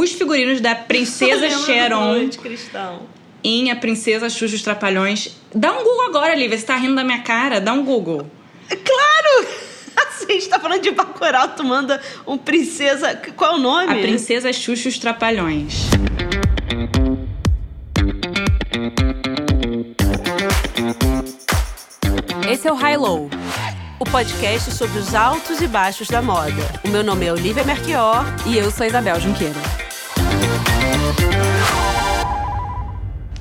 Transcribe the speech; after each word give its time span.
os 0.00 0.12
figurinos 0.12 0.60
da 0.60 0.74
Princesa 0.74 1.48
Sharon 1.64 2.28
cristão. 2.30 3.02
em 3.44 3.70
A 3.70 3.76
Princesa 3.76 4.28
Xuxa 4.28 4.56
os 4.56 4.62
Trapalhões. 4.62 5.36
Dá 5.54 5.72
um 5.72 5.84
Google 5.84 6.06
agora, 6.06 6.34
Lívia. 6.34 6.58
Você 6.58 6.66
tá 6.66 6.76
rindo 6.76 6.96
da 6.96 7.04
minha 7.04 7.20
cara? 7.22 7.60
Dá 7.60 7.72
um 7.72 7.84
Google. 7.84 8.26
Claro! 8.68 9.48
Assim, 9.96 10.26
a 10.28 10.32
gente 10.32 10.48
tá 10.48 10.58
falando 10.58 10.82
de 10.82 10.90
Bacurau, 10.90 11.48
tu 11.50 11.62
manda 11.62 12.00
um 12.26 12.36
princesa... 12.36 13.14
Qual 13.36 13.52
é 13.52 13.54
o 13.54 13.58
nome? 13.58 13.92
A 13.92 14.02
Princesa 14.02 14.52
Xuxa 14.52 14.88
os 14.88 14.98
Trapalhões. 14.98 15.84
Esse 22.50 22.66
é 22.66 22.72
o 22.72 22.74
High 22.74 22.96
Low, 22.96 23.30
o 24.00 24.04
podcast 24.04 24.72
sobre 24.72 24.98
os 24.98 25.14
altos 25.14 25.60
e 25.60 25.68
baixos 25.68 26.08
da 26.08 26.20
moda. 26.20 26.52
O 26.84 26.88
meu 26.88 27.04
nome 27.04 27.26
é 27.26 27.32
Olivia 27.32 27.62
Merquior 27.64 28.24
E 28.46 28.58
eu 28.58 28.70
sou 28.70 28.84
a 28.84 28.88
Isabel 28.88 29.20
Junqueira. 29.20 29.83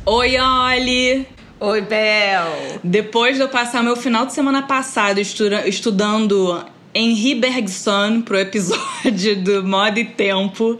Oi, 0.06 0.38
Oli! 0.38 1.28
Oi, 1.60 1.82
Bel! 1.82 2.80
Depois 2.84 3.36
de 3.38 3.42
eu 3.42 3.50
passar 3.50 3.82
meu 3.82 3.96
final 3.96 4.26
de 4.26 4.34
semana 4.34 4.62
passado 4.62 5.20
estuda- 5.20 5.68
estudando 5.68 6.64
em 6.94 7.14
Ribergson 7.14 8.22
pro 8.22 8.38
episódio 8.38 9.36
do 9.42 9.64
Moda 9.64 10.00
e 10.00 10.06
Tempo, 10.06 10.78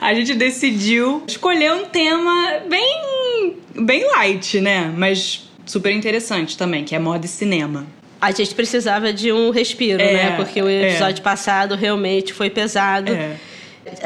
a 0.00 0.12
gente 0.14 0.34
decidiu 0.34 1.22
escolher 1.26 1.72
um 1.72 1.86
tema 1.86 2.60
bem, 2.68 3.56
bem 3.80 4.04
light, 4.16 4.60
né? 4.60 4.92
Mas 4.96 5.48
super 5.64 5.92
interessante 5.92 6.56
também, 6.58 6.84
que 6.84 6.94
é 6.94 6.98
moda 6.98 7.24
e 7.24 7.28
cinema. 7.28 7.86
A 8.20 8.32
gente 8.32 8.54
precisava 8.54 9.12
de 9.12 9.32
um 9.32 9.50
respiro, 9.50 10.00
É, 10.02 10.12
né? 10.12 10.36
Porque 10.36 10.60
o 10.60 10.68
é. 10.68 10.88
episódio 10.90 11.22
passado 11.22 11.74
realmente 11.76 12.32
foi 12.32 12.50
pesado. 12.50 13.12
É. 13.12 13.36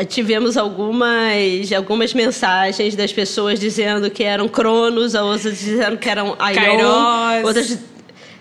Tivemos 0.08 0.56
algumas, 0.56 1.72
algumas 1.74 2.12
mensagens 2.12 2.94
das 2.94 3.12
pessoas 3.12 3.58
dizendo 3.58 4.10
que 4.10 4.22
eram 4.22 4.48
Cronos, 4.48 5.14
outras 5.14 5.58
dizendo 5.58 5.96
que 5.96 6.08
eram 6.08 6.36
Kairos. 6.36 7.44
outras 7.44 7.78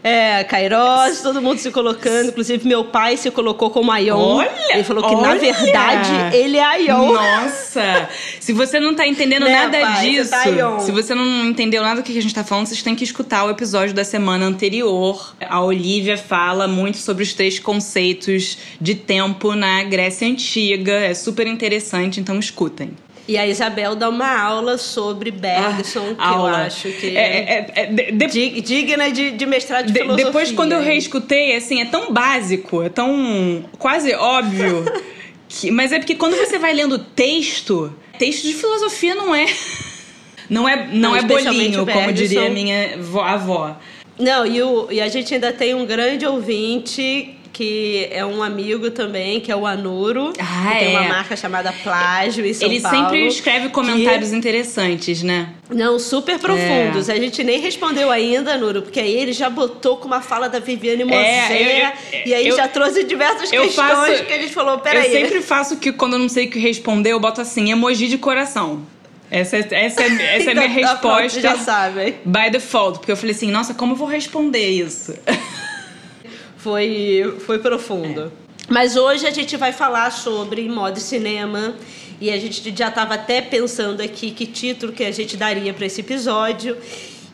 é, 0.03 0.43
Kairos, 0.45 1.21
todo 1.21 1.41
mundo 1.41 1.57
se 1.59 1.71
colocando, 1.71 2.29
inclusive 2.29 2.67
meu 2.67 2.85
pai 2.85 3.17
se 3.17 3.29
colocou 3.31 3.69
como 3.69 3.91
Aion. 3.91 4.17
Olha, 4.37 4.51
ele 4.73 4.83
falou 4.83 5.03
que 5.07 5.15
na 5.15 5.29
olha. 5.31 5.39
verdade 5.39 6.35
ele 6.35 6.57
é 6.57 6.63
Aion. 6.63 7.13
Nossa! 7.13 8.07
Se 8.39 8.53
você 8.53 8.79
não 8.79 8.95
tá 8.95 9.05
entendendo 9.05 9.43
Né, 9.45 9.51
nada 9.51 9.79
pai? 9.79 9.95
Você 10.05 10.09
disso, 10.11 10.29
tá 10.31 10.41
aí, 10.41 10.61
ó. 10.61 10.79
se 10.79 10.91
você 10.91 11.13
não 11.13 11.45
entendeu 11.45 11.81
nada 11.83 12.01
do 12.01 12.03
que 12.03 12.17
a 12.17 12.21
gente 12.21 12.33
tá 12.33 12.43
falando, 12.43 12.67
vocês 12.67 12.81
têm 12.81 12.95
que 12.95 13.03
escutar 13.03 13.45
o 13.45 13.49
episódio 13.49 13.93
da 13.93 14.03
semana 14.03 14.45
anterior. 14.45 15.35
A 15.41 15.61
Olivia 15.61 16.17
fala 16.17 16.67
muito 16.67 16.97
sobre 16.97 17.23
os 17.23 17.33
três 17.33 17.59
conceitos 17.59 18.57
de 18.79 18.95
tempo 18.95 19.53
na 19.55 19.83
Grécia 19.83 20.27
Antiga. 20.27 20.93
É 20.93 21.13
super 21.13 21.45
interessante, 21.47 22.19
então 22.19 22.39
escutem. 22.39 22.91
E 23.29 23.37
a 23.37 23.45
Isabel 23.45 23.95
dá 23.95 24.09
uma 24.09 24.41
aula 24.41 24.75
sobre 24.79 25.29
Bergson, 25.29 26.15
que 26.15 26.15
Ah, 26.17 26.29
Aula. 26.29 26.49
eu 26.49 26.55
acho 26.55 26.89
que 26.89 27.15
É, 27.15 27.21
é, 27.21 27.71
é, 27.75 27.85
de- 27.85 28.11
de- 28.13 28.25
dig- 28.27 28.61
digna 28.61 29.11
de, 29.11 29.29
de 29.31 29.45
mestrado 29.45 29.85
de, 29.85 29.93
de- 29.93 29.99
filosofia. 29.99 30.25
depois, 30.25 30.51
quando 30.51 30.71
eu 30.71 30.81
reescutei, 30.81 31.55
assim, 31.55 31.79
é 31.79 31.85
tão 31.85 32.11
básico, 32.11 32.81
é 32.81 32.89
tão 32.89 33.63
quase 33.77 34.15
óbvio. 34.15 34.83
que- 35.47 35.69
mas 35.69 35.91
é 35.91 35.99
porque 35.99 36.15
quando 36.15 36.35
você 36.35 36.57
vai 36.57 36.73
lendo 36.73 36.97
texto, 36.97 37.93
texto 38.17 38.47
de 38.47 38.53
filosofia 38.55 39.13
não 39.13 39.35
é. 39.35 39.45
Não 40.49 40.67
é, 40.67 40.87
não, 40.87 41.11
Não, 41.11 41.15
é 41.15 41.21
bolinho, 41.21 41.85
como 41.85 42.11
diria 42.11 42.49
minha 42.49 42.97
vó- 42.97 43.21
avó. 43.21 43.77
Não, 44.17 44.43
e, 44.43 44.59
o, 44.63 44.87
e 44.91 44.99
a 44.99 45.07
gente 45.07 45.31
ainda 45.35 45.53
tem 45.53 45.75
um 45.75 45.85
grande 45.85 46.25
ouvinte 46.25 47.35
que 47.59 48.07
é 48.09 48.25
um 48.25 48.41
amigo 48.41 48.89
também, 48.89 49.41
que 49.41 49.51
é 49.51 49.55
o 49.55 49.67
Anuro. 49.67 50.31
Ah, 50.39 50.69
que 50.71 50.79
tem 50.79 50.95
uma 50.95 51.03
é. 51.03 51.09
marca 51.09 51.35
chamada 51.35 51.73
Plágio 51.83 52.45
em 52.45 52.53
São 52.53 52.69
Ele 52.69 52.79
Paulo. 52.79 52.97
sempre 52.97 53.27
escreve 53.27 53.67
comentários 53.67 54.31
interessantes, 54.31 55.21
né? 55.21 55.49
que- 55.67 55.75
não, 55.75 55.99
super 55.99 56.39
profundos. 56.39 57.09
É. 57.09 57.13
A 57.13 57.19
gente 57.19 57.43
nem 57.43 57.59
respondeu 57.59 58.09
ainda, 58.09 58.53
Anuro, 58.53 58.81
porque 58.83 58.97
aí 59.01 59.13
ele 59.13 59.33
já 59.33 59.49
botou 59.49 59.97
com 59.97 60.07
uma 60.07 60.21
fala 60.21 60.47
da 60.47 60.59
Viviane 60.59 61.03
Mosé. 61.03 61.17
É, 61.21 61.91
eu- 62.13 62.21
e 62.27 62.33
aí 62.33 62.47
eu- 62.47 62.55
já 62.55 62.65
trouxe 62.69 63.03
diversas 63.03 63.49
questões 63.51 63.75
faço- 63.75 64.23
que 64.23 64.31
a 64.33 64.37
gente 64.39 64.53
falou, 64.53 64.79
peraí. 64.79 65.13
Eu 65.13 65.19
sempre 65.27 65.41
faço 65.41 65.75
que 65.75 65.91
quando 65.91 66.13
eu 66.13 66.19
não 66.19 66.29
sei 66.29 66.45
o 66.47 66.49
que 66.49 66.59
responder, 66.59 67.11
eu 67.11 67.19
boto 67.19 67.41
assim, 67.41 67.71
emoji 67.71 68.07
de 68.07 68.17
coração. 68.17 68.83
Essa, 69.29 69.57
é- 69.57 69.67
essa, 69.71 70.01
é, 70.01 70.05
essa 70.37 70.49
é 70.49 70.53
a 70.53 70.67
minha 70.69 70.87
tá 70.87 70.95
pronto, 70.95 71.17
resposta. 71.23 71.41
já 71.41 71.57
sabem. 71.57 72.15
By 72.23 72.49
default, 72.51 72.99
porque 72.99 73.11
eu 73.11 73.17
falei 73.17 73.35
assim, 73.35 73.51
nossa, 73.51 73.73
como 73.73 73.91
eu 73.91 73.97
vou 73.97 74.07
responder 74.07 74.67
isso? 74.69 75.13
Foi, 76.59 77.37
foi 77.45 77.57
profundo. 77.57 78.29
Mas 78.67 78.97
hoje 78.97 79.25
a 79.25 79.31
gente 79.31 79.55
vai 79.55 79.71
falar 79.71 80.11
sobre 80.11 80.67
moda 80.67 80.99
e 80.99 81.01
cinema. 81.01 81.73
E 82.19 82.29
a 82.29 82.37
gente 82.37 82.75
já 82.75 82.89
estava 82.89 83.13
até 83.13 83.41
pensando 83.41 84.01
aqui 84.01 84.31
que 84.31 84.45
título 84.45 84.91
que 84.91 85.05
a 85.05 85.11
gente 85.11 85.37
daria 85.37 85.73
para 85.73 85.85
esse 85.85 86.01
episódio. 86.01 86.75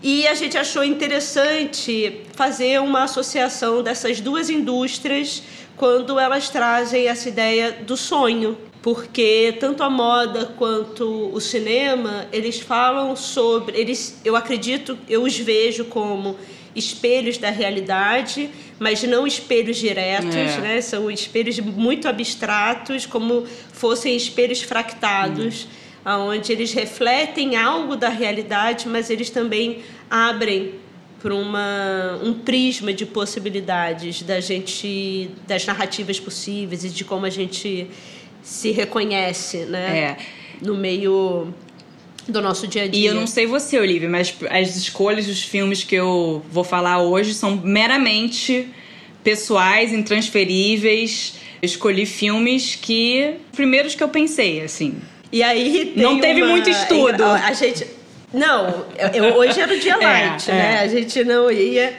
E 0.03 0.28
a 0.28 0.36
gente 0.36 0.56
achou 0.59 0.84
interessante 0.84 2.22
fazer 2.36 2.80
uma 2.80 3.06
associação 3.06 3.81
dessas 3.81 4.22
duas 4.22 4.52
indústrias 4.52 5.42
quando 5.75 6.19
elas 6.19 6.50
trazem 6.50 7.07
essa 7.07 7.28
ideia 7.28 7.72
do 7.72 7.97
sonho. 7.97 8.56
Porque 8.80 9.57
tanto 9.59 9.81
a 9.81 9.90
moda 9.90 10.53
quanto 10.56 11.31
o 11.34 11.42
cinema, 11.42 12.28
eles 12.31 12.59
falam 12.59 13.16
sobre. 13.16 13.75
Eles, 13.75 14.22
eu 14.24 14.36
acredito, 14.36 14.96
eu 15.09 15.24
os 15.24 15.36
vejo 15.36 15.86
como 15.86 16.38
espelhos 16.75 17.38
da 17.38 17.50
realidade, 17.50 18.50
mas 18.80 19.02
não 19.03 19.25
espelhos 19.25 19.78
diretos, 19.78 20.36
É. 20.36 20.58
né? 20.59 20.81
São 20.81 21.09
espelhos 21.09 21.59
muito 21.59 22.08
abstratos, 22.08 23.06
como 23.06 23.46
fossem 23.72 24.16
espelhos 24.16 24.62
fractados, 24.62 25.68
aonde 26.03 26.52
eles 26.52 26.74
refletem 26.74 27.56
algo 27.56 27.96
da 27.96 28.09
realidade, 28.09 28.88
mas 28.88 29.09
eles 29.09 29.30
também 29.30 29.80
abrem 30.09 30.74
para 31.22 31.34
uma 31.34 32.19
um 32.24 32.34
prisma 32.34 32.94
de 32.94 33.06
possibilidades 33.06 34.22
da 34.22 34.40
gente 34.40 35.30
das 35.47 35.66
narrativas 35.66 36.19
possíveis 36.19 36.84
e 36.84 36.90
de 36.90 37.03
como 37.03 37.25
a 37.25 37.30
gente 37.31 37.88
se 38.44 38.69
reconhece, 38.72 39.66
né? 39.66 39.97
É. 39.97 40.18
No 40.62 40.75
meio 40.75 41.52
do 42.28 42.41
nosso 42.41 42.68
dia 42.68 42.84
a 42.84 42.88
dia. 42.88 43.00
E 43.02 43.06
eu 43.06 43.13
não 43.13 43.28
sei 43.28 43.46
você, 43.46 43.78
Olivia, 43.80 44.09
mas 44.09 44.34
as 44.50 44.75
escolhas 44.75 45.25
dos 45.28 45.44
filmes 45.44 45.84
que 45.84 45.96
eu 45.96 46.44
vou 46.52 46.63
falar 46.63 47.02
hoje 47.02 47.34
são 47.34 47.56
meramente 47.58 48.68
pessoais, 49.24 49.91
intransferíveis. 49.94 51.36
Eu 51.62 51.66
escolhi 51.66 52.06
filmes 52.06 52.75
que. 52.80 53.36
Primeiros 53.56 53.96
que 53.96 54.03
eu 54.03 54.09
pensei, 54.09 54.62
assim. 54.62 54.96
E 55.31 55.41
aí 55.44 55.91
tem 55.96 56.03
Não 56.03 56.19
teve 56.19 56.41
uma- 56.41 56.52
muito 56.52 56.69
estudo. 56.69 57.24
A 57.24 57.53
gente 57.53 57.86
não, 58.34 58.86
eu- 59.13 59.36
hoje 59.36 59.59
era 59.59 59.74
o 59.74 59.80
dia 59.80 59.94
É, 60.02 60.03
light, 60.03 60.50
é. 60.50 60.53
né? 60.53 60.80
A 60.80 60.88
gente 60.88 61.24
não 61.24 61.52
ia 61.52 61.94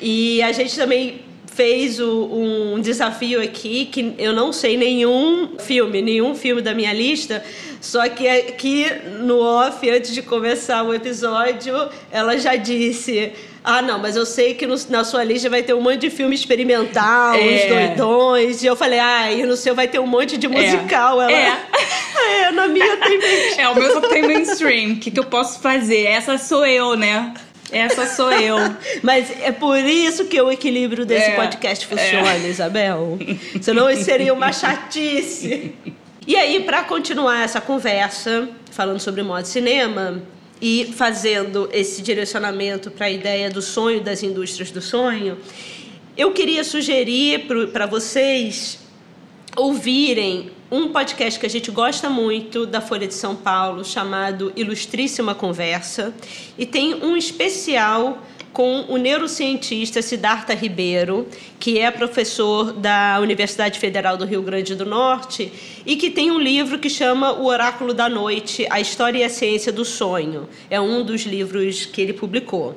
e 0.00 0.42
a 0.42 0.52
gente 0.52 0.74
também 0.76 1.20
fez 1.54 2.00
o- 2.00 2.28
um 2.32 2.80
desafio 2.80 3.40
aqui 3.42 3.86
que 3.86 4.14
eu 4.18 4.32
não 4.32 4.52
sei 4.52 4.76
nenhum 4.76 5.56
filme, 5.58 6.00
nenhum 6.02 6.34
filme 6.34 6.62
da 6.62 6.74
minha 6.74 6.92
lista. 6.92 7.42
Só 7.80 8.08
que 8.08 8.28
aqui 8.28 8.86
no 9.20 9.40
off, 9.40 9.88
antes 9.90 10.14
de 10.14 10.22
começar 10.22 10.82
o 10.84 10.94
episódio, 10.94 11.74
ela 12.10 12.38
já 12.38 12.54
disse: 12.56 13.32
Ah, 13.64 13.82
não, 13.82 13.98
mas 13.98 14.16
eu 14.16 14.24
sei 14.26 14.54
que 14.54 14.66
no- 14.66 14.76
na 14.88 15.04
sua 15.04 15.22
lista 15.24 15.48
vai 15.50 15.62
ter 15.62 15.74
um 15.74 15.80
monte 15.80 15.98
de 16.00 16.10
filme 16.10 16.34
experimental, 16.34 17.34
É. 17.34 17.38
os 17.56 17.68
doidões. 17.68 18.62
E 18.62 18.66
eu 18.66 18.76
falei: 18.76 18.98
Ah, 19.00 19.30
e 19.32 19.44
no 19.44 19.56
seu 19.56 19.74
vai 19.74 19.88
ter 19.88 19.98
um 19.98 20.06
monte 20.06 20.36
de 20.36 20.46
musical. 20.48 21.20
Ela, 21.20 21.32
É. 21.32 21.56
é, 22.44 22.50
na 22.52 22.68
minha 22.68 22.96
tem 22.98 23.18
mesmo. 23.18 23.32
É, 23.60 23.68
o 23.68 23.74
meu 23.74 23.92
só 23.92 24.00
tem 24.00 24.22
mainstream. 24.22 24.92
O 24.92 24.96
que, 24.96 25.10
que 25.10 25.18
eu 25.20 25.24
posso 25.24 25.60
fazer? 25.60 26.04
Essa 26.06 26.38
sou 26.38 26.64
eu, 26.66 26.96
né? 26.96 27.34
Essa 27.72 28.06
sou 28.06 28.30
eu. 28.30 28.56
Mas 29.02 29.30
é 29.40 29.50
por 29.50 29.78
isso 29.78 30.26
que 30.26 30.40
o 30.40 30.52
equilíbrio 30.52 31.04
desse 31.06 31.30
É, 31.30 31.36
podcast 31.36 31.86
funciona, 31.86 32.46
Isabel. 32.46 33.18
Senão 33.60 33.90
isso 33.90 34.04
seria 34.04 34.32
uma 34.34 34.52
chatice. 34.52 35.72
E 36.26 36.36
aí, 36.36 36.62
para 36.62 36.84
continuar 36.84 37.42
essa 37.42 37.60
conversa, 37.60 38.48
falando 38.70 39.00
sobre 39.00 39.22
moda 39.22 39.42
e 39.42 39.46
cinema 39.46 40.22
e 40.60 40.92
fazendo 40.96 41.68
esse 41.72 42.02
direcionamento 42.02 42.90
para 42.90 43.06
a 43.06 43.10
ideia 43.10 43.50
do 43.50 43.60
sonho 43.60 44.00
das 44.00 44.22
indústrias 44.22 44.70
do 44.70 44.80
sonho, 44.80 45.38
eu 46.16 46.30
queria 46.32 46.62
sugerir 46.62 47.46
para 47.72 47.86
vocês 47.86 48.78
ouvirem 49.56 50.50
um 50.72 50.88
podcast 50.88 51.38
que 51.38 51.44
a 51.44 51.50
gente 51.50 51.70
gosta 51.70 52.08
muito 52.08 52.64
da 52.64 52.80
Folha 52.80 53.06
de 53.06 53.12
São 53.12 53.36
Paulo, 53.36 53.84
chamado 53.84 54.50
Ilustríssima 54.56 55.34
Conversa, 55.34 56.14
e 56.56 56.64
tem 56.64 56.94
um 56.94 57.14
especial 57.14 58.22
com 58.54 58.86
o 58.88 58.96
neurocientista 58.96 60.00
Siddhartha 60.00 60.54
Ribeiro, 60.54 61.28
que 61.60 61.78
é 61.78 61.90
professor 61.90 62.72
da 62.72 63.18
Universidade 63.20 63.78
Federal 63.78 64.16
do 64.16 64.24
Rio 64.24 64.40
Grande 64.40 64.74
do 64.74 64.86
Norte 64.86 65.52
e 65.84 65.94
que 65.94 66.08
tem 66.08 66.30
um 66.30 66.40
livro 66.40 66.78
que 66.78 66.88
chama 66.88 67.32
O 67.32 67.44
Oráculo 67.44 67.92
da 67.92 68.08
Noite: 68.08 68.66
A 68.70 68.80
História 68.80 69.18
e 69.18 69.24
a 69.24 69.28
Ciência 69.28 69.70
do 69.70 69.84
Sonho. 69.84 70.48
É 70.70 70.80
um 70.80 71.04
dos 71.04 71.22
livros 71.22 71.84
que 71.84 72.00
ele 72.00 72.14
publicou. 72.14 72.74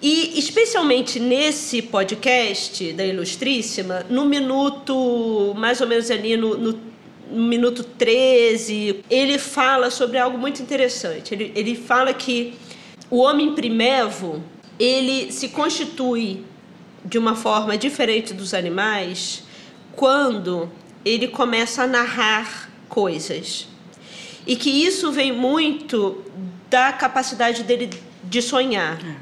E 0.00 0.36
especialmente 0.36 1.20
nesse 1.20 1.82
podcast 1.82 2.92
da 2.92 3.06
Ilustríssima, 3.06 4.04
no 4.10 4.24
minuto 4.24 5.54
mais 5.56 5.80
ou 5.80 5.86
menos 5.86 6.10
ali 6.10 6.36
no, 6.36 6.56
no 6.58 6.91
no 7.32 7.44
minuto 7.44 7.82
13, 7.82 9.04
ele 9.08 9.38
fala 9.38 9.90
sobre 9.90 10.18
algo 10.18 10.36
muito 10.36 10.62
interessante. 10.62 11.34
Ele, 11.34 11.52
ele 11.54 11.74
fala 11.74 12.12
que 12.12 12.54
o 13.10 13.18
homem 13.18 13.54
primevo, 13.54 14.42
ele 14.78 15.32
se 15.32 15.48
constitui 15.48 16.44
de 17.04 17.18
uma 17.18 17.34
forma 17.34 17.76
diferente 17.76 18.32
dos 18.32 18.54
animais 18.54 19.44
quando 19.96 20.70
ele 21.04 21.28
começa 21.28 21.82
a 21.82 21.86
narrar 21.86 22.70
coisas. 22.88 23.68
E 24.46 24.56
que 24.56 24.70
isso 24.70 25.10
vem 25.12 25.32
muito 25.32 26.22
da 26.70 26.92
capacidade 26.92 27.62
dele 27.62 27.90
de 28.24 28.42
sonhar. 28.42 28.98
É. 29.04 29.16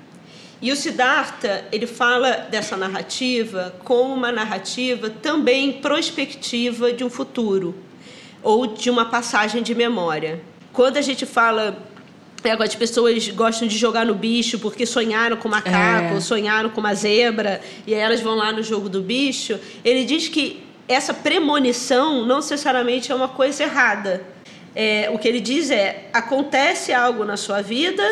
E 0.63 0.71
o 0.71 0.77
Siddhartha, 0.77 1.65
ele 1.73 1.87
fala 1.87 2.47
dessa 2.51 2.77
narrativa 2.77 3.75
como 3.83 4.13
uma 4.13 4.31
narrativa 4.31 5.09
também 5.09 5.73
prospectiva 5.73 6.93
de 6.93 7.03
um 7.03 7.09
futuro 7.09 7.75
ou 8.43 8.67
de 8.67 8.91
uma 8.91 9.05
passagem 9.05 9.63
de 9.63 9.75
memória. 9.75 10.41
Quando 10.73 10.97
a 10.97 11.03
gente 11.03 11.27
fala 11.27 11.77
é, 12.43 12.53
as 12.53 12.75
pessoas 12.75 13.29
gostam 13.29 13.69
de 13.69 13.77
jogar 13.77 14.07
no 14.07 14.15
bicho 14.15 14.59
porque 14.59 14.87
sonharam 14.87 15.37
com 15.37 15.49
macaco, 15.49 16.15
é. 16.17 16.21
sonharam 16.21 16.71
com 16.71 16.81
uma 16.81 16.95
zebra, 16.95 17.61
e 17.87 17.95
aí 17.95 18.01
elas 18.01 18.21
vão 18.21 18.35
lá 18.35 18.51
no 18.51 18.63
jogo 18.63 18.89
do 18.89 19.03
bicho. 19.03 19.59
Ele 19.85 20.05
diz 20.05 20.29
que 20.29 20.63
essa 20.89 21.13
premonição 21.13 22.25
não 22.25 22.37
necessariamente 22.37 23.13
é 23.13 23.15
uma 23.15 23.29
coisa 23.29 23.63
errada. 23.63 24.25
É, 24.75 25.11
o 25.13 25.19
que 25.19 25.29
ele 25.29 25.41
diz 25.41 25.71
é: 25.71 26.09
acontece 26.13 26.93
algo 26.93 27.25
na 27.25 27.37
sua 27.37 27.61
vida, 27.61 28.03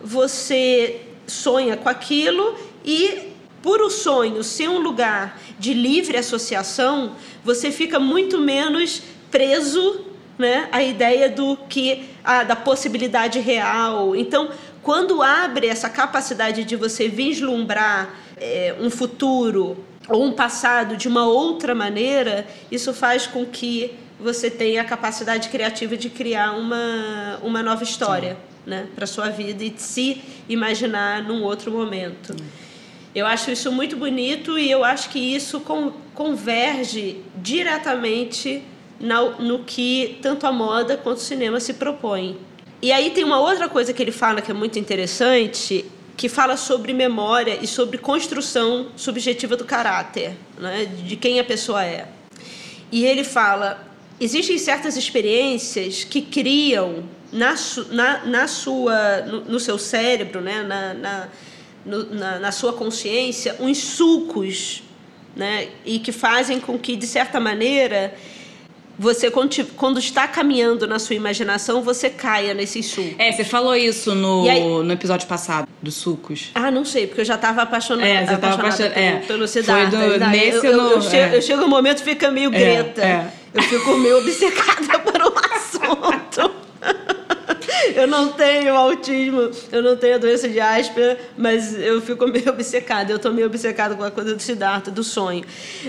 você 0.00 1.00
sonha 1.26 1.76
com 1.76 1.88
aquilo 1.88 2.56
e, 2.84 3.32
por 3.62 3.80
o 3.80 3.90
sonho 3.90 4.42
ser 4.42 4.68
um 4.68 4.78
lugar 4.78 5.40
de 5.58 5.72
livre 5.72 6.16
associação, 6.16 7.12
você 7.44 7.70
fica 7.70 7.98
muito 7.98 8.38
menos 8.38 9.02
preso 9.36 10.00
né, 10.38 10.66
à 10.72 10.82
ideia 10.82 11.28
do 11.28 11.58
que 11.68 12.08
ah, 12.24 12.42
da 12.42 12.56
possibilidade 12.56 13.38
real. 13.38 14.16
Então, 14.16 14.48
quando 14.82 15.22
abre 15.22 15.66
essa 15.66 15.90
capacidade 15.90 16.64
de 16.64 16.74
você 16.74 17.06
vislumbrar 17.06 18.14
é, 18.38 18.74
um 18.80 18.88
futuro 18.88 19.76
ou 20.08 20.24
um 20.24 20.32
passado 20.32 20.96
de 20.96 21.06
uma 21.06 21.26
outra 21.26 21.74
maneira, 21.74 22.46
isso 22.70 22.94
faz 22.94 23.26
com 23.26 23.44
que 23.44 23.92
você 24.18 24.50
tenha 24.50 24.80
a 24.80 24.84
capacidade 24.86 25.50
criativa 25.50 25.98
de 25.98 26.08
criar 26.08 26.52
uma, 26.52 27.38
uma 27.42 27.62
nova 27.62 27.84
história 27.84 28.38
né, 28.64 28.86
para 28.94 29.06
sua 29.06 29.28
vida 29.28 29.62
e 29.62 29.68
de 29.68 29.82
se 29.82 30.22
imaginar 30.48 31.22
num 31.22 31.42
outro 31.42 31.70
momento. 31.70 32.34
Eu 33.14 33.26
acho 33.26 33.50
isso 33.50 33.70
muito 33.70 33.98
bonito 33.98 34.58
e 34.58 34.70
eu 34.70 34.82
acho 34.82 35.10
que 35.10 35.18
isso 35.18 35.60
converge 36.14 37.20
diretamente 37.36 38.62
no 39.00 39.60
que 39.60 40.18
tanto 40.22 40.46
a 40.46 40.52
moda 40.52 40.96
quanto 40.96 41.18
o 41.18 41.20
cinema 41.20 41.60
se 41.60 41.74
propõem. 41.74 42.38
E 42.80 42.92
aí 42.92 43.10
tem 43.10 43.24
uma 43.24 43.40
outra 43.40 43.68
coisa 43.68 43.92
que 43.92 44.02
ele 44.02 44.12
fala 44.12 44.42
que 44.42 44.50
é 44.50 44.54
muito 44.54 44.78
interessante, 44.78 45.84
que 46.16 46.28
fala 46.28 46.56
sobre 46.56 46.92
memória 46.92 47.58
e 47.60 47.66
sobre 47.66 47.98
construção 47.98 48.88
subjetiva 48.96 49.56
do 49.56 49.64
caráter, 49.64 50.36
né, 50.58 50.86
de 50.86 51.16
quem 51.16 51.38
a 51.38 51.44
pessoa 51.44 51.84
é. 51.84 52.08
E 52.90 53.04
ele 53.04 53.24
fala: 53.24 53.86
existem 54.20 54.58
certas 54.58 54.96
experiências 54.96 56.04
que 56.04 56.22
criam 56.22 57.04
na, 57.32 57.54
na, 57.90 58.24
na 58.24 58.48
sua, 58.48 59.20
no, 59.22 59.40
no, 59.42 59.60
seu 59.60 59.78
cérebro, 59.78 60.40
né, 60.40 60.62
na, 60.62 60.94
na, 60.94 61.28
no, 61.84 62.14
na, 62.14 62.38
na 62.38 62.52
sua 62.52 62.72
consciência, 62.72 63.56
uns 63.60 63.78
sulcos, 63.78 64.82
né, 65.34 65.68
e 65.84 65.98
que 65.98 66.12
fazem 66.12 66.60
com 66.60 66.78
que, 66.78 66.96
de 66.96 67.06
certa 67.06 67.38
maneira, 67.38 68.14
você 68.98 69.30
quando 69.30 69.98
está 69.98 70.26
caminhando 70.26 70.86
na 70.86 70.98
sua 70.98 71.16
imaginação, 71.16 71.82
você 71.82 72.08
caia 72.08 72.54
nesses 72.54 72.86
sucos. 72.86 73.14
É, 73.18 73.32
você 73.32 73.44
falou 73.44 73.74
isso 73.76 74.14
no, 74.14 74.48
aí, 74.48 74.60
no 74.60 74.92
episódio 74.92 75.28
passado, 75.28 75.68
dos 75.82 75.94
sucos. 75.94 76.50
Ah, 76.54 76.70
não 76.70 76.84
sei, 76.84 77.06
porque 77.06 77.20
eu 77.20 77.24
já 77.24 77.34
estava 77.34 77.62
apaixonada, 77.62 78.08
é, 78.08 78.26
você 78.26 78.34
apaixonada 78.34 78.68
apaixonada 78.68 78.94
pelo, 78.94 79.06
é, 79.06 79.16
pelo 79.26 79.48
Siddhartha. 79.48 79.98
Foi 79.98 80.18
do, 80.18 80.26
nesse 80.26 80.66
eu, 80.66 80.72
eu, 80.72 80.76
no, 80.76 80.90
eu, 80.92 81.02
chego, 81.02 81.34
é. 81.34 81.36
eu 81.36 81.42
chego 81.42 81.64
um 81.64 81.68
momento 81.68 82.02
fica 82.02 82.30
meio 82.30 82.48
é, 82.54 82.58
greta. 82.58 83.02
É. 83.02 83.32
Eu 83.54 83.62
fico 83.62 83.96
meio 83.96 84.18
obcecada 84.18 84.98
por 85.00 85.22
um. 85.22 85.35
eu 87.94 88.06
não 88.06 88.32
tenho 88.32 88.74
autismo, 88.74 89.50
eu 89.70 89.82
não 89.82 89.96
tenho 89.96 90.16
a 90.16 90.18
doença 90.18 90.48
de 90.48 90.58
Asper, 90.60 91.18
mas 91.36 91.78
eu 91.78 92.00
fico 92.00 92.26
meio 92.28 92.48
obcecada. 92.48 93.12
Eu 93.12 93.16
estou 93.16 93.32
meio 93.32 93.46
obcecada 93.46 93.94
com 93.94 94.02
a 94.02 94.10
coisa 94.10 94.34
do 94.34 94.42
Siddhartha, 94.42 94.90
do 94.90 95.04
sonho. 95.04 95.44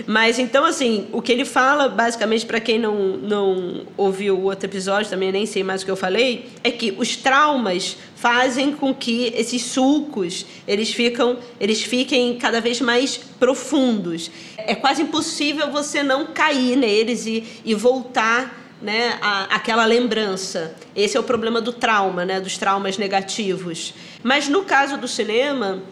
Mas 0.06 0.38
então, 0.38 0.64
assim, 0.64 1.08
o 1.12 1.20
que 1.20 1.32
ele 1.32 1.44
fala, 1.44 1.88
basicamente, 1.88 2.46
para 2.46 2.60
quem 2.60 2.78
não, 2.78 3.16
não 3.16 3.86
ouviu 3.96 4.36
o 4.36 4.44
outro 4.44 4.66
episódio, 4.66 5.10
também 5.10 5.32
nem 5.32 5.46
sei 5.46 5.62
mais 5.62 5.82
o 5.82 5.84
que 5.84 5.90
eu 5.90 5.96
falei, 5.96 6.48
é 6.62 6.70
que 6.70 6.94
os 6.96 7.16
traumas 7.16 7.96
fazem 8.14 8.72
com 8.72 8.92
que 8.92 9.32
esses 9.36 9.62
sulcos 9.62 10.44
eles 10.66 10.92
ficam 10.92 11.38
eles 11.60 11.80
fiquem 11.80 12.36
cada 12.36 12.60
vez 12.60 12.80
mais 12.80 13.16
profundos 13.16 14.28
é 14.56 14.74
quase 14.74 15.02
impossível 15.02 15.70
você 15.70 16.02
não 16.02 16.26
cair 16.26 16.76
neles 16.76 17.26
e, 17.26 17.44
e 17.64 17.76
voltar 17.76 18.57
né, 18.80 19.18
a, 19.20 19.44
aquela 19.56 19.84
lembrança. 19.84 20.74
Esse 20.94 21.16
é 21.16 21.20
o 21.20 21.22
problema 21.22 21.60
do 21.60 21.72
trauma, 21.72 22.24
né, 22.24 22.40
dos 22.40 22.56
traumas 22.56 22.96
negativos. 22.96 23.94
Mas 24.22 24.48
no 24.48 24.64
caso 24.64 24.96
do 24.96 25.08
cinema 25.08 25.82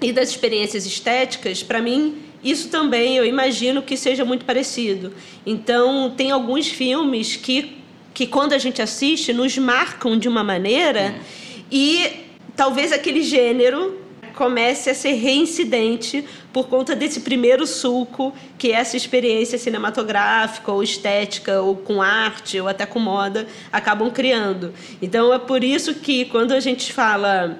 e 0.00 0.12
das 0.12 0.30
experiências 0.30 0.86
estéticas, 0.86 1.62
para 1.62 1.80
mim, 1.80 2.22
isso 2.42 2.68
também 2.68 3.16
eu 3.16 3.26
imagino 3.26 3.82
que 3.82 3.96
seja 3.96 4.24
muito 4.24 4.44
parecido. 4.44 5.12
Então, 5.44 6.10
tem 6.16 6.30
alguns 6.30 6.68
filmes 6.68 7.36
que, 7.36 7.76
que 8.14 8.26
quando 8.26 8.52
a 8.52 8.58
gente 8.58 8.80
assiste, 8.80 9.32
nos 9.32 9.58
marcam 9.58 10.18
de 10.18 10.28
uma 10.28 10.42
maneira 10.42 11.14
e 11.70 12.26
talvez 12.56 12.92
aquele 12.92 13.22
gênero 13.22 13.98
comece 14.34 14.90
a 14.90 14.94
ser 14.94 15.12
reincidente 15.12 16.24
por 16.52 16.68
conta 16.68 16.94
desse 16.94 17.20
primeiro 17.20 17.66
sulco 17.66 18.32
que 18.58 18.72
essa 18.72 18.96
experiência 18.96 19.58
cinematográfica 19.58 20.72
ou 20.72 20.82
estética 20.82 21.60
ou 21.60 21.76
com 21.76 22.00
arte 22.02 22.60
ou 22.60 22.68
até 22.68 22.86
com 22.86 22.98
moda 22.98 23.46
acabam 23.72 24.10
criando. 24.10 24.72
Então 25.00 25.32
é 25.32 25.38
por 25.38 25.62
isso 25.62 25.94
que 25.94 26.24
quando 26.26 26.52
a 26.52 26.60
gente 26.60 26.92
fala 26.92 27.58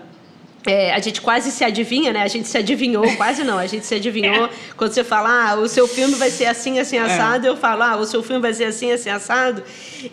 é, 0.67 0.93
a 0.93 0.99
gente 0.99 1.21
quase 1.21 1.51
se 1.51 1.65
adivinha, 1.65 2.13
né? 2.13 2.23
A 2.23 2.29
gente 2.29 2.47
se 2.47 2.59
adivinhou, 2.59 3.05
quase 3.17 3.45
não, 3.45 3.59
a 3.59 3.67
gente 3.67 3.87
se 3.87 3.95
adivinhou. 3.95 4.47
É. 4.47 4.51
Quando 4.77 4.93
você 4.93 5.05
fala, 5.05 5.51
ah, 5.51 5.55
o 5.57 5.69
seu 5.69 5.87
filme 5.89 6.15
vai 6.15 6.31
ser 6.31 6.47
assim, 6.47 6.79
assim, 6.79 6.97
é. 6.97 7.01
assado, 7.01 7.47
é. 7.47 7.51
eu 7.51 7.57
falo, 7.57 7.83
ah, 7.83 7.97
o 7.97 8.05
seu 8.05 8.23
filme 8.23 8.43
vai 8.43 8.53
ser 8.53 8.65
assim, 8.65 8.93
assim, 8.93 9.09
assado. 9.11 9.63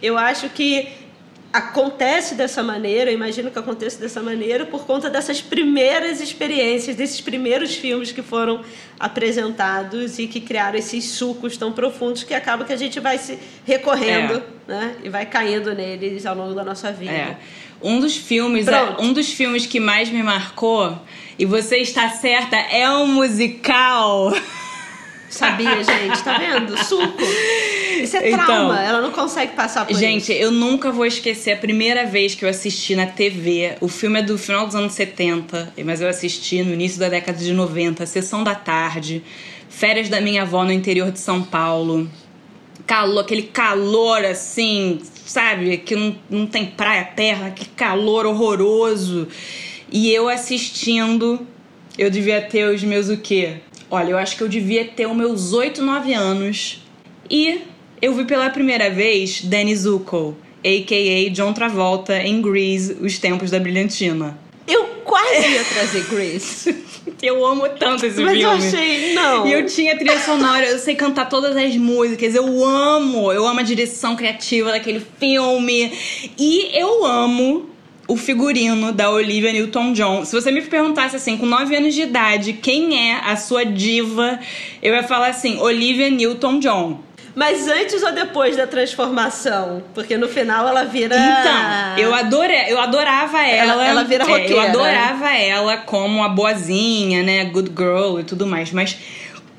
Eu 0.01 0.17
acho 0.17 0.49
que 0.49 0.87
acontece 1.51 2.35
dessa 2.35 2.61
maneira, 2.61 3.09
eu 3.09 3.15
imagino 3.15 3.49
que 3.49 3.57
aconteça 3.57 3.99
dessa 3.99 4.21
maneira 4.21 4.65
por 4.65 4.85
conta 4.85 5.09
dessas 5.09 5.41
primeiras 5.41 6.19
experiências, 6.21 6.95
desses 6.95 7.21
primeiros 7.21 7.75
filmes 7.75 8.11
que 8.11 8.21
foram 8.21 8.61
apresentados 8.99 10.19
e 10.19 10.27
que 10.27 10.41
criaram 10.41 10.77
esses 10.77 11.05
sucos 11.05 11.57
tão 11.57 11.71
profundos 11.71 12.23
que 12.23 12.33
acaba 12.33 12.65
que 12.65 12.73
a 12.73 12.77
gente 12.77 12.99
vai 12.99 13.17
se 13.17 13.39
recorrendo, 13.65 14.43
é. 14.67 14.71
né? 14.71 14.95
E 15.03 15.09
vai 15.09 15.25
caindo 15.25 15.73
neles 15.73 16.25
ao 16.25 16.35
longo 16.35 16.53
da 16.53 16.63
nossa 16.63 16.91
vida. 16.91 17.11
É. 17.11 17.37
Um 17.81 17.99
dos 17.99 18.17
filmes, 18.17 18.67
é, 18.67 18.95
um 18.99 19.13
dos 19.13 19.31
filmes 19.31 19.65
que 19.65 19.79
mais 19.79 20.09
me 20.09 20.23
marcou, 20.23 20.99
e 21.37 21.45
você 21.45 21.77
está 21.77 22.09
certa, 22.09 22.55
é 22.57 22.89
um 22.89 23.07
musical. 23.07 24.33
Sabia, 25.29 25.83
gente, 25.83 26.23
tá 26.23 26.37
vendo? 26.37 26.77
Suco. 26.83 27.23
Isso 28.01 28.15
é 28.15 28.29
trauma, 28.29 28.43
então, 28.43 28.73
ela 28.75 29.01
não 29.01 29.11
consegue 29.11 29.53
passar 29.53 29.85
por 29.85 29.95
gente, 29.95 30.31
isso. 30.31 30.31
eu 30.31 30.51
nunca 30.51 30.91
vou 30.91 31.05
esquecer 31.05 31.51
a 31.51 31.57
primeira 31.57 32.05
vez 32.05 32.35
que 32.35 32.45
eu 32.45 32.49
assisti 32.49 32.95
na 32.95 33.07
TV. 33.07 33.75
O 33.81 33.87
filme 33.87 34.19
é 34.19 34.23
do 34.23 34.37
final 34.37 34.65
dos 34.65 34.75
anos 34.75 34.93
70, 34.93 35.73
mas 35.83 35.99
eu 35.99 36.07
assisti 36.07 36.63
no 36.63 36.73
início 36.73 36.99
da 36.99 37.09
década 37.09 37.37
de 37.37 37.51
90, 37.51 38.05
Sessão 38.05 38.43
da 38.43 38.55
Tarde, 38.55 39.23
Férias 39.69 40.09
da 40.09 40.21
minha 40.21 40.43
avó 40.43 40.63
no 40.63 40.71
interior 40.71 41.11
de 41.11 41.19
São 41.19 41.43
Paulo. 41.43 42.09
Calor, 42.85 43.21
aquele 43.21 43.43
calor 43.43 44.23
assim, 44.23 44.99
sabe? 45.25 45.77
Que 45.77 45.95
não, 45.95 46.15
não 46.29 46.47
tem 46.47 46.65
praia, 46.65 47.03
terra, 47.03 47.51
que 47.51 47.65
calor 47.65 48.25
horroroso. 48.25 49.27
E 49.91 50.11
eu 50.11 50.29
assistindo, 50.29 51.45
eu 51.97 52.09
devia 52.09 52.41
ter 52.41 52.73
os 52.73 52.83
meus 52.83 53.09
o 53.09 53.17
quê? 53.17 53.57
Olha, 53.89 54.11
eu 54.11 54.17
acho 54.17 54.35
que 54.35 54.43
eu 54.43 54.49
devia 54.49 54.85
ter 54.85 55.05
os 55.05 55.15
meus 55.15 55.53
8, 55.53 55.81
9 55.81 56.13
anos. 56.13 56.83
E 57.29 57.61
eu 58.01 58.13
vi 58.13 58.25
pela 58.25 58.49
primeira 58.49 58.89
vez 58.89 59.41
Danny 59.41 59.75
Zuko, 59.75 60.35
a.k.a. 60.59 61.29
John 61.31 61.53
Travolta, 61.53 62.17
em 62.17 62.41
Grease, 62.41 62.97
Os 63.01 63.17
Tempos 63.17 63.49
da 63.51 63.59
Brilhantina. 63.59 64.37
Eu 64.67 64.85
quase 65.05 65.47
ia 65.47 65.63
trazer 65.63 66.03
Grease. 66.09 66.75
eu 67.23 67.45
amo 67.45 67.69
tanto 67.69 68.05
esse 68.05 68.21
Mas 68.21 68.37
filme. 68.37 68.45
Mas 68.45 68.73
eu 68.73 68.79
achei, 68.79 69.13
não. 69.13 69.47
E 69.47 69.53
eu 69.53 69.65
tinha 69.65 69.95
trilha 69.95 70.19
sonora, 70.19 70.65
eu 70.65 70.77
sei 70.77 70.95
cantar 70.95 71.29
todas 71.29 71.55
as 71.55 71.75
músicas, 71.77 72.35
eu 72.35 72.65
amo, 72.65 73.31
eu 73.31 73.47
amo 73.47 73.61
a 73.61 73.63
direção 73.63 74.15
criativa 74.15 74.71
daquele 74.71 75.01
filme. 75.17 75.91
E 76.37 76.77
eu 76.77 77.05
amo 77.05 77.69
o 78.07 78.15
figurino 78.15 78.91
da 78.91 79.09
Olivia 79.09 79.51
Newton-John. 79.51 80.23
Se 80.25 80.33
você 80.33 80.51
me 80.51 80.61
perguntasse 80.61 81.15
assim, 81.15 81.37
com 81.37 81.45
9 81.45 81.75
anos 81.75 81.93
de 81.93 82.03
idade, 82.03 82.53
quem 82.53 83.11
é 83.11 83.19
a 83.25 83.35
sua 83.35 83.65
diva, 83.65 84.39
eu 84.81 84.95
ia 84.95 85.03
falar 85.03 85.27
assim, 85.27 85.59
Olivia 85.59 86.09
Newton-John. 86.09 87.07
Mas 87.37 87.67
antes 87.67 88.01
ou 88.01 88.11
depois 88.11 88.57
da 88.57 88.65
transformação? 88.65 89.83
Porque 89.93 90.17
no 90.17 90.27
final 90.27 90.67
ela 90.67 90.83
vira. 90.85 91.15
Então, 91.15 91.99
eu, 91.99 92.11
adorei, 92.11 92.65
eu 92.67 92.79
adorava 92.79 93.45
ela. 93.45 93.73
Ela, 93.73 93.87
ela 93.87 94.03
vira 94.03 94.23
é, 94.23 94.27
roqueira. 94.27 94.53
Eu 94.53 94.59
adorava 94.59 95.31
ela 95.35 95.77
como 95.77 96.23
a 96.23 96.29
boazinha, 96.29 97.21
né? 97.21 97.45
Good 97.45 97.73
girl 97.77 98.19
e 98.19 98.23
tudo 98.23 98.47
mais. 98.47 98.71
Mas 98.71 98.97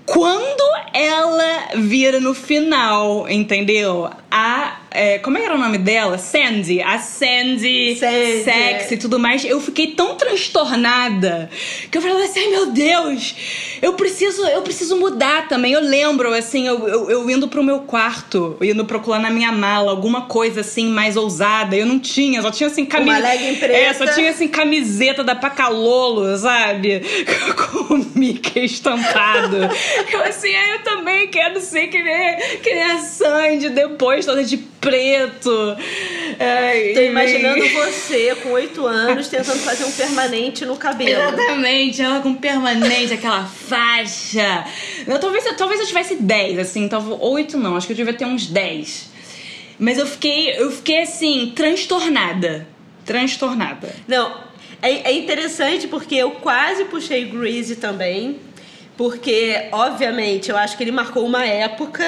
quando 0.09 0.63
ela 0.95 1.69
vira 1.77 2.19
no 2.19 2.35
final, 2.35 3.29
entendeu? 3.29 4.11
A. 4.31 4.79
É, 4.91 5.19
como 5.19 5.37
é 5.37 5.45
era 5.45 5.55
o 5.55 5.59
nome 5.59 5.77
dela? 5.77 6.17
Sandy. 6.17 6.81
A 6.81 6.99
Sandy, 6.99 7.95
Sandy. 7.95 8.43
sexy 8.43 8.95
e 8.95 8.97
tudo 8.97 9.19
mais. 9.19 9.45
Eu 9.45 9.61
fiquei 9.61 9.89
tão 9.89 10.17
transtornada 10.17 11.51
que 11.91 11.99
eu 11.99 12.01
falei 12.01 12.25
assim: 12.25 12.41
ai 12.41 12.49
meu 12.49 12.67
Deus, 12.67 13.35
eu 13.83 13.93
preciso, 13.93 14.43
eu 14.47 14.63
preciso 14.63 14.97
mudar 14.97 15.47
também. 15.47 15.73
Eu 15.73 15.81
lembro, 15.81 16.33
assim, 16.33 16.67
eu, 16.67 16.89
eu, 16.89 17.11
eu 17.11 17.31
indo 17.31 17.47
pro 17.49 17.63
meu 17.63 17.81
quarto, 17.81 18.57
indo 18.63 18.85
procurar 18.87 19.21
na 19.21 19.31
minha 19.31 19.53
mala 19.53 19.91
alguma 19.91 20.23
coisa 20.23 20.63
assim 20.63 20.89
mais 20.89 21.17
ousada. 21.19 21.77
Eu 21.77 21.85
não 21.85 21.99
tinha, 21.99 22.41
só 22.41 22.51
tinha 22.51 22.69
assim 22.69 22.87
camiseta. 22.87 23.67
É, 23.67 23.93
só 23.93 24.07
tinha 24.07 24.31
assim 24.31 24.49
camiseta 24.49 25.23
da 25.23 25.35
Pacalolo, 25.35 26.35
sabe? 26.39 27.03
Com 27.87 27.95
o 27.95 28.07
Mickey 28.15 28.65
estampado. 28.65 29.69
eu 30.13 30.23
assim, 30.25 30.55
ah, 30.55 30.75
eu 30.75 30.83
também 30.83 31.29
quero 31.29 31.61
ser 31.61 31.89
que 31.89 32.03
nem, 32.03 32.37
que 32.61 32.73
nem 32.75 32.83
a 32.85 32.99
Sandy 32.99 33.71
depois, 33.71 34.25
toda 34.27 34.43
de 34.45 34.57
preto. 34.57 35.51
Tô 36.95 37.01
imaginando 37.01 37.69
você 37.69 38.35
com 38.37 38.51
oito 38.51 38.87
anos 38.87 39.29
tentando 39.29 39.59
fazer 39.61 39.85
um 39.85 39.93
permanente 39.93 40.65
no 40.65 40.77
cabelo. 40.77 41.11
Exatamente, 41.11 42.01
ela 42.03 42.21
com 42.21 42.35
permanente, 42.35 43.13
aquela 43.15 43.45
faixa. 43.45 44.65
Eu, 45.07 45.19
talvez, 45.19 45.45
eu- 45.47 45.57
talvez 45.57 45.81
eu 45.81 45.87
tivesse 45.87 46.17
10, 46.17 46.59
assim, 46.59 46.89
talvez 46.89 47.17
8 47.21 47.57
não, 47.59 47.77
acho 47.77 47.87
que 47.87 47.93
eu 47.93 47.97
devia 47.97 48.15
ter 48.15 48.25
uns 48.25 48.47
10. 48.47 49.11
Mas 49.79 49.99
eu 49.99 50.07
fiquei, 50.07 50.51
eu 50.57 50.71
fiquei 50.71 51.03
assim, 51.03 51.53
transtornada. 51.55 52.67
Transtornada. 53.05 53.95
Não, 54.07 54.39
é, 54.83 55.11
é 55.11 55.13
interessante 55.13 55.87
porque 55.89 56.15
eu 56.17 56.33
quase 56.33 56.85
puxei 56.87 57.25
Greasy 57.25 57.77
também. 57.77 58.39
Porque, 58.99 59.69
obviamente, 59.73 60.51
eu 60.51 60.57
acho 60.59 60.77
que 60.77 60.83
ele 60.83 60.91
marcou 60.93 61.25
uma 61.25 61.47
época. 61.47 62.05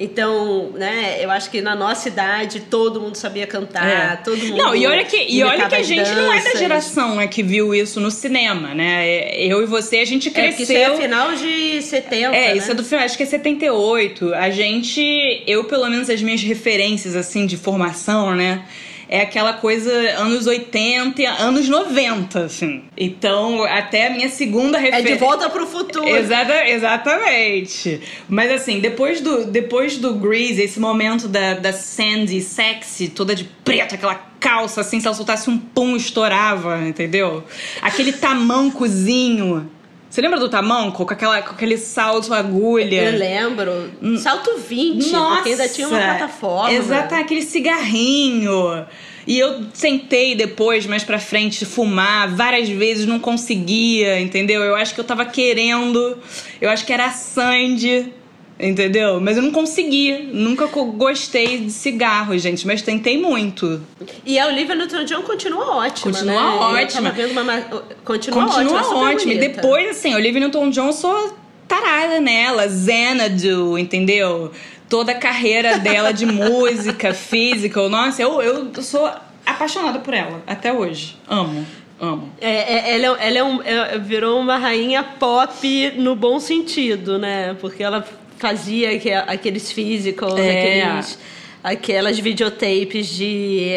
Então, 0.00 0.70
né, 0.76 1.16
eu 1.20 1.28
acho 1.28 1.50
que 1.50 1.60
na 1.60 1.74
nossa 1.74 2.06
idade 2.08 2.60
todo 2.60 3.00
mundo 3.00 3.16
sabia 3.16 3.48
cantar, 3.48 4.12
É. 4.12 4.16
todo 4.16 4.38
mundo. 4.38 4.56
Não, 4.56 4.74
e 4.74 4.86
olha 4.86 5.04
que, 5.04 5.16
e 5.28 5.42
olha 5.42 5.68
que 5.68 5.74
a 5.74 5.82
gente 5.82 6.08
não 6.12 6.32
é 6.32 6.36
da 6.38 6.44
danças. 6.44 6.58
geração 6.60 7.16
né, 7.16 7.26
que 7.26 7.42
viu 7.42 7.74
isso 7.74 7.98
no 8.00 8.08
cinema, 8.08 8.72
né? 8.74 9.34
Eu 9.36 9.60
e 9.60 9.66
você, 9.66 9.98
a 9.98 10.04
gente 10.04 10.28
É, 10.28 10.30
porque 10.30 10.52
cresceu. 10.64 10.76
isso 10.94 11.00
é 11.00 11.02
final 11.02 11.34
de 11.34 11.82
70. 11.82 12.36
É, 12.36 12.48
né? 12.52 12.56
isso 12.56 12.70
é 12.70 12.74
do 12.74 12.84
final, 12.84 13.04
acho 13.04 13.16
que 13.16 13.24
é 13.24 13.26
78. 13.26 14.32
A 14.34 14.50
gente, 14.50 15.42
eu 15.48 15.64
pelo 15.64 15.88
menos 15.90 16.08
as 16.08 16.22
minhas 16.22 16.42
referências 16.42 17.16
assim 17.16 17.44
de 17.44 17.56
formação, 17.56 18.36
né? 18.36 18.62
É 19.08 19.22
aquela 19.22 19.54
coisa 19.54 19.90
anos 20.18 20.46
80, 20.46 21.22
anos 21.40 21.68
90, 21.68 22.44
assim. 22.44 22.84
Então, 22.96 23.64
até 23.64 24.08
a 24.08 24.10
minha 24.10 24.28
segunda 24.28 24.76
É 24.76 24.82
referência. 24.82 25.12
de 25.14 25.18
volta 25.18 25.48
pro 25.48 25.66
futuro. 25.66 26.06
Exata, 26.06 26.68
exatamente. 26.68 28.00
Mas 28.28 28.50
assim, 28.52 28.80
depois 28.80 29.20
do, 29.20 29.46
depois 29.46 29.96
do 29.96 30.14
Grease, 30.14 30.60
esse 30.60 30.78
momento 30.78 31.26
da, 31.26 31.54
da 31.54 31.72
Sandy 31.72 32.40
sexy, 32.42 33.08
toda 33.08 33.34
de 33.34 33.44
preto, 33.64 33.94
aquela 33.94 34.14
calça 34.38 34.82
assim, 34.82 35.00
se 35.00 35.06
ela 35.06 35.16
soltasse 35.16 35.48
um 35.48 35.58
pum, 35.58 35.96
estourava, 35.96 36.78
entendeu? 36.86 37.44
Aquele 37.80 38.12
tamancozinho. 38.12 39.70
Você 40.10 40.22
lembra 40.22 40.38
do 40.38 40.48
tamanco? 40.48 41.04
Com, 41.04 41.12
aquela, 41.12 41.42
com 41.42 41.52
aquele 41.52 41.76
salto 41.76 42.32
agulha. 42.32 43.10
Eu 43.10 43.18
lembro. 43.18 43.90
Salto 44.18 44.56
20, 44.56 45.10
porque 45.10 45.50
ainda 45.50 45.68
tinha 45.68 45.88
uma 45.88 45.98
plataforma. 45.98 46.72
Exato, 46.72 47.14
aquele 47.14 47.42
cigarrinho. 47.42 48.86
E 49.26 49.38
eu 49.38 49.66
tentei 49.78 50.34
depois, 50.34 50.86
mais 50.86 51.04
pra 51.04 51.18
frente, 51.18 51.66
fumar 51.66 52.34
várias 52.34 52.66
vezes, 52.66 53.04
não 53.04 53.18
conseguia, 53.18 54.18
entendeu? 54.18 54.62
Eu 54.62 54.74
acho 54.74 54.94
que 54.94 55.00
eu 55.00 55.04
tava 55.04 55.26
querendo. 55.26 56.16
Eu 56.58 56.70
acho 56.70 56.86
que 56.86 56.92
era 56.94 57.04
a 57.04 57.10
Sandy, 57.10 58.10
entendeu? 58.58 59.20
Mas 59.20 59.36
eu 59.36 59.42
não 59.42 59.50
consegui. 59.52 60.28
Nunca 60.32 60.66
gostei 60.66 61.58
de 61.58 61.70
cigarro, 61.70 62.36
gente, 62.38 62.66
mas 62.66 62.82
tentei 62.82 63.20
muito. 63.20 63.80
E 64.24 64.38
a 64.38 64.46
Olivia 64.46 64.74
Newton-John 64.74 65.22
continua 65.22 65.76
ótima, 65.76 66.12
Continua 66.12 66.34
né? 66.34 66.82
Ótima. 66.82 67.14
uma... 67.30 67.44
ma- 67.44 67.62
Continua, 68.04 68.44
Continua 68.44 68.72
ótima, 68.80 68.82
super 68.84 69.14
ótimo. 69.14 69.32
E 69.32 69.38
depois, 69.38 69.90
assim, 69.90 70.14
Olivia 70.14 70.40
Newton-John, 70.40 70.92
sou 70.92 71.36
tarada 71.66 72.20
nela. 72.20 72.66
Xanadu, 72.68 73.78
entendeu? 73.78 74.50
Toda 74.88 75.12
a 75.12 75.14
carreira 75.14 75.78
dela 75.78 76.12
de 76.12 76.24
música, 76.26 77.12
física. 77.14 77.86
Nossa, 77.88 78.22
eu, 78.22 78.40
eu 78.42 78.72
sou 78.82 79.08
apaixonada 79.44 79.98
por 79.98 80.14
ela 80.14 80.42
até 80.46 80.72
hoje. 80.72 81.16
Amo, 81.28 81.66
amo. 82.00 82.32
É, 82.40 82.92
é, 82.92 82.94
ela 82.96 83.18
é, 83.20 83.28
ela 83.28 83.38
é 83.38 83.44
um, 83.44 83.62
é- 83.62 83.98
virou 83.98 84.40
uma 84.40 84.56
rainha 84.56 85.02
pop 85.02 85.92
no 85.96 86.16
bom 86.16 86.40
sentido, 86.40 87.18
né? 87.18 87.54
Porque 87.60 87.82
ela 87.82 88.06
fazia 88.38 88.92
aque- 88.92 89.12
aqueles 89.12 89.70
physicals, 89.72 90.38
É. 90.38 90.60
aqueles, 90.90 91.18
aquelas 91.62 92.18
videotapes 92.18 93.06
de, 93.08 93.68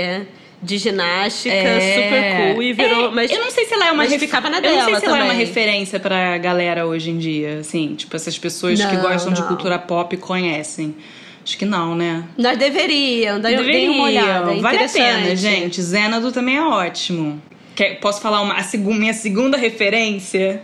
de 0.62 0.77
ginástica 0.77 1.53
É. 1.56 1.80
super 1.96 2.53
cool 2.53 2.63
e 2.63 2.74
virou. 2.74 3.08
É, 3.08 3.12
mas 3.12 3.32
eu 3.32 3.39
não 3.39 3.51
sei 3.51 3.65
se 3.65 3.74
ela 3.74 3.88
é 3.88 3.91
uma 3.91 4.03
mas 4.03 4.12
ref- 4.12 4.22
ficava 4.22 4.50
na 4.50 4.58
Eu 4.58 4.62
não 4.63 4.70
sei 4.70 4.86
dela 4.86 5.00
se 5.00 5.06
ela 5.06 5.18
é 5.18 5.22
uma 5.24 5.32
também. 5.32 5.46
referência 5.46 6.00
pra 6.00 6.38
galera 6.38 6.86
hoje 6.86 7.10
em 7.10 7.18
dia, 7.18 7.60
assim, 7.60 7.96
tipo 7.96 8.15
essas 8.15 8.38
pessoas 8.38 8.80
que 8.84 8.96
Não, 8.96 9.01
gostam 9.01 9.34
de 9.34 9.41
não. 9.41 9.48
cultura 9.48 9.77
pop 9.80 10.15
conhecem. 10.18 10.96
Acho 11.44 11.58
que 11.58 11.65
não, 11.65 11.96
né? 11.96 12.24
Nós 12.38 12.56
deveriam, 12.56 13.39
daí 13.41 13.56
eu 13.56 13.63
dei 13.63 13.89
uma 13.89 14.03
olhada. 14.03 14.53
é 14.53 14.60
Vale 14.60 14.77
a 14.84 14.88
pena, 14.88 15.36
gente. 15.36 15.82
Xanadu 15.82 16.32
também 16.32 16.58
é 16.58 16.62
ótimo. 16.63 17.41
Quer- 17.74 18.00
posso 18.00 18.22
falar 18.22 18.41
uma, 18.41 18.53
a 18.53 18.62
segu- 18.63 18.94
minha 18.94 19.13
segunda 19.13 19.58
referência? 19.58 20.62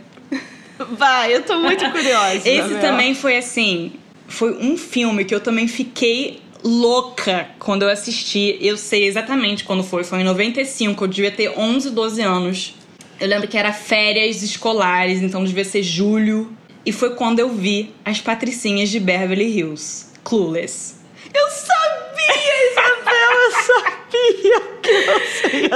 Vai, 0.92 1.34
eu 1.34 1.42
tô 1.42 1.56
muito 1.58 1.90
curiosa. 1.90 2.48
Esse 2.48 2.74
também 2.80 3.14
foi 3.14 3.36
assim. 3.36 3.92
Foi 4.26 4.52
um 4.56 4.76
filme 4.76 5.24
que 5.24 5.34
eu 5.34 5.40
também 5.40 5.66
fiquei 5.66 6.40
louca 6.62 7.48
quando 7.58 7.82
eu 7.82 7.88
assisti. 7.88 8.58
Eu 8.60 8.76
sei 8.76 9.06
exatamente 9.06 9.64
quando 9.64 9.82
foi. 9.82 10.04
Foi 10.04 10.20
em 10.20 10.24
95. 10.24 11.04
Eu 11.04 11.08
devia 11.08 11.30
ter 11.30 11.50
11, 11.56 11.90
12 11.90 12.22
anos. 12.22 12.74
Eu 13.20 13.26
lembro 13.28 13.48
que 13.48 13.58
era 13.58 13.72
férias 13.72 14.42
escolares, 14.42 15.22
então 15.22 15.44
devia 15.44 15.64
ser 15.64 15.82
julho. 15.82 16.52
E 16.86 16.92
foi 16.92 17.14
quando 17.14 17.40
eu 17.40 17.48
vi 17.50 17.92
as 18.04 18.20
patricinhas 18.20 18.88
de 18.88 19.00
Beverly 19.00 19.58
Hills. 19.58 20.06
Clueless. 20.22 20.94
Eu 21.34 21.50
sabia, 21.50 22.70
Isabel, 22.70 23.32
eu 23.32 23.52
sabia 23.66 23.97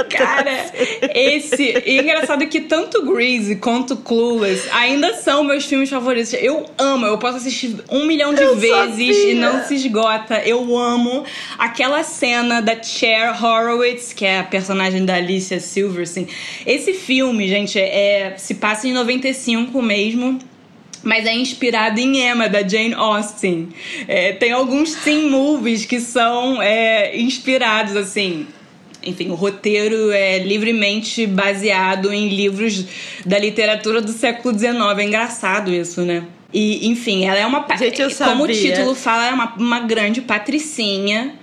Cara, 0.09 0.71
esse. 1.13 1.83
E 1.85 1.99
engraçado 1.99 2.47
que 2.47 2.61
tanto 2.61 3.05
Grease 3.05 3.55
quanto 3.57 3.95
Clueless 3.97 4.67
ainda 4.71 5.13
são 5.13 5.43
meus 5.43 5.65
filmes 5.65 5.89
favoritos. 5.89 6.33
Eu 6.33 6.65
amo, 6.77 7.05
eu 7.05 7.17
posso 7.17 7.37
assistir 7.37 7.75
um 7.89 8.05
milhão 8.05 8.33
de 8.33 8.41
Eu 8.41 8.55
vezes 8.55 9.15
sabia. 9.15 9.31
e 9.31 9.35
não 9.35 9.63
se 9.63 9.75
esgota. 9.75 10.41
Eu 10.45 10.77
amo 10.77 11.23
aquela 11.57 12.03
cena 12.03 12.61
da 12.61 12.81
Cher 12.81 13.43
Horowitz, 13.43 14.13
que 14.13 14.25
é 14.25 14.39
a 14.39 14.43
personagem 14.43 15.05
da 15.05 15.15
Alicia 15.15 15.59
Silverstein. 15.59 16.27
Esse 16.65 16.93
filme, 16.93 17.47
gente, 17.47 17.79
é, 17.79 18.33
se 18.37 18.55
passa 18.55 18.87
em 18.87 18.93
95 18.93 19.81
mesmo. 19.81 20.39
Mas 21.03 21.25
é 21.25 21.33
inspirado 21.33 21.99
em 21.99 22.19
Emma, 22.21 22.47
da 22.47 22.65
Jane 22.65 22.93
Austen. 22.93 23.69
É, 24.07 24.31
tem 24.33 24.51
alguns 24.53 24.95
teen 24.95 25.29
movies 25.29 25.85
que 25.85 25.99
são 25.99 26.61
é, 26.61 27.17
inspirados, 27.19 27.95
assim. 27.95 28.47
Enfim, 29.05 29.29
o 29.29 29.35
roteiro 29.35 30.11
é 30.11 30.39
livremente 30.39 31.27
baseado 31.27 32.13
em 32.13 32.29
livros 32.29 32.85
da 33.25 33.37
literatura 33.37 34.01
do 34.01 34.13
século 34.13 34.57
XIX. 34.57 34.73
É 34.97 35.03
engraçado 35.03 35.73
isso, 35.73 36.01
né? 36.03 36.23
E, 36.53 36.87
enfim, 36.87 37.25
ela 37.25 37.37
é 37.37 37.45
uma. 37.45 37.65
Gente, 37.77 38.01
eu 38.01 38.09
Como 38.09 38.45
o 38.45 38.47
sabia. 38.47 38.71
título 38.71 38.95
fala, 38.95 39.27
é 39.27 39.33
uma, 39.33 39.53
uma 39.57 39.79
grande 39.81 40.21
patricinha. 40.21 41.33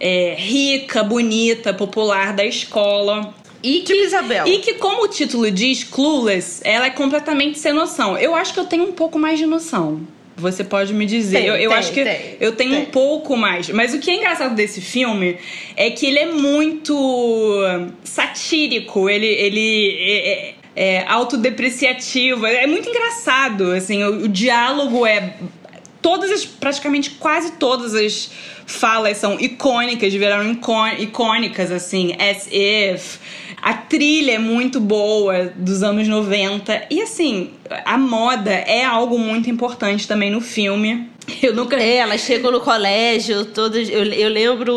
é, 0.00 0.36
rica, 0.38 1.02
bonita, 1.02 1.74
popular 1.74 2.32
da 2.32 2.44
escola. 2.44 3.34
E 3.62 3.80
Tipo 3.80 4.00
Isabel. 4.04 4.46
e 4.46 4.58
que, 4.58 4.74
como 4.74 5.02
o 5.04 5.08
título 5.08 5.50
diz, 5.50 5.82
Clueless, 5.84 6.60
ela 6.64 6.86
é 6.86 6.90
completamente 6.90 7.58
sem 7.58 7.72
noção. 7.72 8.16
Eu 8.16 8.34
acho 8.34 8.54
que 8.54 8.60
eu 8.60 8.66
tenho 8.66 8.84
um 8.84 8.92
pouco 8.92 9.18
mais 9.18 9.38
de 9.38 9.46
noção. 9.46 10.00
Você 10.36 10.62
pode 10.62 10.94
me 10.94 11.04
dizer. 11.04 11.38
Tem, 11.38 11.46
eu 11.48 11.56
eu 11.56 11.70
tem, 11.70 11.78
acho 11.78 11.92
que 11.92 12.04
tem, 12.04 12.36
eu 12.38 12.52
tenho 12.52 12.76
um 12.78 12.84
pouco 12.84 13.36
mais. 13.36 13.68
Mas 13.70 13.92
o 13.92 13.98
que 13.98 14.08
é 14.08 14.14
engraçado 14.14 14.54
desse 14.54 14.80
filme 14.80 15.36
é 15.76 15.90
que 15.90 16.06
ele 16.06 16.20
é 16.20 16.26
muito 16.26 16.94
satírico. 18.04 19.08
Ele, 19.10 19.26
ele 19.26 19.96
é, 20.00 20.28
é- 20.32 20.54
é 20.76 21.04
autodepreciativo. 21.08 22.46
É 22.46 22.66
muito 22.68 22.88
engraçado. 22.88 23.72
Assim, 23.72 24.02
o, 24.04 24.24
o 24.24 24.28
diálogo 24.28 25.04
é 25.04 25.34
todas 26.00 26.30
as, 26.30 26.44
praticamente 26.44 27.10
quase 27.10 27.52
todas 27.52 27.94
as 27.94 28.30
falas 28.64 29.16
são 29.16 29.40
icônicas, 29.40 30.12
viraram 30.12 30.56
icônicas, 30.98 31.72
assim, 31.72 32.14
as 32.18 32.46
if. 32.52 33.16
A 33.68 33.74
trilha 33.74 34.32
é 34.32 34.38
muito 34.38 34.80
boa 34.80 35.52
dos 35.54 35.82
anos 35.82 36.08
90. 36.08 36.86
E 36.88 37.02
assim, 37.02 37.50
a 37.84 37.98
moda 37.98 38.50
é 38.50 38.82
algo 38.82 39.18
muito 39.18 39.50
importante 39.50 40.08
também 40.08 40.30
no 40.30 40.40
filme. 40.40 41.06
Eu 41.42 41.54
nunca. 41.54 41.76
É, 41.76 41.96
elas 41.96 42.22
chegam 42.22 42.50
no 42.50 42.60
colégio, 42.60 43.44
todas. 43.44 43.90
Eu, 43.90 44.04
eu 44.04 44.30
lembro. 44.30 44.74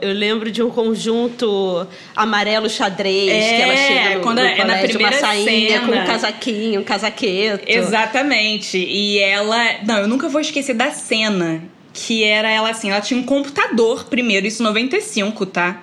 Eu 0.00 0.14
lembro 0.14 0.50
de 0.50 0.62
um 0.62 0.70
conjunto 0.70 1.86
amarelo 2.16 2.70
xadrez 2.70 3.30
É, 3.30 3.56
que 3.56 3.62
elas 3.62 3.80
chegam 3.80 4.14
no, 4.14 4.20
quando 4.22 4.38
no 4.38 4.46
é 4.46 4.64
na 4.64 4.78
primeira 4.78 5.14
uma 5.14 5.20
sainha 5.20 5.80
com 5.80 5.86
cena. 5.88 6.02
um 6.02 6.06
casaquinho, 6.06 6.80
um 6.80 6.84
casaqueto. 6.84 7.64
Exatamente. 7.66 8.78
E 8.78 9.18
ela. 9.18 9.62
Não, 9.86 9.98
eu 9.98 10.08
nunca 10.08 10.30
vou 10.30 10.40
esquecer 10.40 10.72
da 10.72 10.90
cena. 10.90 11.62
Que 11.92 12.24
era 12.24 12.50
ela 12.50 12.70
assim, 12.70 12.90
ela 12.90 13.02
tinha 13.02 13.20
um 13.20 13.24
computador 13.24 14.06
primeiro, 14.06 14.46
isso 14.46 14.62
em 14.62 14.64
95, 14.64 15.44
tá? 15.44 15.82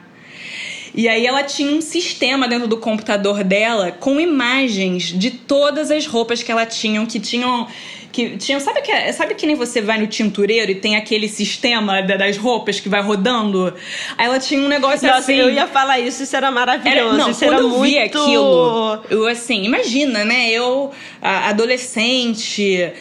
E 0.93 1.08
aí 1.08 1.25
ela 1.25 1.43
tinha 1.43 1.72
um 1.72 1.81
sistema 1.81 2.48
dentro 2.48 2.67
do 2.67 2.77
computador 2.77 3.43
dela 3.43 3.91
com 3.91 4.19
imagens 4.19 5.03
de 5.17 5.31
todas 5.31 5.91
as 5.91 6.05
roupas 6.05 6.41
que 6.43 6.51
ela 6.51 6.65
tinha, 6.65 7.05
que 7.05 7.19
tinham. 7.19 7.67
Que 8.12 8.38
tinham, 8.38 8.60
sabe 8.60 8.81
que, 8.81 9.13
sabe 9.13 9.36
que 9.36 9.46
nem 9.46 9.55
você 9.55 9.81
vai 9.84 10.00
no 10.00 10.08
tintureiro 10.08 10.72
e 10.72 10.75
tem 10.75 10.96
aquele 10.96 11.27
sistema 11.29 12.01
da- 12.01 12.17
das 12.17 12.38
roupas 12.38 12.79
que 12.79 12.89
vai 12.89 13.03
rodando? 13.03 13.72
Aí 14.17 14.25
ela 14.25 14.39
tinha 14.39 14.60
um 14.60 14.67
negócio 14.67 15.05
Nossa, 15.08 15.19
assim. 15.19 15.36
eu 15.36 15.51
ia 15.51 15.67
falar 15.67 16.00
isso, 16.00 16.24
isso 16.24 16.36
era 16.36 16.50
maravilhoso. 16.50 16.98
Era, 17.00 17.13
não, 17.13 17.29
isso 17.29 17.39
quando 17.41 17.53
era 17.53 17.62
eu 17.62 17.69
muito... 17.69 17.84
vi 17.84 18.00
aquilo, 18.00 19.00
eu 19.12 19.27
assim, 19.27 19.63
imagina, 19.63 20.25
né? 20.25 20.50
Eu, 20.50 20.89
adolescente, 21.22 22.91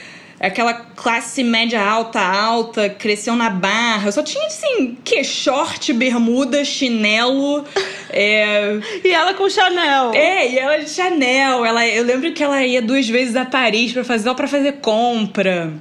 aquela 0.40 0.72
classe 0.74 1.42
média 1.42 1.80
alta, 1.82 2.20
alta, 2.20 2.88
cresceu 2.88 3.34
na 3.34 3.50
barra. 3.50 4.08
Eu 4.08 4.12
só 4.12 4.22
tinha, 4.22 4.46
assim, 4.46 4.96
que? 5.04 5.22
Short, 5.24 5.92
bermuda, 5.92 6.64
chinelo. 6.64 7.64
é, 8.10 8.78
E 9.04 9.08
ela 9.10 9.34
com 9.34 9.48
Chanel. 9.48 10.12
é, 10.14 10.48
e 10.50 10.58
ela 10.58 10.78
de 10.78 10.88
Chanel. 10.90 11.64
Ela, 11.64 11.86
eu 11.86 12.04
lembro 12.04 12.32
que 12.32 12.42
ela 12.42 12.64
ia 12.64 12.80
duas 12.82 13.08
vezes 13.08 13.36
a 13.36 13.44
Paris 13.44 13.92
pra 13.92 14.04
fazer, 14.04 14.24
só 14.24 14.34
pra 14.34 14.46
fazer 14.48 14.72
compra. 14.80 15.72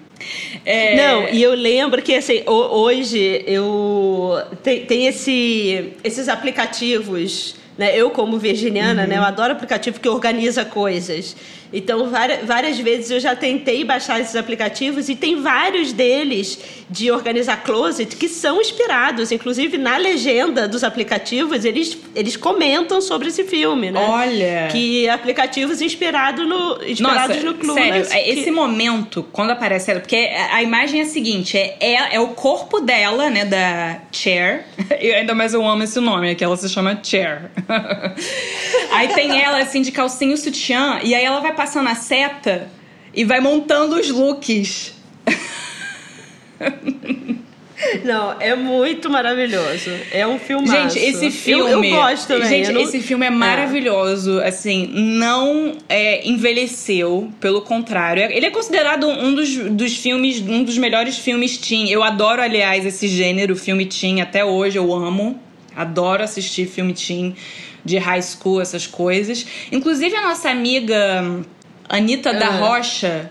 É, 0.66 0.96
Não, 0.96 1.30
e 1.30 1.42
eu 1.44 1.54
lembro 1.54 2.02
que 2.02 2.16
assim, 2.16 2.42
ho- 2.48 2.82
hoje 2.82 3.44
eu 3.46 4.34
tem, 4.64 4.84
tem 4.86 5.06
esse, 5.08 5.94
esses 6.04 6.28
aplicativos, 6.28 7.56
né? 7.78 7.96
Eu 7.96 8.10
como 8.10 8.38
virginiana, 8.40 9.06
né, 9.06 9.18
eu 9.18 9.24
adoro 9.24 9.54
aplicativo 9.54 10.00
que 10.00 10.10
organiza 10.10 10.66
coisas. 10.66 11.36
Então, 11.72 12.10
várias, 12.46 12.80
vezes 12.80 13.12
eu 13.12 13.20
já 13.20 13.36
tentei 13.36 13.84
baixar 13.84 14.20
esses 14.20 14.36
aplicativos 14.36 15.10
e 15.10 15.16
tem 15.16 15.42
vários 15.42 15.92
deles 15.92 16.60
de 16.90 17.12
organizar 17.12 17.64
closet 17.64 18.16
que 18.16 18.30
são 18.30 18.62
inspirados, 18.62 19.32
inclusive 19.32 19.78
na 19.78 19.98
legenda 19.98 20.68
dos 20.68 20.84
aplicativos, 20.84 21.66
eles, 21.66 21.98
eles 22.16 22.38
comentam 22.38 23.02
sobre 23.02 23.28
esse 23.28 23.44
filme, 23.44 23.92
né? 23.92 24.00
Olha. 24.00 24.68
Que 24.72 25.10
aplicativos 25.10 25.82
inspirado 25.82 26.46
no, 26.46 26.82
inspirados 26.84 27.36
Nossa, 27.36 27.46
no 27.46 27.54
clube. 27.56 27.82
sério, 27.82 28.08
é 28.10 28.22
que- 28.24 28.30
esse 28.30 28.52
momento, 28.52 29.26
quando 29.34 29.52
aparece 29.52 29.92
ela, 29.92 30.00
porque 30.00 30.16
a 30.52 30.64
imagem 30.64 31.02
é 31.02 31.04
a 31.04 31.08
seguinte, 31.08 31.58
é, 31.58 31.76
é, 31.82 32.16
é 32.16 32.20
o 32.20 32.30
corpo 32.30 32.80
dela, 32.80 33.30
né, 33.30 33.44
da 33.44 34.00
Cher, 34.12 34.66
e 35.02 35.12
ainda 35.12 35.36
mais 35.36 35.54
eu 35.54 35.68
amo 35.68 35.84
esse 35.84 36.00
nome, 36.00 36.32
é 36.32 36.36
que 36.36 36.44
ela 36.44 36.56
se 36.56 36.70
chama 36.70 36.98
Cher. 37.04 37.52
aí 38.92 39.10
tem 39.10 39.42
ela, 39.42 39.60
assim, 39.60 39.82
de 39.82 39.92
calcinho 39.92 40.38
sutiã, 40.38 41.00
e 41.04 41.14
aí 41.14 41.24
ela 41.26 41.42
vai 41.42 41.54
passando 41.58 41.90
a 41.90 41.96
seta 41.96 42.70
e 43.14 43.26
vai 43.26 43.42
montando 43.42 43.96
os 44.00 44.10
looks. 44.10 44.94
Não, 48.04 48.36
é 48.40 48.56
muito 48.56 49.10
maravilhoso. 49.10 49.92
É 50.12 50.26
um 50.26 50.40
filmaço. 50.40 50.72
Gente, 50.72 51.00
esse 51.00 51.30
filme. 51.32 51.72
Eu, 51.72 51.84
eu 51.84 51.90
gosto 51.92 52.28
também. 52.28 52.48
Gente, 52.50 52.72
não- 52.72 52.82
esse 52.82 53.00
filme 53.00 53.26
é 53.26 53.30
maravilhoso. 53.30 54.40
Assim, 54.42 54.88
não 54.94 55.74
é, 55.88 56.28
envelheceu, 56.28 57.32
pelo 57.40 57.62
contrário. 57.62 58.24
Ele 58.24 58.46
é 58.46 58.50
considerado 58.50 59.08
um 59.08 59.34
dos, 59.34 59.56
dos 59.56 59.96
filmes, 59.96 60.42
um 60.42 60.64
dos 60.64 60.78
melhores 60.78 61.18
filmes 61.18 61.58
teen. 61.58 61.90
Eu 61.90 62.04
adoro, 62.04 62.42
aliás, 62.42 62.86
esse 62.86 63.08
gênero, 63.08 63.56
filme 63.56 63.86
teen, 63.86 64.22
até 64.22 64.44
hoje 64.44 64.78
eu 64.78 64.94
amo. 64.94 65.40
Adoro 65.76 66.24
assistir 66.24 66.68
filme 66.68 66.94
teen 66.94 67.36
de 67.88 67.98
high 67.98 68.22
school, 68.22 68.62
essas 68.62 68.86
coisas. 68.86 69.46
Inclusive, 69.72 70.16
a 70.16 70.22
nossa 70.30 70.50
amiga 70.50 71.42
Anitta 71.90 72.34
da 72.34 72.48
Ah. 72.50 72.58
Rocha 72.60 73.28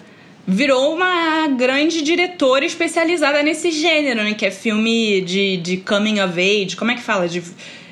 virou 0.47 0.95
uma 0.95 1.49
grande 1.49 2.03
diretora 2.03 2.65
especializada 2.65 3.43
nesse 3.43 3.71
gênero, 3.71 4.23
né? 4.25 4.35
Que 4.35 4.47
é 4.47 4.51
filme 4.51 5.21
de, 5.21 5.57
de 5.59 5.77
coming 5.79 6.21
of 6.21 6.35
age. 6.41 6.75
Como 6.77 6.91
é 6.91 6.95
que 6.95 7.03
fala? 7.03 7.29
De 7.29 7.43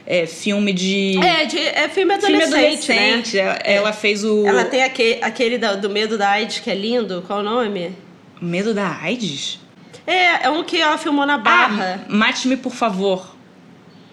é, 0.06 0.26
filme 0.26 0.72
de. 0.72 1.18
É, 1.22 1.44
de, 1.46 1.58
é 1.58 1.88
filme 1.88 2.14
filme 2.18 2.42
adolescente, 2.42 2.54
adolescente. 2.92 3.36
né? 3.36 3.42
Ela, 3.42 3.58
ela 3.64 3.92
fez 3.92 4.24
o. 4.24 4.46
Ela 4.46 4.64
tem 4.64 4.82
aquele, 4.82 5.18
aquele 5.22 5.58
da- 5.58 5.74
do 5.74 5.90
medo 5.90 6.16
da 6.18 6.30
AIDS, 6.30 6.58
que 6.60 6.70
é 6.70 6.74
lindo. 6.74 7.22
Qual 7.26 7.40
o 7.40 7.42
nome? 7.42 7.92
Medo 8.40 8.72
da 8.74 8.88
AIDS? 9.02 9.58
É, 10.06 10.44
é 10.46 10.50
um 10.50 10.62
que 10.62 10.78
ela 10.80 10.98
filmou 10.98 11.24
na 11.26 11.38
Barra. 11.38 12.00
Ah, 12.02 12.12
mate-me, 12.12 12.56
por 12.58 12.72
favor. 12.72 13.34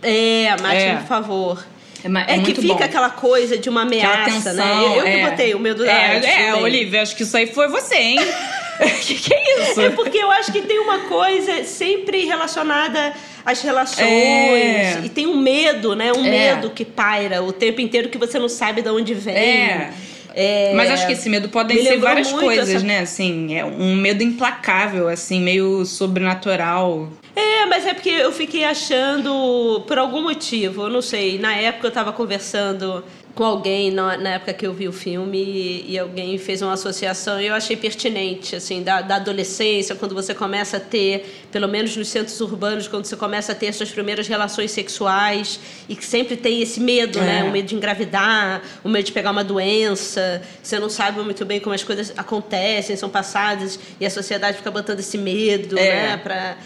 É, 0.01 0.49
mate 0.61 0.77
É. 0.77 0.95
por 0.95 1.05
favor. 1.07 1.65
É, 2.03 2.33
É, 2.33 2.37
é 2.37 2.41
que 2.41 2.55
fica 2.55 2.73
bom. 2.75 2.83
aquela 2.83 3.09
coisa 3.09 3.57
de 3.57 3.69
uma 3.69 3.83
ameaça, 3.83 4.31
tensão, 4.31 4.53
né? 4.55 4.85
Eu, 4.85 4.91
eu 4.95 5.05
é. 5.07 5.11
que 5.23 5.29
botei 5.29 5.53
o 5.53 5.59
medo 5.59 5.85
da 5.85 5.91
É, 5.91 6.47
é. 6.47 6.55
Olivia, 6.55 7.01
acho 7.01 7.15
que 7.15 7.23
isso 7.23 7.35
aí 7.37 7.47
foi 7.47 7.67
você, 7.67 7.95
hein? 7.95 8.19
que 9.01 9.13
que 9.15 9.33
é 9.33 9.61
isso? 9.69 9.79
É 9.81 9.89
porque 9.91 10.17
eu 10.17 10.31
acho 10.31 10.51
que 10.51 10.61
tem 10.63 10.79
uma 10.79 10.99
coisa 11.01 11.63
sempre 11.63 12.25
relacionada 12.25 13.13
às 13.45 13.61
relações. 13.61 14.07
É. 14.07 15.01
E 15.03 15.09
tem 15.09 15.27
um 15.27 15.37
medo, 15.37 15.95
né? 15.95 16.11
Um 16.11 16.25
É. 16.25 16.29
medo 16.55 16.71
que 16.71 16.83
paira 16.83 17.43
o 17.43 17.51
tempo 17.51 17.79
inteiro 17.81 18.09
que 18.09 18.17
você 18.17 18.39
não 18.39 18.49
sabe 18.49 18.81
de 18.81 18.89
onde 18.89 19.13
vem. 19.13 19.35
É. 19.35 19.91
É. 20.33 20.73
Mas 20.73 20.89
acho 20.89 21.05
que 21.05 21.13
esse 21.13 21.29
medo 21.29 21.49
podem 21.49 21.77
Me 21.77 21.83
ser 21.83 21.97
várias 21.99 22.31
coisas, 22.31 22.69
essa- 22.69 22.85
né? 22.85 22.99
Assim, 22.99 23.53
é 23.55 23.65
um 23.65 23.95
medo 23.95 24.23
implacável, 24.23 25.09
assim, 25.09 25.41
meio 25.41 25.85
sobrenatural. 25.85 27.09
É, 27.35 27.65
mas 27.65 27.85
é 27.85 27.93
porque 27.93 28.09
eu 28.09 28.31
fiquei 28.31 28.63
achando, 28.65 29.83
por 29.87 29.97
algum 29.97 30.21
motivo, 30.21 30.83
eu 30.83 30.89
não 30.89 31.01
sei. 31.01 31.37
Na 31.39 31.55
época 31.55 31.87
eu 31.87 31.91
tava 31.91 32.11
conversando 32.11 33.03
com 33.33 33.45
alguém, 33.45 33.89
na, 33.89 34.17
na 34.17 34.29
época 34.31 34.53
que 34.53 34.67
eu 34.67 34.73
vi 34.73 34.89
o 34.89 34.91
filme, 34.91 35.37
e, 35.41 35.93
e 35.93 35.97
alguém 35.97 36.37
fez 36.37 36.61
uma 36.61 36.73
associação 36.73 37.39
e 37.41 37.47
eu 37.47 37.53
achei 37.55 37.77
pertinente, 37.77 38.57
assim, 38.57 38.83
da, 38.83 39.01
da 39.01 39.15
adolescência, 39.15 39.95
quando 39.95 40.13
você 40.13 40.33
começa 40.35 40.75
a 40.75 40.79
ter, 40.81 41.45
pelo 41.49 41.69
menos 41.69 41.95
nos 41.95 42.09
centros 42.09 42.41
urbanos, 42.41 42.89
quando 42.89 43.05
você 43.05 43.15
começa 43.15 43.53
a 43.53 43.55
ter 43.55 43.69
as 43.69 43.77
suas 43.77 43.89
primeiras 43.89 44.27
relações 44.27 44.71
sexuais 44.71 45.61
e 45.87 45.95
que 45.95 46.03
sempre 46.05 46.35
tem 46.35 46.61
esse 46.61 46.81
medo, 46.81 47.19
É. 47.19 47.21
né? 47.21 47.43
O 47.45 47.51
medo 47.51 47.67
de 47.69 47.75
engravidar, 47.75 48.61
o 48.83 48.89
medo 48.89 49.05
de 49.05 49.13
pegar 49.13 49.31
uma 49.31 49.45
doença, 49.45 50.41
você 50.61 50.77
não 50.77 50.89
sabe 50.89 51.21
muito 51.21 51.45
bem 51.45 51.61
como 51.61 51.73
as 51.73 51.83
coisas 51.85 52.11
acontecem, 52.17 52.97
são 52.97 53.07
passadas, 53.09 53.79
e 53.97 54.05
a 54.05 54.09
sociedade 54.09 54.57
fica 54.57 54.69
botando 54.69 54.99
esse 54.99 55.17
medo, 55.17 55.79
É. 55.79 56.07
né? 56.09 56.17
Pra, 56.17 56.57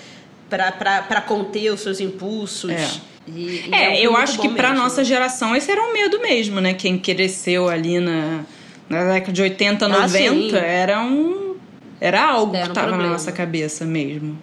pra 0.50 1.22
conter 1.22 1.72
os 1.72 1.82
seus 1.82 2.00
impulsos. 2.00 2.72
É. 2.72 2.88
E- 3.28 3.32
e 3.32 3.70
É, 3.74 3.86
filme 3.92 4.04
eu 4.04 4.16
acho 4.16 4.40
que 4.40 4.50
pra 4.50 4.70
mesmo. 4.70 4.84
nossa 4.84 5.04
geração 5.04 5.56
esse 5.56 5.72
era 5.72 5.82
um 5.82 5.92
medo 5.94 6.20
mesmo, 6.22 6.62
né? 6.62 6.74
Quem 6.76 6.98
cresceu 7.00 7.68
ali 7.68 8.00
na, 8.00 8.42
na 8.88 9.04
década 9.06 9.32
de 9.34 9.42
80, 9.42 9.86
Ah, 9.86 9.90
90, 9.90 10.60
sim. 10.60 10.66
era 10.66 11.02
um. 11.02 11.56
Era 12.00 12.24
algo 12.30 12.56
Era 12.56 12.66
que 12.66 12.72
um 12.72 12.74
tava 12.74 12.88
na 12.88 12.92
problema. 12.94 13.14
nossa 13.14 13.32
cabeça 13.32 13.84
mesmo. 13.86 14.38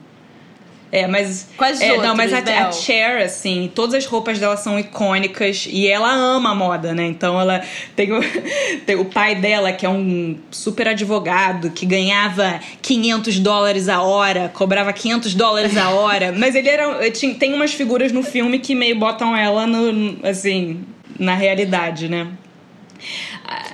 É, 0.92 1.06
mas. 1.06 1.48
Quais 1.56 1.80
é, 1.80 1.88
Não, 1.88 1.94
outros, 1.94 2.16
mas 2.16 2.32
a, 2.34 2.68
a? 2.68 2.70
Cher, 2.72 3.22
assim, 3.22 3.72
todas 3.74 3.94
as 3.94 4.04
roupas 4.04 4.38
dela 4.38 4.58
são 4.58 4.78
icônicas 4.78 5.66
e 5.66 5.88
ela 5.88 6.12
ama 6.12 6.50
a 6.50 6.54
moda, 6.54 6.94
né? 6.94 7.06
Então 7.06 7.40
ela 7.40 7.62
tem 7.96 8.12
o, 8.12 8.20
tem 8.84 8.96
o 8.96 9.06
pai 9.06 9.34
dela, 9.34 9.72
que 9.72 9.86
é 9.86 9.88
um 9.88 10.36
super 10.50 10.86
advogado, 10.88 11.70
que 11.70 11.86
ganhava 11.86 12.60
500 12.82 13.38
dólares 13.40 13.88
a 13.88 14.02
hora, 14.02 14.50
cobrava 14.52 14.92
500 14.92 15.34
dólares 15.34 15.78
a 15.78 15.88
hora, 15.88 16.30
mas 16.36 16.54
ele 16.54 16.68
era. 16.68 17.10
Tinha, 17.10 17.34
tem 17.36 17.54
umas 17.54 17.72
figuras 17.72 18.12
no 18.12 18.22
filme 18.22 18.58
que 18.58 18.74
meio 18.74 18.98
botam 18.98 19.34
ela 19.34 19.66
no, 19.66 20.18
assim, 20.28 20.84
na 21.18 21.34
realidade, 21.34 22.06
né? 22.06 22.28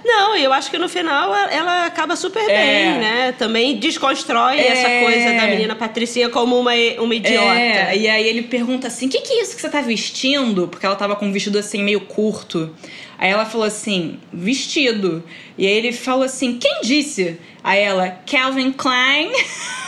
Não, 0.05 0.37
eu 0.37 0.53
acho 0.53 0.71
que 0.71 0.79
no 0.79 0.89
final 0.89 1.35
ela- 1.35 1.87
acaba 1.87 2.17
super 2.17 2.45
bem, 2.47 2.55
É. 2.57 2.99
né? 2.99 3.35
Também 3.39 3.77
desconstrói 3.79 4.59
É. 4.59 4.69
essa 4.69 5.05
coisa 5.05 5.33
da 5.35 5.47
menina 5.47 5.75
Patricinha 5.75 6.29
como 6.29 6.59
uma, 6.59 6.73
uma 6.99 7.15
idiota. 7.15 7.59
É, 7.59 7.97
e 7.97 8.09
aí 8.09 8.27
ele 8.27 8.43
pergunta 8.43 8.87
assim: 8.89 9.07
o 9.07 9.09
que, 9.09 9.21
que 9.21 9.33
é 9.35 9.43
isso 9.43 9.55
que 9.57 9.61
você 9.63 9.69
tá 9.69 9.81
vestindo? 9.81 10.69
Porque 10.69 10.85
ela 10.87 10.97
tava 10.97 11.17
com 11.17 11.27
um 11.27 11.33
vestido 11.33 11.59
assim 11.59 11.83
meio 11.83 12.01
curto. 12.01 12.75
Aí 13.19 13.31
ela 13.31 13.45
falou 13.45 13.67
assim: 13.67 14.19
vestido. 14.33 15.23
E 15.57 15.67
aí 15.67 15.73
ele 15.73 15.93
falou 15.93 16.25
assim: 16.25 16.59
quem 16.59 16.81
disse? 16.83 17.39
Aí 17.63 17.81
ela: 17.81 18.09
Calvin 18.31 18.73
Klein. 18.73 19.31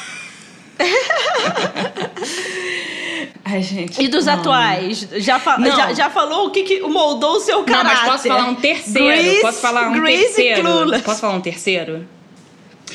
Ai, 3.45 3.63
gente. 3.63 4.01
E 4.03 4.09
dos 4.09 4.27
não. 4.27 4.35
atuais? 4.35 5.09
Já, 5.17 5.39
fa- 5.41 5.59
Não. 5.59 5.75
já, 5.75 5.93
já 5.93 6.11
falou 6.11 6.47
o 6.47 6.51
que, 6.51 6.63
que 6.63 6.81
moldou 6.81 7.37
o 7.37 7.41
seu 7.41 7.59
Não, 7.59 7.65
caráter? 7.65 7.97
mas 7.97 8.09
posso 8.13 8.29
falar 8.29 8.49
um 8.49 8.55
terceiro? 8.55 9.07
Grease- 9.09 9.41
posso 9.41 9.61
falar 9.61 9.89
um 9.89 10.01
Grease 10.01 10.23
e 10.23 10.27
terceiro? 10.35 11.03
Posso 11.03 11.21
falar 11.21 11.35
um 11.35 11.41
terceiro? 11.41 12.07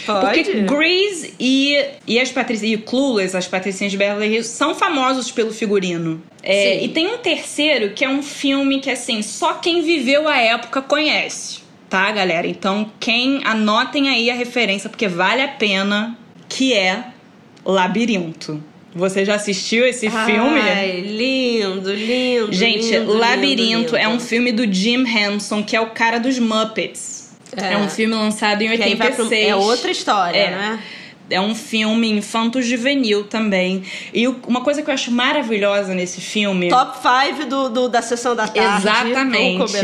Pode? 0.06 0.44
Porque 0.44 0.62
Grease 0.62 1.34
e, 1.40 1.84
e 2.06 2.20
as 2.20 2.30
Patricinhas, 2.32 2.80
e 2.80 2.84
Clueless, 2.84 3.36
as 3.36 3.48
Patricinhas 3.48 3.92
de 3.92 3.98
Beverly 3.98 4.28
Hills, 4.34 4.50
são 4.50 4.76
famosos 4.76 5.32
pelo 5.32 5.52
figurino. 5.52 6.22
É, 6.44 6.80
Sim. 6.80 6.86
e 6.86 6.90
tem 6.90 7.08
um 7.08 7.18
terceiro 7.18 7.92
que 7.92 8.04
é 8.06 8.10
um 8.10 8.22
filme 8.22 8.80
que, 8.80 8.92
assim, 8.92 9.22
só 9.22 9.54
quem 9.54 9.82
viveu 9.82 10.28
a 10.28 10.38
época 10.38 10.82
conhece, 10.82 11.60
tá, 11.90 12.12
galera? 12.12 12.46
Então, 12.46 12.92
quem 13.00 13.42
anotem 13.46 14.10
aí 14.10 14.30
a 14.30 14.36
referência, 14.36 14.90
porque 14.90 15.08
vale 15.08 15.42
a 15.42 15.48
pena, 15.48 16.18
que 16.48 16.74
é 16.74 17.06
Labirinto. 17.72 18.64
Você 18.94 19.26
já 19.26 19.36
assistiu 19.36 19.86
esse 19.86 20.08
Ai, 20.08 20.26
filme? 20.26 21.02
lindo, 21.02 21.94
lindo. 21.94 22.54
Gente, 22.54 22.90
lindo, 22.98 23.14
Labirinto 23.18 23.80
lindo, 23.94 23.98
é 23.98 24.08
um 24.08 24.20
filme 24.20 24.52
do 24.54 24.72
Jim 24.72 25.04
Henson, 25.06 25.62
que 25.64 25.76
é 25.76 25.82
o 25.82 25.88
cara 25.88 26.18
dos 26.18 26.40
Muppets. 26.40 27.30
É, 27.58 27.74
É. 27.74 27.78
um 27.78 27.90
filme 27.90 28.14
lançado 28.16 28.62
em 28.62 28.68
Que 28.78 28.84
aí 28.84 28.96
vai 28.96 29.08
86. 29.08 29.28
pro- 29.46 29.50
é 29.52 29.56
outra 29.56 29.92
história, 29.92 30.38
É. 30.38 30.52
né? 30.52 30.80
É 31.30 31.42
um 31.42 31.56
filme 31.56 32.10
infanto-juvenil 32.12 33.24
também. 33.24 33.84
E 34.14 34.28
uma 34.28 34.62
coisa 34.62 34.82
que 34.84 34.90
eu 34.90 34.94
acho 34.94 35.12
maravilhosa 35.12 35.94
nesse 35.96 36.22
filme. 36.22 36.70
Top 36.70 36.98
5 37.02 37.46
do, 37.48 37.70
do- 37.70 37.90
da 37.90 38.02
sessão 38.02 38.36
da 38.36 38.48
tarde. 38.48 38.82
Exatamente. 38.88 39.76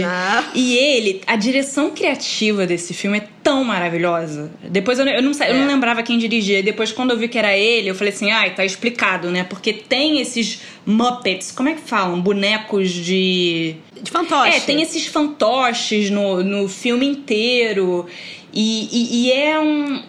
E 0.54 0.76
ele, 0.78 1.22
a 1.26 1.36
direção 1.36 1.90
criativa 1.92 2.68
desse 2.68 2.94
filme 2.94 3.18
é 3.20 3.28
tão 3.42 3.64
maravilhosa. 3.64 4.52
Depois 4.70 5.00
eu, 5.00 5.06
eu 5.08 5.22
não, 5.22 5.32
eu 5.32 5.54
não 5.56 5.64
É. 5.64 5.68
lembrava 5.68 6.04
quem 6.04 6.18
dirigia. 6.20 6.60
E 6.60 6.64
depois, 6.64 6.92
quando 6.92 7.12
eu 7.12 7.18
vi 7.18 7.28
que 7.28 7.38
era 7.40 7.58
ele, 7.58 7.90
eu 7.90 7.96
falei 7.96 8.14
assim: 8.14 8.30
ai, 8.32 8.54
tá 8.54 8.64
explicado, 8.64 9.32
né? 9.32 9.44
Porque 9.44 9.74
tem 9.74 10.20
esses 10.22 10.62
Muppets, 10.86 11.52
como 11.52 11.70
é 11.70 11.74
que 11.74 11.82
falam? 11.82 12.20
Bonecos 12.22 12.92
de. 12.92 13.76
De 14.02 14.10
fantoche. 14.12 14.58
É, 14.58 14.60
tem 14.60 14.82
esses 14.82 15.06
fantoches 15.08 16.10
no, 16.10 16.44
no 16.44 16.68
filme 16.68 17.06
inteiro. 17.08 18.06
E, 18.54 18.90
e- 18.92 19.28
e 19.28 19.32
é 19.32 19.58
um. 19.60 20.04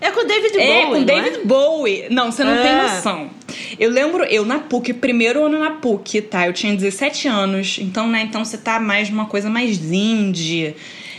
É 0.00 0.10
com 0.10 0.20
o 0.20 0.24
David 0.26 0.52
Bowie, 0.52 0.68
é, 0.70 0.86
com 0.86 0.92
não 0.94 1.04
David 1.04 1.38
Bowie. 1.44 2.04
Não, 2.10 2.30
você 2.30 2.44
não 2.44 2.56
tem 2.56 2.70
É. 2.72 2.82
noção. 2.82 3.30
Eu 3.78 3.90
lembro, 3.90 4.24
eu 4.24 4.44
na 4.44 4.58
PUC, 4.58 4.92
primeiro 4.92 5.44
ano 5.46 5.58
na 5.58 5.70
PUC, 5.70 6.20
tá? 6.22 6.46
Eu 6.46 6.52
tinha 6.52 6.74
17 6.74 7.26
anos. 7.28 7.78
Então, 7.80 8.06
né, 8.06 8.22
então 8.22 8.44
você 8.44 8.58
tá 8.58 8.78
mais 8.78 9.08
numa 9.08 9.24
coisa 9.26 9.48
mais 9.48 9.78
indie. 9.92 10.74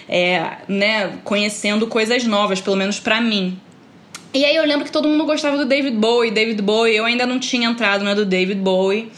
É, 0.10 0.52
né, 0.70 1.18
conhecendo 1.24 1.86
coisas 1.88 2.24
novas, 2.24 2.62
pelo 2.62 2.76
menos 2.78 3.00
pra 3.00 3.20
mim. 3.20 3.60
E 4.34 4.46
aí 4.46 4.56
eu 4.56 4.66
lembro 4.66 4.86
que 4.86 4.92
todo 4.92 5.08
mundo 5.08 5.26
gostava 5.26 5.58
do 5.58 5.66
David 5.66 5.98
Bowie, 5.98 6.32
David 6.32 6.62
Bowie, 6.62 6.96
eu 6.96 7.04
ainda 7.06 7.26
não 7.26 7.40
tinha 7.40 7.68
entrado 7.68 8.06
na 8.06 8.13
do 8.13 8.26
David 8.26 8.60
Bowie. 8.62 9.10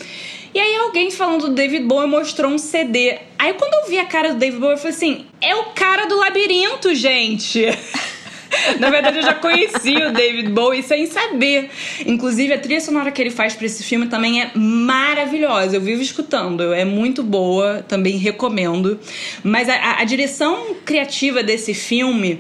E 0.54 0.60
aí 0.60 0.76
alguém 0.78 1.12
falando 1.12 1.48
do 1.48 1.54
David 1.54 1.86
Bowie 1.86 2.08
mostrou 2.10 2.52
um 2.52 2.58
CD. 2.58 3.18
Aí 3.38 3.54
quando 3.54 3.74
eu 3.84 3.90
vi 3.90 4.00
a 4.00 4.06
cara 4.06 4.34
do 4.34 4.40
David 4.40 4.60
Bowie, 4.60 4.74
eu 4.76 4.78
falei 4.78 4.96
assim: 4.96 5.26
é 5.42 5.56
o 5.56 5.66
cara 5.76 6.06
do 6.06 6.18
labirinto, 6.18 6.94
gente! 6.96 7.66
Na 8.80 8.90
verdade, 8.90 9.18
eu 9.20 9.24
já 9.24 9.36
conhecia 9.36 10.10
o 10.10 10.12
David 10.12 10.50
Bowie 10.50 10.82
sem 10.82 11.06
saber. 11.06 11.70
Inclusive, 12.04 12.52
a 12.52 12.58
trilha 12.58 12.82
sonora 12.82 13.12
que 13.12 13.22
ele 13.22 13.30
faz 13.30 13.54
pra 13.54 13.68
esse 13.68 13.84
filme 13.84 14.08
também 14.08 14.42
é 14.42 14.50
maravilhosa. 14.56 15.76
Eu 15.78 15.82
vivo 15.82 16.02
escutando, 16.02 16.74
é 16.74 16.84
muito 16.84 17.22
boa, 17.22 17.86
também 17.88 18.18
recomendo. 18.18 19.00
Mas 19.44 19.70
a- 19.70 19.98
a 20.00 20.04
direção 20.04 20.76
criativa 20.84 21.44
desse 21.44 21.76
filme 21.76 22.40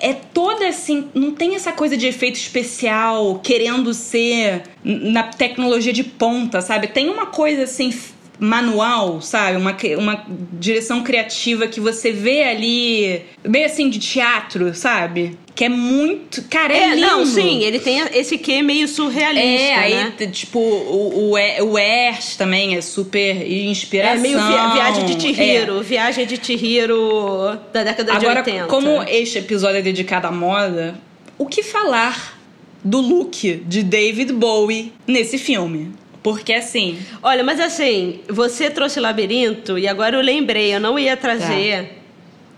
é 0.00 0.14
toda 0.14 0.66
assim, 0.68 1.08
não 1.14 1.32
tem 1.32 1.54
essa 1.54 1.72
coisa 1.72 1.96
de 1.96 2.06
efeito 2.06 2.36
especial 2.36 3.38
querendo 3.42 3.92
ser 3.92 4.62
na 4.82 5.24
tecnologia 5.24 5.92
de 5.92 6.02
ponta, 6.02 6.60
sabe? 6.60 6.88
Tem 6.88 7.08
uma 7.08 7.26
coisa 7.26 7.64
assim 7.64 7.92
manual, 8.40 9.20
sabe? 9.20 9.56
Uma, 9.58 9.76
uma 9.98 10.24
direção 10.58 11.02
criativa 11.02 11.66
que 11.66 11.78
você 11.78 12.10
vê 12.10 12.42
ali, 12.42 13.22
meio 13.44 13.66
assim 13.66 13.88
de 13.90 13.98
teatro, 13.98 14.74
sabe? 14.74 15.38
Que 15.54 15.64
é 15.64 15.68
muito. 15.68 16.42
Cara, 16.48 16.72
é, 16.72 16.84
É, 16.84 16.94
lindo. 16.94 17.06
não, 17.06 17.26
sim, 17.26 17.62
ele 17.62 17.78
tem 17.78 18.00
esse 18.14 18.38
quê 18.38 18.62
meio 18.62 18.88
surrealista, 18.88 19.46
É, 19.46 19.74
aí, 19.74 19.94
né? 19.94 20.12
tipo, 20.32 20.58
o, 20.58 21.32
o, 21.32 21.72
o 21.72 21.76
Ash 21.76 22.36
também 22.36 22.76
é 22.76 22.80
super 22.80 23.46
inspiração. 23.50 24.16
É 24.16 24.18
meio 24.18 24.38
via- 24.38 24.68
viagem 24.72 25.04
de 25.04 25.12
É. 25.12 25.20
Chihiro, 25.20 25.82
viagem 25.82 26.26
de 26.26 26.44
Chihiro 26.44 27.58
da 27.72 27.84
década 27.84 28.14
Agora, 28.14 28.42
de 28.42 28.50
80. 28.50 28.66
como 28.68 29.02
este 29.02 29.38
episódio 29.38 29.78
é 29.78 29.82
dedicado 29.82 30.26
à 30.26 30.32
moda, 30.32 30.98
o 31.36 31.44
que 31.46 31.62
falar 31.62 32.38
do 32.82 32.98
look 33.00 33.62
de 33.66 33.82
David 33.82 34.32
Bowie 34.32 34.92
nesse 35.06 35.36
filme? 35.36 35.92
Porque 36.22 36.52
assim, 36.52 36.98
Olha, 37.22 37.42
mas 37.42 37.58
assim, 37.60 38.20
você 38.28 38.68
trouxe 38.70 39.00
Labirinto 39.00 39.78
e 39.78 39.88
agora 39.88 40.16
eu 40.16 40.20
lembrei, 40.22 40.74
eu 40.74 40.80
não 40.80 40.98
ia 40.98 41.16
trazer, 41.16 41.84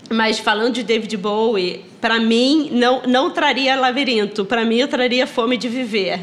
Tá. 0.09 0.13
mas 0.15 0.37
falando 0.39 0.73
de 0.73 0.83
David 0.83 1.15
Bowie, 1.15 1.85
pra 2.01 2.19
mim 2.19 2.69
não, 2.73 3.03
não 3.07 3.31
traria 3.31 3.75
Labirinto, 3.75 4.43
pra 4.43 4.65
mim 4.65 4.77
eu 4.77 4.87
traria 4.87 5.25
Fome 5.25 5.55
de 5.55 5.69
Viver. 5.69 6.19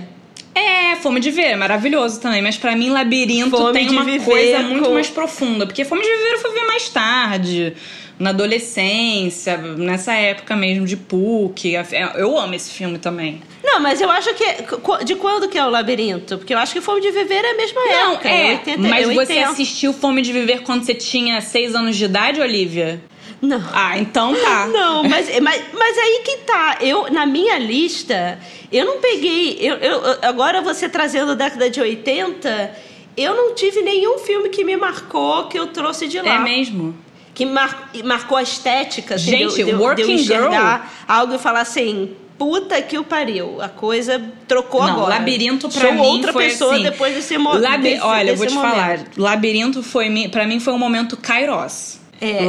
É, 0.55 0.97
Fome 0.97 1.21
de 1.21 1.31
Ver, 1.31 1.47
é 1.53 1.57
maravilhoso 1.57 2.21
também, 2.21 2.43
mas 2.43 2.57
pra 2.57 2.75
mim 2.77 2.91
Labirinto 2.91 3.51
Fome 3.57 3.73
tem 3.73 3.89
uma 3.91 4.05
Viver 4.05 4.25
coisa 4.25 4.59
muito 4.61 4.85
com- 4.89 4.95
mais 4.95 5.09
profunda, 5.09 5.67
porque 5.67 5.85
Fome 5.85 6.03
de 6.03 6.09
Viver 6.09 6.33
eu 6.35 6.39
fui 6.39 6.51
ver 6.53 6.65
mais 6.67 6.89
tarde, 6.89 7.73
na 8.19 8.31
adolescência, 8.31 9.57
nessa 9.57 10.13
época 10.15 10.55
mesmo 10.55 10.85
de 10.87 10.97
PUC. 10.97 11.73
Eu 12.17 12.39
amo 12.39 12.55
esse 12.55 12.71
filme 12.71 12.99
também. 12.99 13.41
Não, 13.65 13.81
mas 13.81 14.01
eu 14.01 14.11
acho 14.11 14.35
que. 14.35 14.45
qu- 14.79 15.05
De 15.05 15.15
quando 15.17 15.49
que 15.49 15.57
é 15.57 15.65
o 15.65 15.71
Labirinto? 15.71 16.37
Porque 16.39 16.53
eu 16.53 16.59
acho 16.59 16.73
que 16.73 16.81
Fome 16.81 17.01
de 17.01 17.11
Viver 17.11 17.45
é 17.45 17.51
a 17.53 17.57
mesma 17.57 17.81
Não, 17.85 18.13
época. 18.13 18.29
é, 18.29 18.51
80, 18.53 18.79
mas 18.89 19.09
eu 19.09 19.15
você 19.15 19.33
entendo. 19.35 19.51
assistiu 19.53 19.93
Fome 19.93 20.21
de 20.23 20.33
Viver 20.33 20.63
quando 20.63 20.85
você 20.85 20.95
tinha 20.95 21.41
seis 21.41 21.75
anos 21.75 21.97
de 21.97 22.05
idade, 22.05 22.41
Olivia? 22.41 23.01
Não. 23.43 23.63
Ah, 23.73 23.99
então 23.99 24.35
tá. 24.35 24.67
Não, 24.73 25.03
mas, 25.05 25.29
mas, 25.41 25.63
mas 25.73 25.99
aí 25.99 26.23
que 26.25 26.37
tá. 26.39 26.77
Eu, 26.81 27.11
na 27.11 27.25
minha 27.25 27.59
lista, 27.59 28.39
eu 28.71 28.85
não 28.85 29.01
peguei. 29.01 29.57
Eu, 29.61 29.77
eu- 29.77 30.19
agora 30.23 30.61
você 30.61 30.89
trazendo 30.89 31.33
a 31.33 31.35
década 31.35 31.71
de 31.71 31.81
80, 31.81 32.71
eu 33.17 33.35
não 33.35 33.55
tive 33.55 33.81
nenhum 33.83 34.19
filme 34.19 34.49
que 34.51 34.63
me 34.65 34.77
marcou 34.77 35.47
que 35.47 35.59
eu 35.59 35.69
trouxe 35.69 36.07
de 36.07 36.21
lá. 36.21 36.35
É 36.35 36.39
mesmo? 36.39 36.95
Que 37.35 37.47
mar, 37.47 37.91
marcou 38.05 38.37
a 38.37 38.43
estética. 38.43 39.15
Assim, 39.15 39.31
Gente, 39.31 39.55
de, 39.55 39.61
eu- 39.63 39.67
de, 39.67 39.71
eu- 39.73 39.77
de 39.77 39.81
eu 39.81 39.81
Working 39.81 40.13
enxergar 40.13 40.93
algo 41.09 41.35
e 41.35 41.39
falar 41.39 41.61
assim. 41.63 42.15
Puta 42.37 42.81
que 42.81 42.99
o 42.99 43.05
pariu. 43.05 43.61
A 43.61 43.69
coisa 43.69 44.19
trocou 44.49 44.83
Não, 44.83 44.93
agora. 44.95 45.11
Labirinto 45.17 45.69
pra 45.69 45.81
Sou 45.83 45.93
mim 45.93 46.01
outra 46.01 46.33
foi 46.33 46.45
pessoa 46.49 46.73
assim, 46.73 46.83
depois 46.85 47.15
desse, 47.15 47.37
mo 47.37 47.53
Labi- 47.53 47.83
desse 47.83 48.01
Olha, 48.03 48.31
eu 48.31 48.37
vou 48.37 48.47
desse 48.47 48.57
te 48.57 48.63
momento. 48.63 48.75
falar. 48.75 48.99
Labirinto 49.19 49.83
foi 49.83 50.29
pra 50.33 50.47
mim 50.47 50.59
foi 50.59 50.73
um 50.73 50.79
momento 50.79 51.19
Kairos. 51.19 52.01
É, 52.21 52.43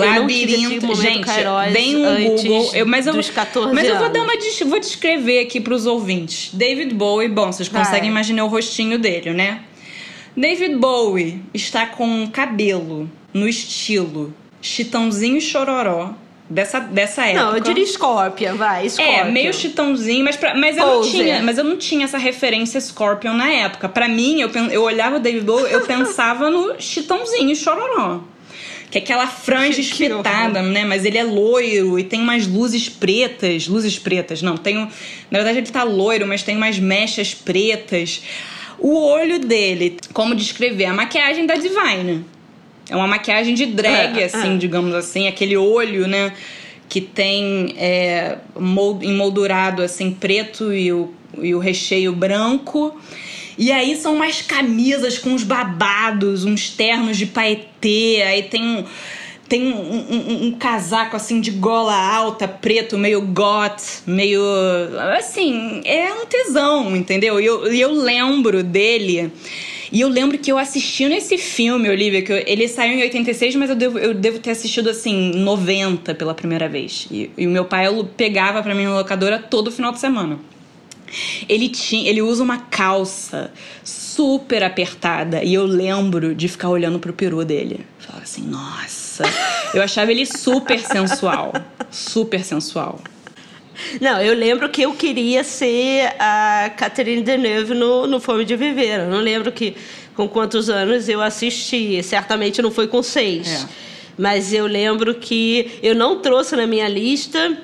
momento 0.87 1.01
gente, 1.01 1.73
deem 1.73 2.05
um 2.05 2.25
Google. 2.25 2.71
Eu, 2.73 2.85
mas 2.85 3.07
eu, 3.07 3.13
dos 3.13 3.29
14 3.29 3.73
mas 3.73 3.87
eu 3.87 3.97
vou 3.97 4.09
dar 4.09 4.21
uma 4.21 4.33
vou 4.65 4.79
descrever 4.79 5.39
aqui 5.39 5.61
pros 5.61 5.85
ouvintes. 5.85 6.49
David 6.53 6.93
Bowie, 6.93 7.29
bom, 7.29 7.51
vocês 7.51 7.69
Vai. 7.69 7.83
conseguem 7.83 8.09
imaginar 8.09 8.43
o 8.43 8.47
rostinho 8.47 8.99
dele, 8.99 9.31
né? 9.31 9.61
David 10.35 10.75
Bowie 10.75 11.41
está 11.53 11.85
com 11.85 12.05
um 12.05 12.27
cabelo 12.27 13.09
no 13.33 13.47
estilo 13.47 14.33
Chitãozinho 14.61 15.39
Chororó 15.41 16.13
dessa 16.49 16.79
dessa 16.79 17.25
época. 17.25 17.43
Não, 17.45 17.55
eu 17.55 17.61
diria 17.61 17.85
Scorpion, 17.85 18.55
vai. 18.55 18.89
Scorpion. 18.89 19.13
É, 19.13 19.31
meio 19.31 19.53
chitãozinho, 19.53 20.23
mas, 20.23 20.35
pra- 20.35 20.53
mas, 20.53 20.77
eu 20.77 20.85
não 20.85 21.01
tinha, 21.01 21.41
mas 21.41 21.57
eu 21.57 21.63
não 21.63 21.77
tinha 21.77 22.03
essa 22.03 22.17
referência 22.17 22.79
Scorpion 22.79 23.33
na 23.33 23.49
época. 23.49 23.87
Pra 23.87 24.07
mim, 24.09 24.41
eu, 24.41 24.49
eu 24.69 24.83
olhava 24.83 25.15
o 25.15 25.19
David 25.19 25.45
Bowie, 25.45 25.71
eu 25.71 25.81
pensava 25.87 26.49
no 26.49 26.75
chitãozinho 26.79 27.55
chororó. 27.55 28.19
Que 28.91 28.97
é 28.97 29.01
aquela 29.01 29.25
franja 29.25 29.77
Que- 29.81 29.89
que 29.89 30.03
espitada, 30.03 30.61
né? 30.61 30.83
Mas 30.85 31.05
ele 31.05 31.17
é 31.17 31.23
loiro 31.23 31.97
e 31.97 32.03
tem 32.03 32.19
umas 32.21 32.45
luzes 32.45 32.89
pretas. 32.89 33.67
Luzes 33.67 33.97
pretas, 33.97 34.41
não. 34.41 34.57
Tem 34.57 34.77
um, 34.77 34.81
na 35.31 35.39
verdade, 35.39 35.59
ele 35.59 35.67
tá 35.67 35.83
loiro, 35.83 36.27
mas 36.27 36.43
tem 36.43 36.57
umas 36.57 36.77
mechas 36.77 37.33
pretas. 37.33 38.21
O 38.77 39.01
olho 39.01 39.39
dele, 39.39 39.97
como 40.11 40.35
descrever? 40.35 40.85
A 40.85 40.93
maquiagem 40.93 41.45
da 41.45 41.55
Divine. 41.55 42.25
É 42.89 42.95
uma 42.95 43.07
maquiagem 43.07 43.53
de 43.53 43.65
drag, 43.67 44.19
É, 44.19 44.25
assim, 44.25 44.55
é. 44.55 44.57
digamos 44.57 44.93
assim. 44.93 45.27
Aquele 45.27 45.55
olho, 45.55 46.05
né? 46.07 46.33
Que 46.89 46.99
tem 46.99 47.73
é, 47.77 48.39
mol- 48.59 48.99
emoldurado, 49.01 49.81
assim, 49.81 50.11
preto 50.11 50.73
e 50.73 50.91
o, 50.91 51.13
e 51.41 51.55
o 51.55 51.59
recheio 51.59 52.11
branco. 52.11 52.99
E 53.57 53.71
aí 53.71 53.95
são 53.97 54.15
umas 54.15 54.41
camisas 54.41 55.17
com 55.17 55.29
uns 55.31 55.43
babados, 55.43 56.45
uns 56.45 56.69
ternos 56.69 57.17
de 57.17 57.25
paetê. 57.25 58.21
Aí 58.25 58.43
tem 58.43 58.63
um... 58.63 58.83
Tem 59.49 59.67
um, 59.73 59.75
um- 59.75 60.47
um- 60.47 60.51
casaco 60.53 61.13
assim 61.17 61.41
de 61.41 61.51
gola 61.51 61.93
alta, 61.93 62.47
preto, 62.47 62.97
meio 62.97 63.21
goth, 63.21 64.01
meio. 64.07 64.41
Assim, 65.17 65.81
é 65.83 66.13
um 66.13 66.25
tesão, 66.25 66.95
entendeu? 66.95 67.37
E 67.37 67.45
eu, 67.47 67.67
eu 67.67 67.91
lembro 67.91 68.63
dele. 68.63 69.29
E 69.91 69.99
eu 69.99 70.07
lembro 70.07 70.37
que 70.37 70.49
eu 70.49 70.57
assisti 70.57 71.05
nesse 71.09 71.37
filme, 71.37 71.89
Olivia, 71.89 72.21
que 72.21 72.31
eu- 72.31 72.41
ele 72.47 72.65
saiu 72.69 72.93
em 72.93 73.01
86, 73.01 73.55
mas 73.57 73.69
eu 73.69 73.75
devo, 73.75 73.99
eu 73.99 74.13
devo 74.13 74.39
ter 74.39 74.51
assistido 74.51 74.89
assim, 74.89 75.31
em 75.35 75.39
90 75.39 76.15
pela 76.15 76.33
primeira 76.33 76.69
vez. 76.69 77.09
E, 77.11 77.29
o 77.37 77.49
meu 77.49 77.65
pai 77.65 77.87
eu 77.87 78.05
pegava 78.15 78.63
pra 78.63 78.73
mim 78.73 78.85
na 78.85 78.95
locadora 78.95 79.37
todo 79.37 79.69
final 79.69 79.91
de 79.91 79.99
semana. 79.99 80.39
Ele 81.47 81.69
tinha, 81.69 82.09
ele 82.09 82.21
usa 82.21 82.43
uma 82.43 82.57
calça 82.57 83.51
super 83.83 84.63
apertada 84.63 85.43
e 85.43 85.53
eu 85.53 85.65
lembro 85.65 86.35
de 86.35 86.47
ficar 86.47 86.69
olhando 86.69 86.99
pro 86.99 87.13
peru 87.13 87.43
dele. 87.43 87.85
Falava 87.99 88.23
assim, 88.23 88.43
nossa. 88.43 89.23
Eu 89.73 89.81
achava 89.81 90.11
ele 90.11 90.25
super 90.25 90.79
sensual, 90.79 91.53
super 91.89 92.43
sensual. 92.43 92.99
Não, 93.99 94.21
eu 94.21 94.33
lembro 94.33 94.69
que 94.69 94.81
eu 94.81 94.93
queria 94.93 95.43
ser 95.43 96.13
a 96.19 96.71
Catherine 96.75 97.23
Deneuve 97.23 97.73
no, 97.73 98.05
no 98.05 98.19
Fome 98.19 98.45
de 98.45 98.55
Viver. 98.55 98.99
Eu 98.99 99.09
não 99.09 99.19
lembro 99.19 99.51
que 99.51 99.75
com 100.15 100.27
quantos 100.27 100.69
anos 100.69 101.09
eu 101.09 101.21
assisti. 101.21 102.01
Certamente 102.03 102.61
não 102.61 102.69
foi 102.69 102.87
com 102.87 103.01
seis. 103.01 103.63
É. 103.63 103.67
Mas 104.17 104.53
eu 104.53 104.67
lembro 104.67 105.15
que 105.15 105.79
eu 105.81 105.95
não 105.95 106.19
trouxe 106.19 106.55
na 106.55 106.67
minha 106.67 106.87
lista, 106.87 107.57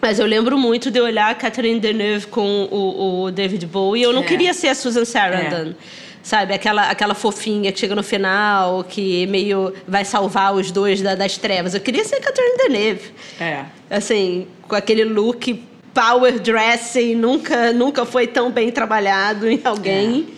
Mas 0.00 0.18
eu 0.18 0.26
lembro 0.26 0.56
muito 0.56 0.90
de 0.90 1.00
olhar 1.00 1.30
a 1.30 1.34
Catherine 1.34 1.80
Deneuve 1.80 2.26
com 2.28 2.68
o, 2.70 3.24
o 3.24 3.30
David 3.32 3.66
Bowie. 3.66 4.02
Eu 4.02 4.12
não 4.12 4.22
É. 4.22 4.26
queria 4.26 4.54
ser 4.54 4.68
a 4.68 4.74
Susan 4.74 5.04
Sarandon. 5.04 5.74
Sabe, 6.22 6.52
aquela, 6.52 6.90
aquela 6.90 7.14
fofinha 7.14 7.72
que 7.72 7.80
chega 7.80 7.94
no 7.94 8.02
final, 8.02 8.84
que 8.84 9.26
meio 9.28 9.72
vai 9.86 10.04
salvar 10.04 10.52
os 10.54 10.70
dois 10.70 11.00
da- 11.00 11.14
das 11.14 11.38
trevas. 11.38 11.74
Eu 11.74 11.80
queria 11.80 12.04
ser 12.04 12.16
a 12.16 12.20
Catherine 12.20 12.56
Deneuve. 12.58 13.10
É. 13.40 13.64
Assim, 13.88 14.46
com 14.62 14.74
aquele 14.76 15.04
look 15.04 15.62
power 15.94 16.38
dressing, 16.38 17.14
nunca, 17.14 17.72
nunca 17.72 18.04
foi 18.04 18.26
tão 18.26 18.50
bem 18.50 18.70
trabalhado 18.70 19.48
em 19.48 19.60
alguém. 19.64 20.26
É, 20.34 20.37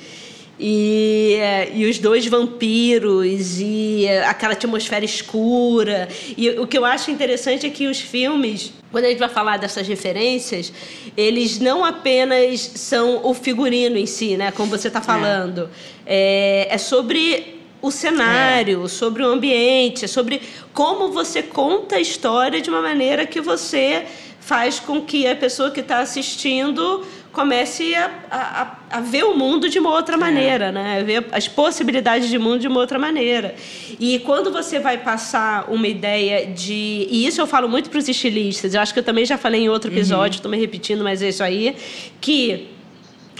e 0.62 1.86
os 1.88 1.98
dois 1.98 2.26
vampiros 2.26 3.58
e 3.58 4.04
é, 4.06 4.26
aquela 4.26 4.52
atmosfera 4.52 5.04
escura. 5.04 6.08
E 6.36 6.50
o 6.50 6.66
que 6.66 6.76
eu 6.76 6.84
acho 6.84 7.10
interessante 7.10 7.66
é 7.66 7.70
que 7.70 7.86
os 7.86 7.98
filmes, 7.98 8.72
quando 8.92 9.06
a 9.06 9.08
gente 9.08 9.18
vai 9.18 9.30
falar 9.30 9.56
dessas 9.56 9.88
referências, 9.88 10.70
eles 11.16 11.58
não 11.58 11.82
apenas 11.82 12.60
são 12.60 13.24
o 13.24 13.32
figurino 13.32 13.96
em 13.96 14.06
si, 14.06 14.36
né? 14.36 14.50
Como 14.50 14.68
você 14.68 14.88
está 14.88 15.00
falando. 15.00 15.70
É, 16.04 16.68
é 16.70 16.76
sobre 16.78 17.58
o 17.80 17.90
cenário, 17.90 18.86
sobre 18.88 19.22
o 19.22 19.26
ambiente, 19.26 20.04
é 20.04 20.08
sobre 20.08 20.42
como 20.74 21.10
você 21.10 21.42
conta 21.42 21.96
a 21.96 22.00
história 22.00 22.60
de 22.60 22.68
uma 22.68 22.82
maneira 22.82 23.26
que 23.26 23.40
você 23.40 24.04
faz 24.40 24.80
com 24.80 25.00
que 25.00 25.26
a 25.26 25.36
pessoa 25.36 25.70
que 25.70 25.80
está 25.80 26.00
assistindo 26.00 27.06
comece 27.32 27.94
a, 27.94 28.10
a, 28.30 28.98
a 28.98 29.00
ver 29.00 29.24
o 29.24 29.36
mundo 29.36 29.68
de 29.68 29.78
uma 29.78 29.90
outra 29.90 30.16
maneira, 30.16 30.72
né? 30.72 31.00
A 31.00 31.02
ver 31.04 31.26
as 31.32 31.46
possibilidades 31.46 32.28
de 32.28 32.38
mundo 32.38 32.60
de 32.60 32.68
uma 32.68 32.80
outra 32.80 32.98
maneira. 32.98 33.54
E 33.98 34.18
quando 34.20 34.50
você 34.50 34.78
vai 34.78 34.98
passar 34.98 35.70
uma 35.70 35.86
ideia 35.86 36.46
de. 36.46 37.06
E 37.10 37.26
isso 37.26 37.40
eu 37.40 37.46
falo 37.46 37.68
muito 37.68 37.90
para 37.90 37.98
os 37.98 38.08
estilistas, 38.08 38.74
eu 38.74 38.80
acho 38.80 38.92
que 38.92 38.98
eu 38.98 39.04
também 39.04 39.24
já 39.24 39.38
falei 39.38 39.62
em 39.62 39.68
outro 39.68 39.90
episódio, 39.90 40.36
estou 40.36 40.50
me 40.50 40.58
repetindo, 40.58 41.04
mas 41.04 41.22
é 41.22 41.28
isso 41.28 41.42
aí, 41.42 41.76
que 42.20 42.68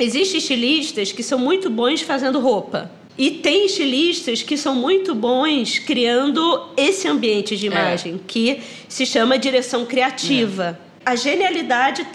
Existem 0.00 0.38
estilistas 0.38 1.12
que 1.12 1.22
são 1.22 1.38
muito 1.38 1.68
bons 1.68 2.00
fazendo 2.00 2.40
roupa. 2.40 2.90
E 3.18 3.30
tem 3.30 3.66
estilistas 3.66 4.42
que 4.42 4.56
são 4.56 4.74
muito 4.74 5.14
bons 5.14 5.78
criando 5.78 6.68
esse 6.74 7.06
ambiente 7.06 7.54
de 7.54 7.66
imagem, 7.66 8.18
que 8.26 8.60
se 8.88 9.04
chama 9.04 9.38
direção 9.38 9.84
criativa. 9.84 10.80
A 11.04 11.16
genialidade, 11.16 12.06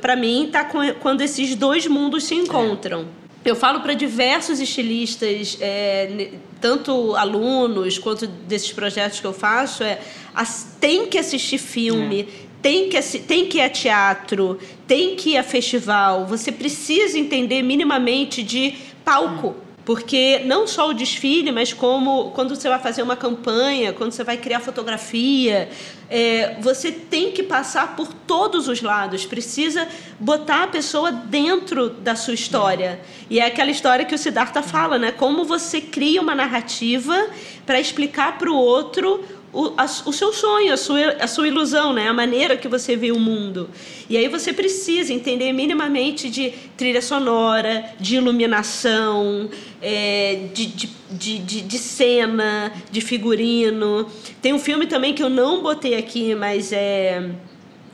para 0.00 0.16
mim, 0.16 0.46
está 0.46 0.64
quando 1.00 1.20
esses 1.20 1.54
dois 1.54 1.86
mundos 1.86 2.24
se 2.24 2.34
encontram. 2.34 3.06
Eu 3.44 3.54
falo 3.54 3.80
para 3.80 3.94
diversos 3.94 4.60
estilistas, 4.60 5.56
é, 5.60 6.32
tanto 6.60 7.14
alunos 7.14 7.96
quanto 7.96 8.26
desses 8.26 8.72
projetos 8.72 9.20
que 9.20 9.26
eu 9.26 9.32
faço, 9.32 9.82
é 9.84 10.00
as- 10.34 10.76
tem 10.80 11.06
que 11.06 11.16
assistir 11.16 11.56
filme, 11.58 12.28
tem, 12.60 12.88
que, 12.88 13.00
tem 13.20 13.46
que 13.46 13.58
ir 13.58 13.62
a 13.62 13.70
teatro, 13.70 14.58
tem 14.86 15.14
que 15.14 15.30
ir 15.30 15.38
a 15.38 15.42
festival. 15.44 16.26
Você 16.26 16.50
precisa 16.50 17.16
entender 17.18 17.62
minimamente 17.62 18.42
de 18.42 18.74
palco. 19.04 19.54
Porque 19.88 20.42
não 20.44 20.66
só 20.66 20.90
o 20.90 20.92
desfile, 20.92 21.50
mas 21.50 21.72
como 21.72 22.30
quando 22.32 22.54
você 22.54 22.68
vai 22.68 22.78
fazer 22.78 23.00
uma 23.00 23.16
campanha, 23.16 23.90
quando 23.90 24.12
você 24.12 24.22
vai 24.22 24.36
criar 24.36 24.60
fotografia, 24.60 25.70
é, 26.10 26.56
você 26.60 26.92
tem 26.92 27.32
que 27.32 27.42
passar 27.42 27.96
por 27.96 28.12
todos 28.12 28.68
os 28.68 28.82
lados. 28.82 29.24
Precisa 29.24 29.88
botar 30.20 30.64
a 30.64 30.66
pessoa 30.66 31.10
dentro 31.10 31.88
da 31.88 32.14
sua 32.14 32.34
história. 32.34 33.00
E 33.30 33.40
é 33.40 33.46
aquela 33.46 33.70
história 33.70 34.04
que 34.04 34.14
o 34.14 34.18
Siddhartha 34.18 34.62
fala, 34.62 34.98
né? 34.98 35.10
Como 35.10 35.46
você 35.46 35.80
cria 35.80 36.20
uma 36.20 36.34
narrativa 36.34 37.26
para 37.64 37.80
explicar 37.80 38.36
para 38.36 38.50
o 38.50 38.56
outro 38.56 39.24
o, 39.52 39.72
a- 39.76 39.84
o 40.06 40.12
seu 40.12 40.32
sonho, 40.32 40.72
a 40.72 40.76
sua, 40.76 41.00
a 41.20 41.26
sua 41.26 41.48
ilusão, 41.48 41.92
né? 41.92 42.06
a 42.08 42.12
maneira 42.12 42.56
que 42.56 42.68
você 42.68 42.96
vê 42.96 43.10
o 43.12 43.18
mundo. 43.18 43.68
E 44.08 44.16
aí 44.16 44.28
você 44.28 44.52
precisa 44.52 45.12
entender 45.12 45.52
minimamente 45.52 46.28
de 46.30 46.52
trilha 46.76 47.00
sonora, 47.02 47.84
de 47.98 48.16
iluminação, 48.16 49.48
é, 49.80 50.48
de, 50.52 50.66
de, 50.66 50.88
de, 51.10 51.60
de, 51.62 51.78
cena, 51.78 52.72
de 52.90 53.00
figurino. 53.00 54.06
Tem 54.42 54.52
um 54.52 54.58
filme 54.58 54.86
também 54.86 55.14
que 55.14 55.22
eu 55.22 55.30
não 55.30 55.62
botei 55.62 55.94
aqui, 55.96 56.34
mas 56.34 56.72
é. 56.72 57.30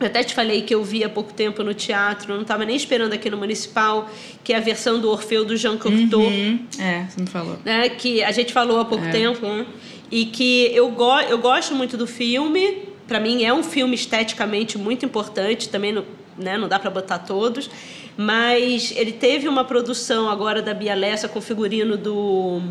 Eu 0.00 0.08
até 0.08 0.24
te 0.24 0.34
falei 0.34 0.62
que 0.62 0.74
eu 0.74 0.82
vi 0.82 1.04
há 1.04 1.08
pouco 1.08 1.32
tempo 1.32 1.62
no 1.62 1.72
teatro, 1.72 2.34
não 2.34 2.42
estava 2.42 2.64
nem 2.64 2.74
esperando 2.74 3.12
aqui 3.12 3.30
no 3.30 3.36
Municipal, 3.36 4.10
que 4.42 4.52
é 4.52 4.56
a 4.56 4.60
versão 4.60 4.98
do 5.00 5.08
Orfeu 5.08 5.44
do 5.44 5.56
Jean 5.56 5.78
Cocteau 5.78 6.20
Hum, 6.20 6.58
é, 6.80 7.04
você 7.08 7.20
me 7.20 7.28
falou. 7.28 7.56
né, 7.64 7.88
que 7.88 8.22
a 8.22 8.32
gente 8.32 8.52
falou 8.52 8.80
há 8.80 8.84
pouco 8.84 9.04
tempo, 9.12 9.46
né, 9.46 9.64
e 10.10 10.26
que 10.26 10.70
eu, 10.74 10.90
go 10.90 11.20
eu 11.20 11.38
gosto 11.38 11.74
muito 11.74 11.96
do 11.96 12.06
filme. 12.06 12.88
Para 13.06 13.20
mim 13.20 13.44
é 13.44 13.52
um 13.52 13.62
filme 13.62 13.94
esteticamente 13.94 14.78
muito 14.78 15.04
importante, 15.04 15.68
também 15.68 15.92
não, 15.92 16.04
né, 16.38 16.56
não 16.56 16.68
dá 16.68 16.78
para 16.78 16.90
botar 16.90 17.18
todos, 17.18 17.70
mas 18.16 18.92
ele 18.96 19.12
teve 19.12 19.46
uma 19.46 19.64
produção 19.64 20.28
agora 20.28 20.62
da 20.62 20.72
Bia 20.72 20.94
Lessa 20.94 21.28
com 21.28 21.40
figurino 21.40 21.96
do 21.96 22.62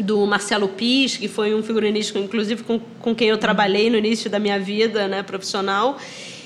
do 0.00 0.26
Marcelo 0.26 0.68
Pis, 0.68 1.16
que 1.16 1.28
foi 1.28 1.54
um 1.54 1.62
figurinista, 1.62 2.18
inclusive, 2.18 2.64
com, 2.64 2.80
com 2.98 3.14
quem 3.14 3.28
eu 3.28 3.38
trabalhei 3.38 3.88
no 3.88 3.96
início 3.96 4.28
da 4.28 4.38
minha 4.38 4.58
vida 4.58 5.06
né, 5.06 5.22
profissional. 5.22 5.98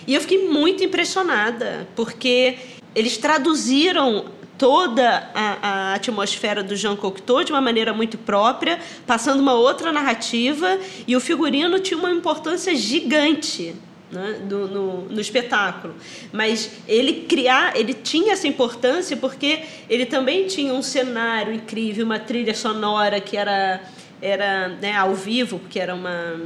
E 0.07 0.15
eu 0.15 0.21
fiquei 0.21 0.49
muito 0.49 0.85
impressionada, 0.85 1.89
porque 1.97 2.57
eles 2.95 3.17
traduziram 3.17 4.27
toda 4.59 5.31
a, 5.35 5.59
a 5.63 5.95
atmosfera 5.95 6.63
do 6.63 6.75
Jean 6.75 6.97
Cocteau 6.97 7.45
de 7.45 7.53
uma 7.53 7.61
maneira 7.61 7.93
muito 7.95 8.19
própria, 8.19 8.79
passando 9.07 9.41
uma 9.41 9.55
outra 9.55 9.93
narrativa, 9.93 10.79
e 11.07 11.15
o 11.17 11.21
figurino 11.21 11.79
tinha 11.79 11.97
uma 11.99 12.11
importância 12.11 12.75
gigante 12.75 13.75
né, 14.11 14.41
do- 14.49 14.67
no, 14.67 15.03
no 15.03 15.21
espetáculo. 15.21 15.95
Mas 16.33 16.73
ele 16.89 17.25
criar, 17.29 17.77
ele 17.79 17.95
tinha 17.95 18.33
essa 18.33 18.49
importância 18.49 19.17
porque 19.17 19.61
ele 19.89 20.05
também 20.07 20.47
tinha 20.47 20.73
um 20.75 20.83
cenário 20.83 21.55
incrível, 21.55 22.05
uma 22.05 22.19
trilha 22.19 22.55
sonora 22.55 23.21
que 23.21 23.37
era, 23.37 23.81
era 24.21 24.69
né, 24.69 24.97
ao 24.97 25.15
vivo, 25.15 25.59
porque 25.61 25.79
era 25.79 25.95
uma, 25.95 26.41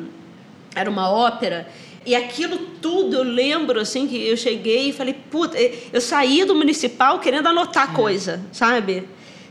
era 0.74 0.90
uma 0.90 1.10
ópera. 1.10 1.66
E 2.04 2.14
aquilo 2.14 2.58
tudo 2.80 3.16
eu 3.16 3.22
lembro 3.22 3.80
assim 3.80 4.06
que 4.08 4.16
eu 4.26 4.36
cheguei 4.36 4.88
e 4.88 4.92
falei, 4.92 5.14
puta, 5.30 5.56
eu 5.92 6.00
saí 6.00 6.44
do 6.44 6.54
municipal 6.54 7.18
querendo 7.20 7.46
anotar 7.46 7.92
coisa, 7.92 8.40
sabe? 8.52 9.04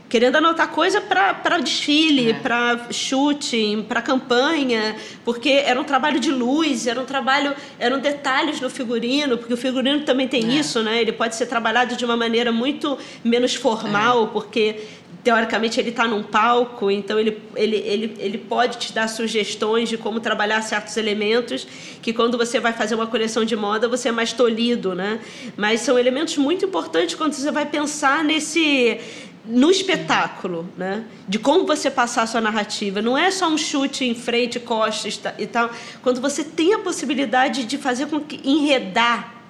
Querendo 0.08 0.36
anotar 0.36 0.68
coisa 0.68 1.00
para 1.00 1.56
desfile, 1.58 2.32
É. 2.32 2.34
para 2.34 2.88
shooting, 2.90 3.86
para 3.88 4.02
campanha, 4.02 4.94
porque 5.24 5.48
era 5.48 5.80
um 5.80 5.84
trabalho 5.84 6.20
de 6.20 6.30
luz, 6.30 6.86
era 6.86 7.00
um 7.00 7.06
trabalho, 7.06 7.54
eram 7.78 7.98
detalhes 7.98 8.60
no 8.60 8.68
figurino, 8.68 9.38
porque 9.38 9.54
o 9.54 9.56
figurino 9.56 10.00
também 10.00 10.28
tem 10.28 10.44
É. 10.44 10.58
isso, 10.60 10.82
né? 10.82 11.00
Ele 11.00 11.12
pode 11.12 11.34
ser 11.34 11.46
trabalhado 11.46 11.96
de 11.96 12.04
uma 12.04 12.16
maneira 12.18 12.52
muito 12.52 12.98
menos 13.24 13.54
formal, 13.54 14.28
porque 14.28 14.80
teoricamente 15.22 15.78
ele 15.78 15.90
está 15.90 16.06
num 16.06 16.22
palco, 16.22 16.90
então 16.90 17.18
ele, 17.18 17.40
ele, 17.54 17.76
ele, 17.76 18.16
ele 18.18 18.38
pode 18.38 18.78
te 18.78 18.92
dar 18.92 19.08
sugestões 19.08 19.88
de 19.88 19.96
como 19.96 20.18
trabalhar 20.20 20.60
certos 20.62 20.96
elementos 20.96 21.66
que 22.02 22.12
quando 22.12 22.36
você 22.36 22.58
vai 22.58 22.72
fazer 22.72 22.94
uma 22.94 23.06
coleção 23.06 23.44
de 23.44 23.54
moda 23.54 23.86
você 23.88 24.08
é 24.08 24.12
mais 24.12 24.32
tolhido, 24.32 24.94
né? 24.94 25.20
Mas 25.56 25.80
são 25.82 25.98
elementos 25.98 26.36
muito 26.36 26.64
importantes 26.64 27.14
quando 27.14 27.34
você 27.34 27.50
vai 27.50 27.66
pensar 27.66 28.24
nesse 28.24 28.98
no 29.44 29.70
espetáculo, 29.70 30.68
né? 30.76 31.04
De 31.28 31.38
como 31.38 31.66
você 31.66 31.90
passar 31.90 32.22
a 32.22 32.26
sua 32.26 32.40
narrativa. 32.40 33.02
Não 33.02 33.18
é 33.18 33.30
só 33.30 33.48
um 33.48 33.58
chute 33.58 34.04
em 34.04 34.14
frente, 34.14 34.60
costas 34.60 35.16
ta- 35.16 35.34
e 35.36 35.46
tal. 35.48 35.68
Quando 36.00 36.20
você 36.20 36.44
tem 36.44 36.74
a 36.74 36.78
possibilidade 36.78 37.64
de 37.64 37.76
fazer 37.76 38.06
com 38.06 38.20
que 38.20 38.40
enredar 38.48 39.41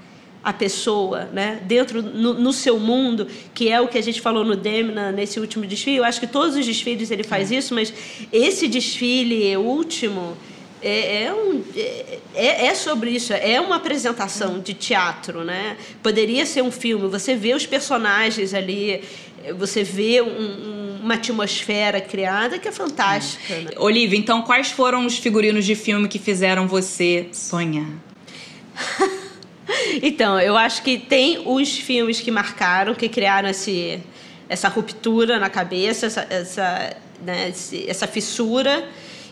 a 0.45 0.53
pessoa, 0.53 1.29
né, 1.33 1.61
dentro 1.65 2.03
no, 2.03 2.35
no 2.35 2.53
seu 2.53 2.79
mundo, 2.79 3.27
que 3.55 3.69
é 3.69 3.81
o 3.81 3.87
que 3.89 3.97
a 3.97 4.03
gente 4.03 4.21
falou 4.21 4.45
no 4.45 4.57
Demna 4.57 5.13
nesse 5.13 5.39
último 5.39 5.65
desfile. 5.67 5.97
Eu 5.99 6.05
acho 6.05 6.19
que 6.19 6.27
todos 6.27 6.57
os 6.57 6.67
desfiles 6.67 7.11
ele 7.11 7.23
faz 7.23 7.51
isso, 7.51 7.75
mas 7.75 7.93
esse 8.33 8.67
desfile 8.67 9.57
último 9.57 10.37
é, 10.83 11.25
é, 11.27 11.33
um, 11.35 11.63
é, 11.77 12.19
é 12.35 12.67
é 12.67 12.75
sobre 12.75 13.11
isso, 13.11 13.33
é 13.33 13.61
uma 13.61 13.77
apresentação 13.77 14.59
de 14.59 14.75
teatro, 14.75 15.45
né? 15.45 15.77
Poderia 16.03 16.45
ser 16.45 16.63
um 16.63 16.73
filme, 16.73 17.07
você 17.07 17.37
vê 17.37 17.55
os 17.55 17.65
personagens 17.65 18.53
ali, 18.53 19.01
você 19.57 19.85
vê 19.85 20.21
um- 20.21 20.27
um- 20.27 20.99
uma 21.05 21.15
atmosfera 21.15 22.01
criada 22.01 22.59
que 22.59 22.67
é 22.67 22.73
fantástica. 22.73 23.55
Né? 23.57 23.71
Olivia, 23.77 24.19
então 24.19 24.43
quais 24.43 24.73
foram 24.73 25.07
os 25.07 25.17
figurinos 25.19 25.65
de 25.65 25.77
filme 25.77 26.09
que 26.09 26.19
fizeram 26.19 26.67
você 26.67 27.29
sonhar? 27.33 27.87
Então, 30.03 30.39
eu 30.41 30.57
acho 30.57 30.83
que 30.83 30.99
tem 30.99 31.43
os 31.47 31.77
filmes 31.79 32.21
que 32.21 32.31
marcaram, 32.31 32.95
que 32.95 33.09
criaram 33.09 33.49
esse, 33.49 34.01
essa 34.49 34.69
ruptura 34.69 35.39
na 35.39 35.49
cabeça, 35.51 36.07
essa, 36.07 36.27
essa, 36.31 36.97
né, 37.25 37.53
essa 37.87 38.07
fissura. 38.07 38.89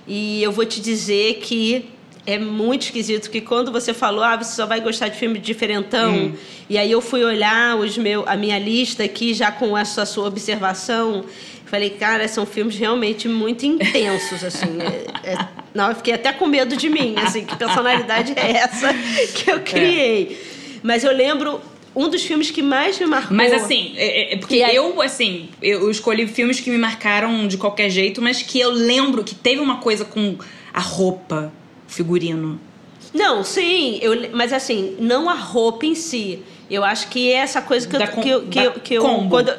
E 0.07 0.43
eu 0.43 0.51
vou 0.53 0.65
te 0.65 0.81
dizer 0.81 1.37
que 1.37 1.91
é 2.27 2.39
muito 2.39 2.83
esquisito 2.83 3.31
que 3.31 3.41
quando 3.41 3.73
você 3.73 3.95
falou, 3.95 4.23
ah, 4.23 4.37
você 4.37 4.55
só 4.55 4.67
vai 4.67 4.81
gostar 4.81 5.09
de 5.09 5.17
filme 5.19 5.39
diferentão, 5.39 6.33
e 6.69 6.77
aí 6.77 6.91
eu 6.91 7.01
fui 7.01 7.25
olhar 7.25 7.77
os 7.77 7.97
meu, 7.97 8.25
a 8.29 8.37
minha 8.37 8.59
lista 8.59 9.03
aqui 9.05 9.33
já 9.33 9.51
com 9.51 9.77
essa 9.77 10.05
sua 10.05 10.27
observação, 10.27 11.25
falei, 11.65 11.91
cara, 11.91 12.27
são 12.29 12.45
filmes 12.45 12.77
realmente 12.77 13.29
muito 13.29 13.65
intensos, 13.65 14.45
assim. 14.45 14.79
É- 15.25 15.31
é- 15.33 15.49
não, 15.75 15.89
eu 15.91 15.95
fiquei 15.97 16.15
até 16.15 16.33
com 16.33 16.47
medo 16.47 16.77
de 16.77 16.89
mim, 16.89 17.15
assim, 17.17 17.45
que 17.45 17.57
personalidade 17.57 18.33
é 18.37 18.51
essa 18.57 18.89
que 19.35 19.51
eu 19.51 19.61
criei. 19.61 20.41
Mas 20.83 21.05
eu 21.05 21.13
lembro 21.13 21.61
um 21.95 22.09
dos 22.09 22.23
filmes 22.23 22.51
que 22.51 22.63
mais 22.63 22.99
me 22.99 23.07
marcou. 23.07 23.37
Mas 23.37 23.53
assim, 23.53 23.93
é, 23.97 24.35
é 24.35 24.37
porque 24.37 24.57
Que 24.57 24.63
é- 24.63 24.75
eu, 24.79 25.01
assim, 25.03 25.49
eu 25.61 25.91
escolhi 25.91 26.27
filmes 26.27 26.61
que 26.61 26.71
me 26.71 26.79
marcaram 26.79 27.47
de 27.49 27.57
qualquer 27.57 27.91
jeito, 27.91 28.23
mas 28.23 28.43
que 28.43 28.59
eu 28.61 28.71
lembro 28.71 29.23
que 29.25 29.35
teve 29.35 29.61
uma 29.61 29.79
coisa 29.79 30.05
com 30.05 30.37
a 30.73 30.81
roupa, 30.81 31.53
o 31.89 31.93
figurino. 31.93 32.61
Não, 33.13 33.43
sim, 33.43 33.99
eu, 34.01 34.31
mas 34.33 34.53
assim, 34.53 34.97
não 35.01 35.29
a 35.29 35.35
roupa 35.35 35.85
em 35.85 35.95
si. 35.97 36.41
Eu 36.71 36.85
acho 36.85 37.09
que 37.09 37.33
é 37.33 37.39
essa 37.39 37.61
coisa 37.61 37.89
que 37.89 37.99
Da 37.99 38.05
eu, 38.05 38.13
com- 38.13 38.23
que 38.23 38.29
eu, 38.31 38.43
que 38.47 38.59
eu, 38.61 38.73
que 38.75 38.95
eu- 38.95 39.27
quando 39.29 39.53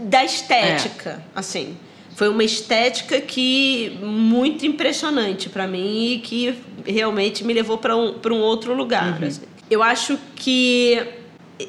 da 0.00 0.24
estética, 0.24 1.22
assim. 1.34 1.76
Foi 2.16 2.28
uma 2.30 2.42
estética 2.42 3.20
que 3.20 3.98
muito 4.02 4.64
impressionante 4.64 5.50
pra 5.50 5.66
mim 5.66 6.12
e 6.14 6.18
que 6.18 6.54
realmente 6.86 7.44
me 7.44 7.52
levou 7.52 7.76
pra 7.76 7.94
um, 7.94 8.14
pra 8.14 8.32
um 8.32 8.40
outro 8.40 8.74
lugar. 8.74 9.22
assim. 9.22 9.42
Eu 9.70 9.82
acho 9.82 10.18
que 10.34 10.98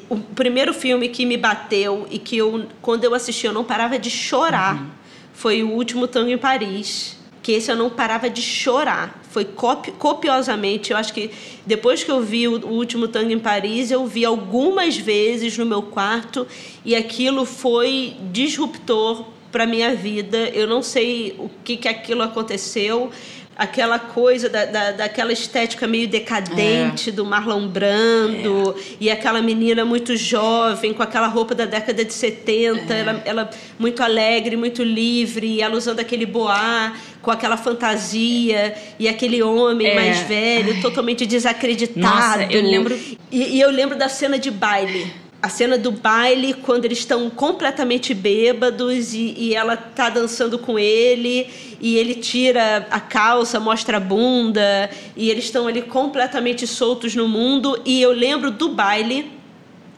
o 0.08 0.16
primeiro 0.16 0.72
filme 0.72 1.10
que 1.10 1.26
me 1.26 1.36
bateu 1.36 2.06
e 2.10 2.18
que 2.18 2.38
eu, 2.38 2.64
quando 2.80 3.04
eu 3.04 3.12
assisti, 3.14 3.44
eu 3.46 3.52
não 3.52 3.62
parava 3.62 3.98
de 3.98 4.08
chorar 4.08 4.86
foi 5.34 5.62
o 5.62 5.68
último 5.70 6.08
Tango 6.08 6.30
em 6.30 6.38
Paris. 6.38 7.18
Que 7.42 7.52
esse 7.52 7.70
eu 7.70 7.76
não 7.76 7.90
parava 7.90 8.30
de 8.30 8.40
chorar. 8.40 9.20
Foi 9.30 9.44
copi- 9.44 9.92
copiosamente. 9.92 10.92
Eu 10.92 10.96
acho 10.96 11.12
que 11.12 11.30
depois 11.66 12.02
que 12.02 12.10
eu 12.10 12.22
vi 12.22 12.48
o, 12.48 12.58
o 12.66 12.72
último 12.72 13.06
Tango 13.06 13.30
em 13.32 13.38
Paris, 13.38 13.90
eu 13.90 14.06
vi 14.06 14.24
algumas 14.24 14.96
vezes 14.96 15.58
no 15.58 15.66
meu 15.66 15.82
quarto 15.82 16.46
e 16.86 16.96
aquilo 16.96 17.44
foi 17.44 18.16
disruptor 18.32 19.24
para 19.52 19.66
minha 19.66 19.94
vida. 19.94 20.36
Eu 20.54 20.66
não 20.66 20.82
sei 20.82 21.34
o 21.38 21.50
que, 21.64 21.76
que 21.76 21.88
aquilo 21.88 22.22
aconteceu. 22.22 23.10
Aquela 23.56 23.98
coisa 23.98 24.48
da, 24.48 24.66
da, 24.66 24.92
daquela 24.92 25.32
estética 25.32 25.84
meio 25.88 26.06
decadente 26.06 27.10
do 27.10 27.24
Marlon 27.24 27.66
Brando 27.66 28.76
e 29.00 29.10
aquela 29.10 29.42
menina 29.42 29.84
muito 29.84 30.16
jovem 30.16 30.94
com 30.94 31.02
aquela 31.02 31.26
roupa 31.26 31.56
da 31.56 31.64
década 31.64 32.04
de 32.04 32.12
70, 32.14 32.94
ela, 32.94 33.22
ela 33.24 33.50
muito 33.76 34.00
alegre, 34.00 34.56
muito 34.56 34.84
livre, 34.84 35.44
e 35.54 35.60
ela 35.60 35.74
usando 35.76 35.98
aquele 35.98 36.24
boá 36.24 36.94
com 37.20 37.32
aquela 37.32 37.56
fantasia 37.56 38.76
e 38.96 39.08
aquele 39.08 39.42
homem 39.42 39.88
É. 39.88 39.94
mais 39.96 40.18
velho, 40.20 40.80
totalmente 40.80 41.26
desacreditado. 41.26 41.98
Nossa, 42.42 42.52
eu 42.52 42.62
lembro- 42.62 42.96
E, 43.32 43.56
e 43.56 43.60
eu 43.60 43.70
lembro 43.72 43.98
da 43.98 44.08
cena 44.08 44.38
de 44.38 44.52
baile. 44.52 45.12
A 45.40 45.48
cena 45.48 45.78
do 45.78 45.92
baile, 45.92 46.52
quando 46.52 46.84
eles 46.84 46.98
estão 46.98 47.30
completamente 47.30 48.12
bêbados 48.12 49.14
e, 49.14 49.34
e 49.38 49.54
ela 49.54 49.76
tá 49.76 50.10
dançando 50.10 50.58
com 50.58 50.76
ele, 50.76 51.48
e 51.80 51.96
ele 51.96 52.16
tira 52.16 52.88
a 52.90 52.98
calça, 52.98 53.60
mostra 53.60 53.98
a 53.98 54.00
bunda, 54.00 54.90
e 55.16 55.30
eles 55.30 55.44
estão 55.44 55.68
ali 55.68 55.82
completamente 55.82 56.66
soltos 56.66 57.14
no 57.14 57.28
mundo. 57.28 57.80
E 57.84 58.02
eu 58.02 58.10
lembro 58.10 58.50
do 58.50 58.70
baile, 58.70 59.30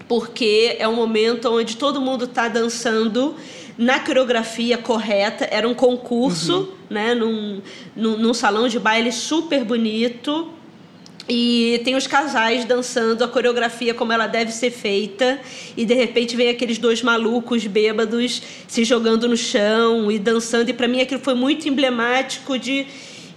porque 0.06 0.76
é 0.78 0.86
um 0.86 0.94
momento 0.94 1.48
onde 1.48 1.76
todo 1.76 2.02
mundo 2.02 2.26
está 2.26 2.46
dançando 2.46 3.34
na 3.78 3.98
coreografia 3.98 4.76
correta. 4.76 5.48
Era 5.50 5.66
um 5.66 5.72
concurso, 5.72 6.74
né, 6.90 7.14
num, 7.14 7.62
num, 7.96 8.18
num 8.18 8.34
salão 8.34 8.68
de 8.68 8.78
baile 8.78 9.10
super 9.10 9.64
bonito. 9.64 10.59
E 11.32 11.80
tem 11.84 11.94
os 11.94 12.08
casais 12.08 12.64
dançando 12.64 13.22
a 13.22 13.28
coreografia 13.28 13.94
como 13.94 14.12
ela 14.12 14.26
deve 14.26 14.50
ser 14.50 14.72
feita. 14.72 15.38
E 15.76 15.84
de 15.84 15.94
repente 15.94 16.34
vem 16.34 16.48
aqueles 16.48 16.76
dois 16.76 17.04
malucos 17.04 17.64
bêbados 17.68 18.42
se 18.66 18.82
jogando 18.82 19.28
no 19.28 19.36
chão 19.36 20.10
e 20.10 20.18
dançando. 20.18 20.70
E 20.70 20.72
para 20.72 20.88
mim 20.88 21.00
aquilo 21.00 21.20
foi 21.20 21.34
muito 21.34 21.68
emblemático 21.68 22.58
de, 22.58 22.84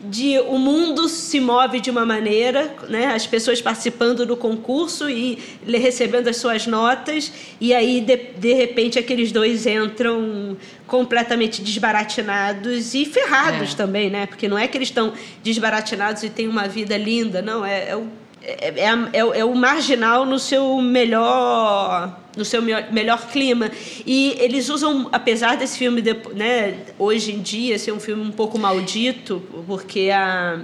de 0.04 0.38
o 0.40 0.58
mundo 0.58 1.08
se 1.08 1.40
move 1.40 1.80
de 1.80 1.90
uma 1.90 2.06
maneira, 2.06 2.76
né? 2.90 3.08
as 3.08 3.26
pessoas 3.26 3.62
participando 3.62 4.26
do 4.26 4.36
concurso 4.36 5.10
e 5.10 5.40
recebendo 5.66 6.28
as 6.28 6.38
suas 6.38 6.68
notas. 6.68 7.32
E 7.60 7.74
aí, 7.74 8.02
de, 8.02 8.18
de 8.38 8.54
repente, 8.54 9.00
aqueles 9.00 9.32
dois 9.32 9.66
entram 9.66 10.58
completamente 10.86 11.62
desbaratinados 11.62 12.94
e 12.94 13.06
ferrados 13.06 13.74
É. 13.74 13.76
também, 13.76 14.10
né? 14.10 14.26
Porque 14.26 14.48
não 14.48 14.58
é 14.58 14.68
que 14.68 14.78
eles 14.78 14.90
estão 14.90 15.14
desbaratinados 15.42 16.24
e 16.24 16.30
têm 16.30 16.48
uma 16.48 16.68
vida 16.68 16.98
linda, 16.98 17.42
não. 17.42 17.66
É, 17.66 17.90
é, 17.90 17.96
o, 17.96 18.08
é, 18.44 18.74
é 18.78 18.94
é 19.14 19.24
o- 19.26 19.34
é 19.34 19.46
o 19.46 19.56
marginal 19.56 20.26
no 20.26 20.38
seu 20.38 20.80
melhor 20.82 22.20
no 22.36 22.44
seu 22.44 22.62
melhor, 22.62 22.92
melhor 22.92 23.28
clima 23.28 23.72
e 24.06 24.36
eles 24.40 24.70
usam 24.70 25.08
apesar 25.12 25.56
desse 25.56 25.78
filme 25.78 26.02
depo- 26.02 26.32
né 26.34 26.76
hoje 26.98 27.32
em 27.32 27.40
dia 27.42 27.78
ser 27.80 27.92
um 27.92 28.00
filme 28.00 28.24
um 28.24 28.32
pouco 28.32 28.58
maldito 28.58 29.42
porque 29.68 30.10
a 30.14 30.60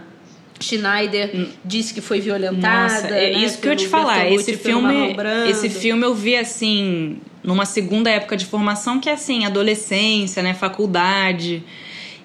Schneider 0.60 1.48
disse 1.64 1.94
que 1.94 2.02
foi 2.02 2.20
violentada 2.20 2.84
Nossa, 3.04 3.08
é 3.16 3.32
né, 3.34 3.46
isso 3.46 3.60
que 3.60 3.70
eu 3.70 3.76
te 3.78 3.88
falar. 3.88 4.30
Esse 4.30 4.58
filme, 4.58 5.16
esse 5.50 5.70
filme 5.70 6.04
eu 6.06 6.14
vi 6.14 6.36
assim 6.36 7.20
numa 7.42 7.66
segunda 7.66 8.10
época 8.10 8.36
de 8.36 8.46
formação 8.46 9.00
que 9.00 9.10
é 9.10 9.14
assim 9.14 9.46
adolescência, 9.46 10.44
né, 10.44 10.54
faculdade. 10.54 11.64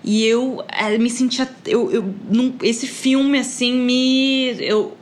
E 0.02 0.24
eu 0.26 0.64
eh, 0.68 0.98
me 0.98 1.08
sentia 1.10 1.48
eu, 1.64 1.92
eu 1.92 2.14
não- 2.28 2.54
esse 2.62 2.88
filme 2.88 3.38
assim 3.38 3.72
me 3.72 4.56
eu 4.60 4.96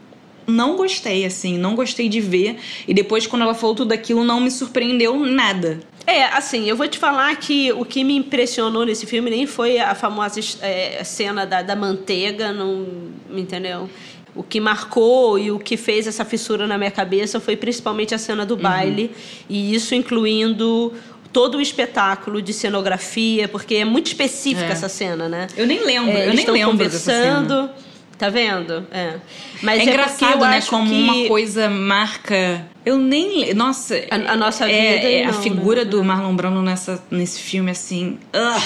não 0.52 0.76
gostei 0.76 1.24
assim, 1.24 1.58
não 1.58 1.74
gostei 1.74 2.08
de 2.08 2.20
ver 2.20 2.56
e 2.86 2.92
depois 2.94 3.26
quando 3.26 3.42
ela 3.42 3.54
falou 3.54 3.74
tudo 3.74 3.92
aquilo 3.92 4.22
não 4.24 4.40
me 4.40 4.50
surpreendeu 4.50 5.18
nada. 5.18 5.80
É, 6.06 6.24
assim, 6.24 6.68
eu 6.68 6.76
vou 6.76 6.88
te 6.88 6.98
falar 6.98 7.34
que 7.36 7.72
o 7.72 7.84
que 7.84 8.02
me 8.04 8.16
impressionou 8.16 8.84
nesse 8.84 9.06
filme 9.06 9.30
nem 9.30 9.46
foi 9.46 9.78
a 9.78 9.94
famosa 9.94 10.40
é, 10.60 11.02
cena 11.04 11.46
da, 11.46 11.62
da 11.62 11.76
manteiga, 11.76 12.52
não, 12.52 12.86
entendeu? 13.30 13.88
O 14.34 14.42
que 14.42 14.58
marcou 14.60 15.38
e 15.38 15.50
o 15.50 15.58
que 15.58 15.76
fez 15.76 16.06
essa 16.06 16.24
fissura 16.24 16.66
na 16.66 16.76
minha 16.78 16.90
cabeça 16.90 17.38
foi 17.38 17.54
principalmente 17.54 18.14
a 18.14 18.18
cena 18.18 18.44
do 18.46 18.56
baile, 18.56 19.10
e 19.48 19.74
isso 19.74 19.94
incluindo 19.94 20.92
todo 21.32 21.58
o 21.58 21.60
espetáculo 21.60 22.42
de 22.42 22.52
cenografia, 22.52 23.46
porque 23.46 23.76
é 23.76 23.84
muito 23.84 24.06
específica 24.08 24.68
É. 24.68 24.72
essa 24.72 24.88
cena, 24.88 25.28
né? 25.28 25.46
Eu 25.56 25.66
nem 25.66 25.84
lembro, 25.84 26.10
É, 26.16 26.28
eu 26.28 26.34
nem 26.34 26.50
lembro 26.50 26.78
dessa 26.78 26.98
cena. 26.98 27.74
Tá 28.22 28.28
vendo? 28.28 28.86
É. 28.92 29.16
Mas 29.60 29.80
é 29.80 29.82
é, 29.82 29.88
engraçado, 29.88 30.38
né? 30.46 30.62
Como 30.62 30.88
que 30.88 30.94
uma 30.94 31.26
coisa 31.26 31.68
marca. 31.68 32.64
Eu 32.86 32.96
nem. 32.96 33.52
Nossa. 33.52 33.96
A- 34.08 34.32
a 34.34 34.36
nossa 34.36 34.70
é- 34.70 34.94
vida, 34.96 35.08
é 35.08 35.24
a 35.24 35.32
não, 35.32 35.42
figura 35.42 35.84
né? 35.84 35.90
do 35.90 36.04
Marlon 36.04 36.36
Brando 36.36 36.62
nessa, 36.62 37.02
nesse 37.10 37.40
filme, 37.40 37.72
assim. 37.72 38.20
ah, 38.32 38.62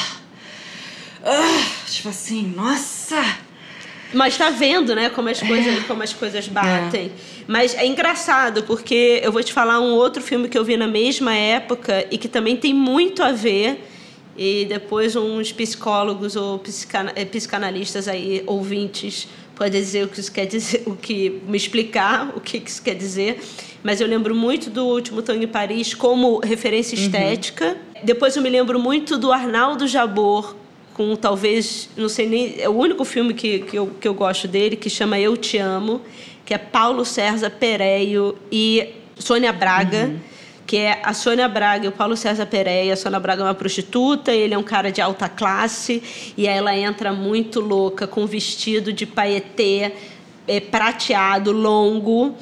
ah, 1.25 1.65
tipo 1.89 2.11
assim, 2.11 2.53
nossa! 2.55 3.17
Mas 4.13 4.37
tá 4.37 4.51
vendo, 4.51 4.95
né, 4.95 5.09
como 5.09 5.29
as 5.31 5.41
coisas, 5.41 5.85
como 5.87 6.03
as 6.03 6.13
coisas 6.13 6.47
batem. 6.47 7.11
Mas 7.49 7.75
é 7.75 7.87
engraçado, 7.87 8.63
porque 8.63 9.21
eu 9.23 9.33
vou 9.33 9.43
te 9.43 9.53
falar 9.53 9.81
um 9.81 9.95
outro 9.95 10.23
filme 10.23 10.49
que 10.49 10.57
eu 10.57 10.65
vi 10.65 10.77
na 10.77 10.87
mesma 10.87 11.35
época 11.35 12.07
e 12.11 12.19
que 12.19 12.29
também 12.29 12.57
tem 12.57 12.75
muito 12.75 13.23
a 13.23 13.33
ver. 13.33 13.83
E 14.37 14.67
depois 14.67 15.17
uns 15.17 15.51
psicólogos 15.51 16.37
ou 16.37 16.63
eh, 17.15 17.25
psicanalistas 17.25 18.07
aí, 18.07 18.43
ouvintes, 18.47 19.27
podem 19.57 19.81
dizer 19.81 20.05
o 20.05 20.09
que 20.09 20.21
isso 20.21 20.31
quer 20.31 20.47
dizer, 20.47 20.83
o 20.87 20.95
que 20.95 21.41
me 21.49 21.57
explicar 21.57 22.33
o 22.37 22.41
que 22.41 22.59
isso 22.59 22.83
quer 22.83 22.95
dizer. 22.95 23.41
Mas 23.83 24.01
eu 24.01 24.07
lembro 24.07 24.35
muito 24.35 24.69
do 24.69 24.85
último 24.85 25.23
Tango 25.23 25.43
em 25.43 25.49
Paris 25.49 25.95
como 25.95 26.39
referência 26.41 26.95
estética. 26.95 27.77
Depois 28.03 28.37
eu 28.37 28.43
me 28.43 28.51
lembro 28.51 28.79
muito 28.79 29.17
do 29.17 29.33
Arnaldo 29.33 29.87
Jabor 29.89 30.55
com 30.93 31.15
talvez, 31.15 31.91
não 31.97 32.09
sei 32.09 32.27
nem, 32.27 32.55
é 32.59 32.69
o 32.69 32.73
único 32.73 33.05
filme 33.05 33.35
que, 33.35 33.61
que, 33.61 33.77
eu, 33.77 33.87
que 34.01 34.09
eu 34.09 34.15
gosto 34.15 34.49
dele, 34.49 34.77
que 34.77 34.89
chama 34.89 35.21
Eu 35.21 35.37
Te 35.37 35.59
Amo, 35.59 36.01
que 36.45 36.55
é 36.55 36.59
Paulo 36.59 37.05
César 37.05 37.51
Pereio 37.51 38.35
e 38.51 38.95
Sônia 39.19 39.53
Braga, 39.53 40.15
que 40.67 40.77
é 40.77 41.01
a 41.03 41.15
Sônia 41.15 41.49
Braga 41.49 41.85
e 41.85 41.89
o 41.89 41.93
Paulo 41.93 42.17
César 42.17 42.47
Pereia. 42.47 42.93
A 42.93 42.97
Sônia 42.97 43.21
Braga 43.21 43.43
é 43.43 43.45
uma 43.45 43.55
prostituta, 43.55 44.33
ele 44.33 44.53
é 44.53 44.59
um 44.59 44.63
cara 44.63 44.91
de 44.91 45.01
alta 45.01 45.29
classe, 45.29 46.03
e 46.37 46.47
ela 46.47 46.77
entra 46.77 47.13
muito 47.13 47.61
louca 47.61 48.07
com 48.07 48.25
um 48.25 48.27
vestido 48.27 48.93
de 48.93 49.07
paetê 49.07 49.93
é, 50.49 50.59
prateado, 50.59 51.53
longo, 51.53 52.35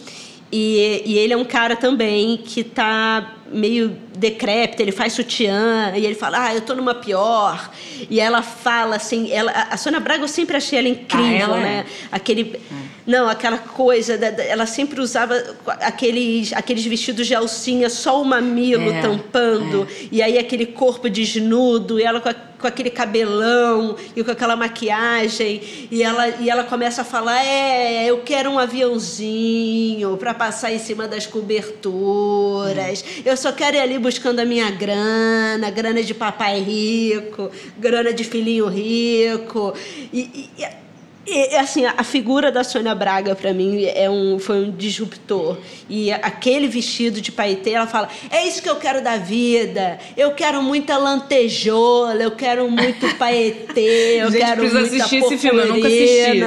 e, 0.51 1.03
e 1.05 1.19
ele 1.19 1.33
é 1.33 1.37
um 1.37 1.45
cara 1.45 1.77
também 1.77 2.37
que 2.37 2.65
tá 2.65 3.35
meio 3.55 3.97
decrépito, 4.17 4.83
ele 4.83 4.93
faz 4.93 5.13
sutiã, 5.13 5.93
e 5.97 6.05
ele 6.05 6.15
fala, 6.15 6.47
ah, 6.47 6.55
eu 6.55 6.61
tô 6.61 6.75
numa 6.75 6.95
pior. 6.95 7.71
E 8.11 8.21
ela 8.21 8.43
fala 8.43 8.97
assim, 8.97 9.31
ela, 9.33 9.51
a 9.53 9.77
Sônia 9.77 10.01
Braga 10.01 10.25
eu 10.25 10.29
sempre 10.29 10.57
achei 10.57 10.79
ela 10.79 10.89
incrível, 10.89 11.27
Ah, 11.55 11.57
ela 11.57 11.59
é. 11.59 11.63
né? 11.63 11.87
Aquele. 12.13 12.59
Não, 13.07 13.29
aquela 13.29 13.59
coisa, 13.59 14.17
da- 14.17 14.31
da- 14.31 14.43
ela 14.45 14.65
sempre 14.67 14.99
usava 14.99 15.35
aqueles, 15.67 16.53
aqueles 16.55 16.85
vestidos 16.87 17.27
de 17.27 17.35
alcinha, 17.35 17.91
só 17.91 18.21
o 18.21 18.25
mamilo 18.25 18.91
É, 18.91 19.03
tampando, 19.03 19.87
e 20.11 20.23
aí 20.23 20.39
aquele 20.39 20.65
corpo 20.67 21.09
desnudo, 21.11 22.01
e 22.01 22.03
ela 22.03 22.19
com, 22.21 22.31
a- 22.31 22.35
com 22.65 22.69
aquele 22.69 22.89
cabelão 22.89 23.95
e 24.17 24.25
com 24.25 24.31
aquela 24.31 24.57
maquiagem, 24.57 25.61
e 25.91 26.03
ela, 26.03 26.29
e 26.41 26.49
ela 26.49 26.65
começa 26.65 27.03
a 27.03 27.05
falar: 27.05 27.45
É, 27.45 28.07
eu 28.07 28.23
quero 28.23 28.51
um 28.51 28.59
aviãozinho 28.59 30.17
para 30.17 30.33
passar 30.33 30.73
em 30.73 30.79
cima 30.79 31.07
das 31.07 31.27
coberturas, 31.27 33.05
eu 33.23 33.37
só 33.37 33.53
quero 33.53 33.77
ir 33.77 33.81
ali 33.81 33.99
buscando 33.99 34.39
a 34.39 34.47
minha 34.47 34.71
grana, 34.71 35.69
grana 35.71 36.03
de 36.03 36.15
papai 36.15 36.59
rico, 36.61 37.51
grana 37.77 38.15
de 38.15 38.25
filhinho 38.25 38.67
rico. 38.67 39.75
E, 40.11 40.49
e- 40.59 40.84
e 41.27 41.57
assim, 41.57 41.85
a 41.87 42.05
figura 42.05 42.53
da 42.53 42.63
Sônia 42.63 42.95
Braga, 42.95 43.35
para 43.35 43.53
mim, 43.53 43.85
é 43.85 44.11
um, 44.11 44.39
foi 44.39 44.65
um 44.65 44.71
disruptor. 44.71 45.57
E 45.89 46.13
aquele 46.13 46.69
vestido 46.69 47.21
de 47.21 47.33
paetê, 47.33 47.71
ela 47.71 47.87
fala: 47.87 48.09
é 48.31 48.47
isso 48.47 48.63
que 48.63 48.69
eu 48.69 48.77
quero 48.77 49.03
da 49.03 49.17
vida. 49.17 49.99
Eu 50.17 50.33
quero 50.33 50.63
muita 50.63 50.97
lantejola, 50.99 52.23
eu 52.23 52.33
quero 52.33 52.71
muito 52.71 53.15
paetê, 53.17 54.21
eu 54.21 54.31
Gente, 54.33 54.45
quero 54.45 54.63
muita 54.63 54.81
assistir 54.81 55.17
esse 55.17 55.39
filme, 55.39 55.61
eu 55.61 55.69
nunca 55.75 55.87
assisti. 55.87 56.41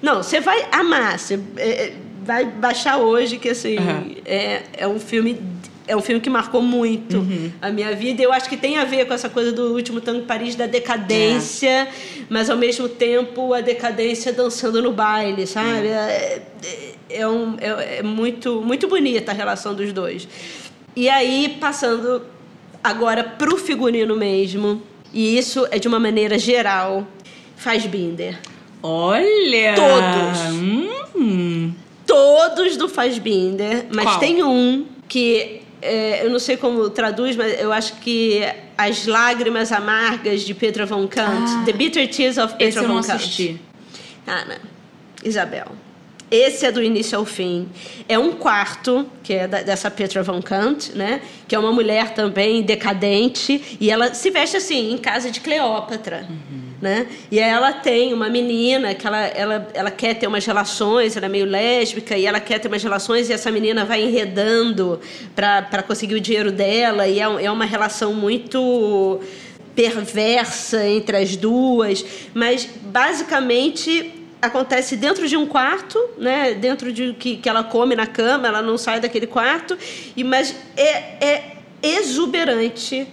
Não, 0.00 0.22
você 0.22 0.40
vai 0.40 0.66
amar. 0.70 1.18
Você 1.18 1.38
é, 1.56 1.92
vai 2.24 2.44
baixar 2.44 2.98
hoje, 2.98 3.36
que 3.38 3.48
assim, 3.48 3.78
Uhum. 3.78 4.14
é, 4.24 4.62
é 4.76 4.86
um 4.88 5.00
filme. 5.00 5.40
É 5.88 5.96
um 5.96 6.02
filme 6.02 6.20
que 6.20 6.28
marcou 6.30 6.60
muito 6.62 7.16
Uhum. 7.16 7.50
a 7.62 7.70
minha 7.70 7.96
vida. 7.96 8.22
Eu 8.22 8.30
acho 8.32 8.48
que 8.48 8.56
tem 8.56 8.76
a 8.76 8.84
ver 8.84 9.06
com 9.06 9.14
essa 9.14 9.28
coisa 9.30 9.50
do 9.50 9.72
último 9.74 10.00
tango 10.02 10.18
em 10.20 10.24
Paris, 10.24 10.54
da 10.54 10.66
decadência, 10.66 11.88
mas 12.28 12.50
ao 12.50 12.56
mesmo 12.58 12.88
tempo 12.88 13.54
a 13.54 13.60
decadência 13.62 14.32
dançando 14.32 14.82
no 14.82 14.92
baile, 14.92 15.46
sabe? 15.46 15.88
É, 15.88 16.42
é- 16.62 17.20
é 17.20 17.26
um- 17.28 17.56
é- 17.58 17.98
é 17.98 18.02
muito, 18.02 18.60
muito 18.60 18.86
bonita 18.86 19.32
a 19.32 19.34
relação 19.34 19.74
dos 19.74 19.92
dois. 19.92 20.28
E 20.94 21.08
aí, 21.08 21.56
passando 21.58 22.22
agora 22.84 23.24
pro 23.24 23.56
figurino 23.56 24.14
mesmo, 24.14 24.82
e 25.12 25.38
isso 25.38 25.66
é 25.70 25.78
de 25.78 25.88
uma 25.88 25.98
maneira 25.98 26.38
geral, 26.38 27.06
faz 27.56 27.86
Binder. 27.86 28.38
Olha! 28.82 29.74
Todos. 29.74 30.54
Hum. 31.16 31.72
todos 32.06 32.76
do 32.76 32.88
Fassbinder, 32.88 33.86
mas 33.92 34.04
Qual? 34.04 34.18
tem 34.18 34.42
um 34.42 34.86
que 35.06 35.60
é, 35.82 36.24
eu 36.24 36.30
não 36.30 36.38
sei 36.38 36.56
como 36.56 36.88
traduz, 36.90 37.36
mas 37.36 37.60
eu 37.60 37.72
acho 37.72 37.94
que 37.96 38.40
As 38.76 39.06
Lágrimas 39.06 39.72
Amargas 39.72 40.42
de 40.42 40.54
Petra 40.54 40.84
von 40.86 41.06
Kant, 41.08 41.50
Ah. 41.50 41.62
The 41.64 41.72
Bitter 41.72 42.08
Tears 42.08 42.38
of 42.38 42.52
Petra 42.54 42.66
Esse 42.68 42.78
eu 42.78 42.82
von 42.82 42.94
não 42.94 43.02
Kant. 43.02 43.12
assisti. 43.12 43.60
Ana, 44.26 44.58
Isabel. 45.24 45.66
Esse 46.30 46.66
é 46.66 46.70
do 46.70 46.82
início 46.82 47.16
ao 47.18 47.24
fim. 47.24 47.66
É 48.06 48.18
um 48.18 48.32
quarto, 48.32 49.06
que 49.22 49.32
é 49.32 49.48
da- 49.48 49.62
dessa 49.62 49.90
Petra 49.90 50.22
von 50.22 50.42
Kant, 50.42 50.92
né? 50.94 51.22
Que 51.48 51.54
é 51.54 51.58
uma 51.58 51.72
mulher 51.72 52.12
também 52.12 52.62
decadente. 52.62 53.78
E 53.80 53.90
ela 53.90 54.12
se 54.12 54.30
veste 54.30 54.56
assim, 54.58 54.92
em 54.92 54.98
casa 54.98 55.30
de 55.30 55.40
Cleópatra. 55.40 56.28
Né? 56.80 57.08
E 57.28 57.40
ela 57.40 57.72
tem 57.72 58.14
uma 58.14 58.28
menina 58.28 58.94
que 58.94 59.04
ela, 59.04 59.18
ela, 59.18 59.68
ela 59.74 59.90
quer 59.90 60.14
ter 60.14 60.28
umas 60.28 60.46
relações, 60.46 61.16
ela 61.16 61.26
é 61.26 61.28
meio 61.28 61.44
lésbica, 61.44 62.16
e 62.16 62.24
ela 62.24 62.38
quer 62.38 62.60
ter 62.60 62.68
umas 62.68 62.82
relações, 62.82 63.28
e 63.28 63.32
essa 63.32 63.50
menina 63.50 63.84
vai 63.84 64.02
enredando 64.02 65.00
para 65.34 65.82
conseguir 65.82 66.14
o 66.14 66.20
dinheiro 66.20 66.52
dela. 66.52 67.08
E 67.08 67.18
é, 67.18 67.24
é 67.24 67.50
uma 67.50 67.64
relação 67.64 68.14
muito 68.14 69.20
perversa 69.74 70.86
entre 70.86 71.16
as 71.16 71.36
duas, 71.36 72.04
mas 72.34 72.68
basicamente 72.82 74.14
acontece 74.40 74.96
dentro 74.96 75.28
de 75.28 75.36
um 75.36 75.46
quarto, 75.46 75.98
né? 76.16 76.54
Dentro 76.54 76.92
de 76.92 77.12
que, 77.14 77.36
que 77.36 77.48
ela 77.48 77.64
come 77.64 77.94
na 77.94 78.06
cama, 78.06 78.48
ela 78.48 78.62
não 78.62 78.78
sai 78.78 79.00
daquele 79.00 79.26
quarto, 79.26 79.76
e 80.16 80.22
mas 80.22 80.54
é, 80.76 81.24
é 81.24 81.56
exuberante 81.82 83.06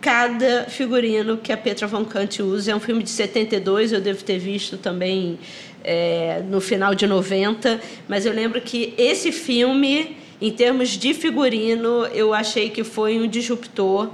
cada 0.00 0.64
figurino 0.64 1.36
que 1.36 1.52
a 1.52 1.56
Petra 1.56 1.86
von 1.86 2.04
Kant 2.04 2.42
usa. 2.42 2.72
É 2.72 2.76
um 2.76 2.80
filme 2.80 3.02
de 3.02 3.10
72, 3.10 3.92
eu 3.92 4.00
devo 4.00 4.22
ter 4.22 4.38
visto 4.38 4.76
também 4.76 5.38
é, 5.84 6.42
no 6.48 6.60
final 6.60 6.94
de 6.94 7.06
90, 7.06 7.80
mas 8.08 8.26
eu 8.26 8.32
lembro 8.32 8.60
que 8.60 8.94
esse 8.96 9.32
filme, 9.32 10.16
em 10.40 10.50
termos 10.50 10.90
de 10.90 11.14
figurino, 11.14 12.06
eu 12.06 12.32
achei 12.32 12.70
que 12.70 12.84
foi 12.84 13.18
um 13.18 13.26
disruptor. 13.26 14.10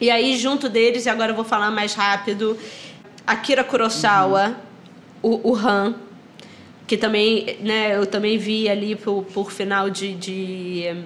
E 0.00 0.10
aí, 0.10 0.36
junto 0.38 0.68
deles, 0.68 1.06
e 1.06 1.08
agora 1.08 1.32
eu 1.32 1.36
vou 1.36 1.44
falar 1.44 1.70
mais 1.70 1.94
rápido, 1.94 2.56
Akira 3.26 3.62
Kurosawa, 3.62 4.56
o, 5.22 5.50
o 5.50 5.54
Han, 5.54 5.94
que 6.86 6.96
também, 6.96 7.58
né, 7.60 7.96
eu 7.96 8.06
também 8.06 8.38
vi 8.38 8.68
ali 8.68 8.96
por, 8.96 9.22
por 9.24 9.52
final 9.52 9.90
de, 9.90 10.14
de, 10.14 11.04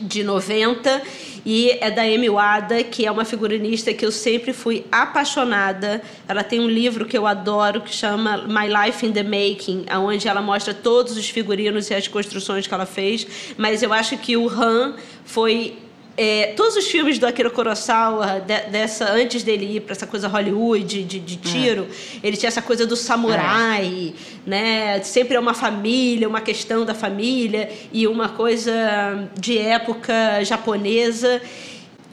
de 0.00 0.22
90, 0.22 1.02
e 1.44 1.70
é 1.80 1.90
da 1.90 2.02
Amy 2.02 2.28
Wada, 2.28 2.82
que 2.82 3.06
é 3.06 3.10
uma 3.10 3.24
figurinista 3.24 3.92
que 3.94 4.04
eu 4.04 4.12
sempre 4.12 4.52
fui 4.52 4.84
apaixonada. 4.92 6.02
Ela 6.28 6.42
tem 6.42 6.60
um 6.60 6.68
livro 6.68 7.06
que 7.06 7.16
eu 7.16 7.26
adoro 7.26 7.80
que 7.80 7.94
chama 7.94 8.46
My 8.46 8.68
Life 8.68 9.04
in 9.06 9.12
the 9.12 9.22
Making, 9.22 9.86
onde 9.98 10.28
ela 10.28 10.42
mostra 10.42 10.74
todos 10.74 11.16
os 11.16 11.28
figurinos 11.28 11.90
e 11.90 11.94
as 11.94 12.06
construções 12.08 12.66
que 12.66 12.74
ela 12.74 12.86
fez, 12.86 13.26
mas 13.56 13.82
eu 13.82 13.92
acho 13.92 14.18
que 14.18 14.36
o 14.36 14.48
Han 14.48 14.94
foi 15.24 15.78
é, 16.16 16.52
todos 16.56 16.76
os 16.76 16.86
filmes 16.86 17.18
do 17.18 17.26
Akira 17.26 17.48
Kurosawa, 17.48 18.40
de- 18.40 18.70
dessa, 18.70 19.10
antes 19.12 19.42
dele 19.42 19.76
ir 19.76 19.80
para 19.80 19.92
essa 19.92 20.06
coisa 20.06 20.28
Hollywood, 20.28 21.02
de, 21.04 21.18
de 21.18 21.36
tiro, 21.36 21.86
ele 22.22 22.36
tinha 22.36 22.48
essa 22.48 22.60
coisa 22.60 22.86
do 22.86 22.94
samurai, 22.96 24.12
né? 24.46 25.00
Sempre 25.02 25.36
é 25.36 25.40
uma 25.40 25.54
família, 25.54 26.28
uma 26.28 26.40
questão 26.40 26.84
da 26.84 26.94
família 26.94 27.70
e 27.92 28.06
uma 28.06 28.28
coisa 28.28 28.72
de 29.38 29.56
época 29.56 30.42
japonesa. 30.44 31.40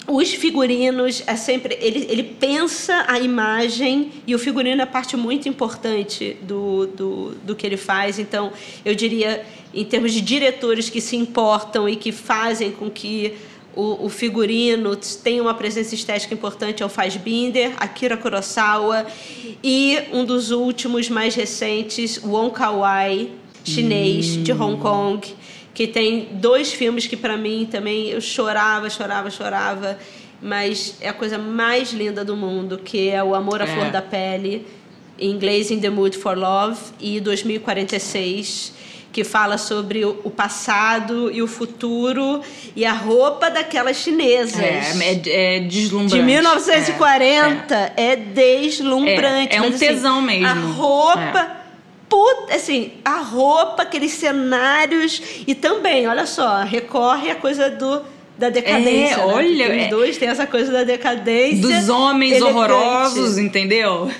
Os 0.08 0.32
figurinos 0.34 1.22
é 1.28 1.36
sempre 1.36 1.78
ele, 1.82 2.08
ele 2.10 2.24
pensa 2.24 3.04
a 3.10 3.20
imagem 3.20 4.12
e 4.26 4.34
o 4.34 4.40
figurino 4.40 4.82
é 4.82 4.86
parte 4.86 5.18
muito 5.18 5.50
importante 5.50 6.38
do, 6.44 6.88
do, 6.88 7.32
do 7.44 7.54
que 7.56 7.68
ele 7.68 7.76
faz. 7.76 8.18
Então, 8.18 8.54
eu 8.86 8.96
diria, 8.96 9.46
em 9.74 9.84
termos 9.84 10.14
de 10.14 10.22
diretores 10.22 10.90
que 10.90 11.02
se 11.02 11.18
importam 11.18 11.90
e 11.90 11.98
que 11.98 12.14
fazem 12.14 12.72
com 12.72 12.90
que 12.90 13.34
o, 13.78 14.08
o 14.08 14.10
figurino 14.10 14.96
tenha 14.96 15.42
uma 15.42 15.54
presença 15.54 15.94
estética 15.94 16.34
importante 16.34 16.82
é 16.82 16.86
o 16.86 16.90
Fassbinder, 16.90 17.74
Akira 17.78 18.18
Kurosawa 18.18 19.06
e 19.64 20.00
um 20.12 20.26
dos 20.26 20.50
últimos 20.50 21.10
mais 21.10 21.36
recentes, 21.36 22.20
Wong 22.24 22.52
Kar-wai, 22.52 23.30
chinês 23.64 24.26
de 24.44 24.52
Hong 24.52 24.82
Kong 24.82 25.36
que 25.78 25.86
tem 25.86 26.30
dois 26.32 26.74
filmes 26.74 27.06
que 27.06 27.16
para 27.16 27.38
mim 27.38 27.68
também 27.70 28.10
eu 28.10 28.20
chorava, 28.20 28.90
chorava, 28.90 29.30
chorava, 29.30 30.00
mas 30.42 30.96
é 31.00 31.08
a 31.08 31.14
coisa 31.14 31.38
mais 31.38 31.94
linda 31.94 32.26
do 32.26 32.36
mundo, 32.36 32.80
que 32.80 33.10
é 33.10 33.24
o 33.24 33.36
Amor 33.36 33.62
à 33.62 33.66
É. 33.66 33.68
Flor 33.68 33.92
da 33.92 34.02
Pele, 34.02 34.66
em 35.20 35.30
inglês 35.30 35.70
In 35.70 35.80
the 35.80 35.92
Mood 35.92 36.18
for 36.18 36.36
Love, 36.36 36.80
e 37.00 37.20
2046, 37.20 38.74
que 39.18 39.24
fala 39.24 39.58
sobre 39.58 40.06
o 40.06 40.30
passado 40.30 41.32
e 41.34 41.42
o 41.42 41.48
futuro 41.48 42.40
e 42.76 42.86
a 42.86 42.94
roupa 42.94 43.50
daquelas 43.50 43.98
chinesas. 43.98 44.60
É, 44.60 44.92
é, 45.02 45.56
é 45.56 45.60
deslumbrante. 45.62 46.18
De 46.18 46.22
1940 46.22 47.94
é, 47.98 48.16
deslumbrante. 48.16 49.56
É, 49.56 49.58
é 49.58 49.62
um 49.62 49.72
mas, 49.72 49.74
assim, 49.74 49.88
tesão 49.88 50.22
mesmo. 50.22 50.46
A 50.46 50.54
roupa. 50.54 51.52
Puta, 52.08 52.54
assim, 52.54 52.92
a 53.04 53.18
roupa, 53.18 53.82
aqueles 53.82 54.12
cenários 54.12 55.20
e 55.48 55.56
também, 55.56 56.08
olha 56.08 56.28
só, 56.28 56.62
recorre 56.62 57.32
à 57.32 57.36
coisa 57.36 57.72
do 57.72 58.04
da 58.38 58.52
decadência. 58.52 59.16
É, 59.16 59.18
né? 59.18 59.26
olha, 59.26 59.66
Porque 59.66 59.80
é- 59.80 59.84
os 59.86 59.90
dois 59.90 60.18
têm 60.18 60.30
essa 60.30 60.46
coisa 60.46 60.72
da 60.72 60.84
decadência. 60.84 61.60
Dos 61.60 61.90
homens 61.90 62.34
elegante. 62.34 62.56
horrorosos, 62.56 63.40
entendeu? 63.40 64.12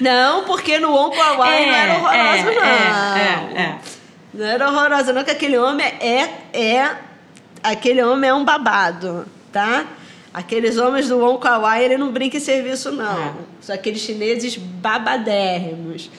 Não, 0.00 0.44
porque 0.44 0.78
no 0.78 0.88
Power 0.88 1.40
Wine 1.40 1.66
não 1.66 1.74
era 1.74 1.94
horroroso, 1.94 2.48
é, 2.48 2.54
não. 2.54 3.58
É, 3.58 3.62
é, 3.62 3.99
Não 4.32 4.44
era 4.46 4.70
horrorosa, 4.70 5.12
não, 5.12 5.24
que 5.24 5.30
aquele 5.30 5.58
homem 5.58 5.86
é, 5.86 6.30
é. 6.52 6.96
Aquele 7.62 8.02
homem 8.02 8.30
é 8.30 8.34
um 8.34 8.44
babado, 8.44 9.26
tá? 9.52 9.84
Aqueles 10.32 10.76
homens 10.78 11.08
do 11.08 11.18
Wong 11.18 11.40
Kar 11.40 11.60
Wai, 11.60 11.84
ele 11.84 11.98
não 11.98 12.10
brinca 12.12 12.36
em 12.36 12.40
serviço, 12.40 12.92
não. 12.92 13.20
É. 13.28 13.32
São 13.60 13.74
aqueles 13.74 14.00
chineses 14.00 14.56
babadérrimos. 14.56 16.10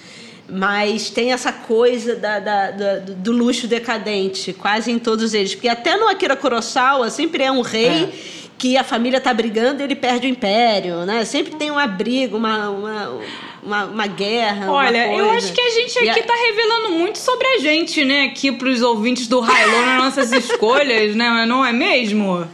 Mas 0.50 1.10
tem 1.10 1.32
essa 1.32 1.54
coisa 1.54 2.16
da, 2.18 2.40
da- 2.40 2.72
da- 2.72 3.00
do 3.00 3.32
luxo 3.32 3.68
decadente, 3.68 4.52
quase 4.52 4.92
em 4.92 5.00
todos 5.00 5.34
eles. 5.34 5.56
Porque 5.56 5.70
até 5.70 5.96
no 5.96 6.10
Akira 6.10 6.36
Kurosawa 6.36 7.10
sempre 7.10 7.44
é 7.44 7.52
um 7.52 7.62
rei 7.62 8.14
que 8.58 8.76
a 8.78 8.84
família 8.84 9.22
tá 9.22 9.34
brigando 9.34 9.82
e 9.82 9.86
ele 9.86 9.96
perde 9.96 10.28
o 10.28 10.30
império, 10.30 11.06
né? 11.06 11.24
Sempre 11.24 11.56
tem 11.56 11.72
uma 11.72 11.88
briga, 11.88 12.36
uma, 12.36 12.70
uma, 12.70 13.20
uma, 13.64 13.86
uma 13.86 14.08
guerra. 14.08 14.66
uma 14.66 14.74
Olha, 14.74 15.08
eu 15.14 15.26
coisa. 15.28 15.38
acho 15.38 15.54
que 15.54 15.62
a 15.62 15.70
gente 15.70 16.04
E 16.04 16.10
aqui 16.10 16.20
a- 16.20 16.24
tá 16.24 16.34
revelando 16.34 16.90
muito 16.92 17.18
sobre 17.18 17.48
a 17.48 17.60
gente, 17.60 18.04
né? 18.06 18.26
Aqui 18.26 18.52
pros 18.52 18.82
ouvintes 18.82 19.28
do 19.28 19.40
Hilo 19.40 19.86
nas 19.86 19.98
nossas 20.04 20.32
escolhas, 20.32 21.16
né? 21.16 21.46
Não 21.46 21.66
é 21.66 21.72
mesmo? 21.72 22.48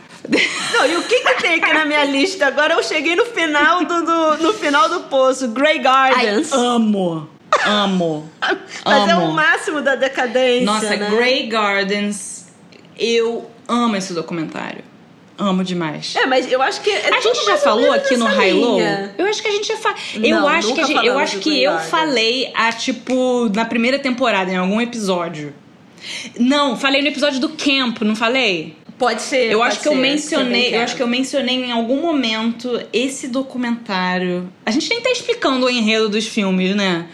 Não, 0.74 0.86
e 0.86 0.96
o 0.98 1.04
que, 1.04 1.20
que 1.22 1.34
tem 1.42 1.54
aqui 1.56 1.72
na 1.74 1.86
minha 1.86 2.04
lista? 2.04 2.48
Agora 2.48 2.74
eu 2.74 2.84
cheguei 2.84 3.16
no 3.16 3.26
final 3.26 3.86
do, 3.86 4.04
do- 4.06 4.38
no 4.44 4.54
final 4.54 4.90
do 4.90 5.02
poço, 5.02 5.48
Grey 5.50 5.80
Gardens. 5.80 6.52
amo. 6.52 7.30
Amo. 7.66 8.30
Mas 8.86 9.08
é 9.08 9.12
amo. 9.14 9.28
o 9.28 9.32
máximo 9.34 9.82
da 9.82 9.96
decadência. 9.96 10.66
Nossa, 10.66 10.96
né? 10.98 11.10
Grey 11.10 11.48
Gardens. 11.48 12.46
Eu 13.00 13.50
amo 13.68 13.96
esse 13.96 14.14
documentário. 14.14 14.84
Amo 15.38 15.64
demais. 15.64 16.16
É, 16.16 16.26
mas 16.26 16.52
eu 16.52 16.62
acho 16.62 16.82
que. 16.82 16.90
É 16.90 17.14
a 17.14 17.22
gente 17.22 17.46
já 17.46 17.58
falou 17.58 17.92
aqui 17.92 18.18
no 18.18 18.26
High 18.26 18.54
Low? 18.54 18.80
Eu 19.18 19.26
acho 19.28 19.42
que 19.42 19.48
a 19.48 19.52
gente 19.52 19.68
já 19.68 19.78
falou. 19.78 19.98
Eu 20.16 20.48
acho 20.48 20.74
que, 20.74 20.86
gente, 20.86 21.06
eu, 21.06 21.20
acho 21.20 21.40
que 21.40 21.64
eu 21.64 21.80
falei 21.80 22.52
a, 22.56 22.72
tipo, 22.72 23.50
na 23.54 23.64
primeira 23.64 24.00
temporada, 24.00 24.52
em 24.52 24.58
algum 24.58 24.82
episódio. 24.82 25.54
Não, 26.40 26.76
falei 26.78 27.02
no 27.02 27.08
episódio 27.08 27.40
do 27.40 27.50
Camp, 27.50 28.02
não 28.02 28.16
falei? 28.16 28.76
Pode 28.98 29.22
ser. 29.22 29.52
Eu 29.52 29.60
pode 29.60 29.74
acho 29.74 29.82
que 29.82 29.88
eu 29.88 29.94
ser, 29.94 30.00
mencionei, 30.00 30.46
também 30.46 30.74
eu 30.74 30.82
acho 30.82 30.96
que 30.96 31.04
eu 31.04 31.08
mencionei 31.08 31.56
em 31.66 31.72
algum 31.72 32.02
momento 32.02 32.82
esse 32.92 33.28
documentário. 33.28 34.52
A 34.66 34.72
gente 34.72 34.90
nem 34.90 35.02
tá 35.02 35.12
explicando 35.12 35.68
o 35.68 35.70
enredo 35.70 36.10
dos 36.10 36.26
filmes, 36.26 36.76
né? 36.76 37.08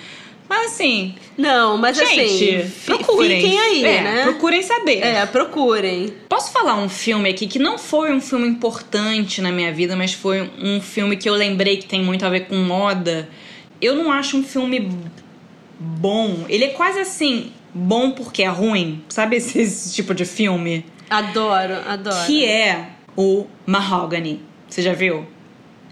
Mas 0.48 0.72
assim. 0.72 1.16
Não, 1.38 1.78
mas 1.78 1.98
gente, 1.98 2.56
assim. 2.58 2.72
procurem. 2.86 3.42
Fiquem 3.42 3.60
aí, 3.60 3.86
é, 3.86 4.02
né? 4.02 4.24
Procurem 4.24 4.62
saber. 4.62 5.00
É, 5.00 5.26
procurem. 5.26 6.14
Posso 6.30 6.52
falar 6.52 6.76
um 6.76 6.90
filme 6.90 7.30
aqui 7.30 7.48
que 7.48 7.60
não 7.60 7.78
foi 7.78 8.14
um 8.14 8.22
filme 8.22 8.48
importante 8.48 9.42
na 9.42 9.52
minha 9.52 9.72
vida, 9.74 9.96
mas 9.96 10.14
foi 10.14 10.50
um 10.62 10.80
filme 10.80 11.18
que 11.18 11.28
eu 11.28 11.34
lembrei 11.34 11.78
que 11.78 11.86
tem 11.86 12.04
muito 12.04 12.26
a 12.26 12.30
ver 12.30 12.48
com 12.48 12.56
moda. 12.56 13.28
Eu 13.82 13.96
não 13.96 14.12
acho 14.12 14.38
um 14.38 14.44
filme 14.44 14.92
bom. 15.80 16.46
Ele 16.48 16.66
é 16.66 16.70
quase 16.70 17.00
assim, 17.00 17.52
bom 17.74 18.12
porque 18.12 18.44
é 18.44 18.48
ruim. 18.48 19.04
Sabe 19.10 19.38
esse, 19.38 19.60
esse 19.60 19.94
tipo 19.94 20.14
de 20.14 20.26
filme? 20.26 20.86
Adoro, 21.10 21.76
adoro. 21.88 22.26
Que 22.26 22.46
é 22.46 22.90
o 23.16 23.46
Mahogany. 23.66 24.42
Você 24.70 24.82
já 24.82 24.94
viu? 24.94 25.26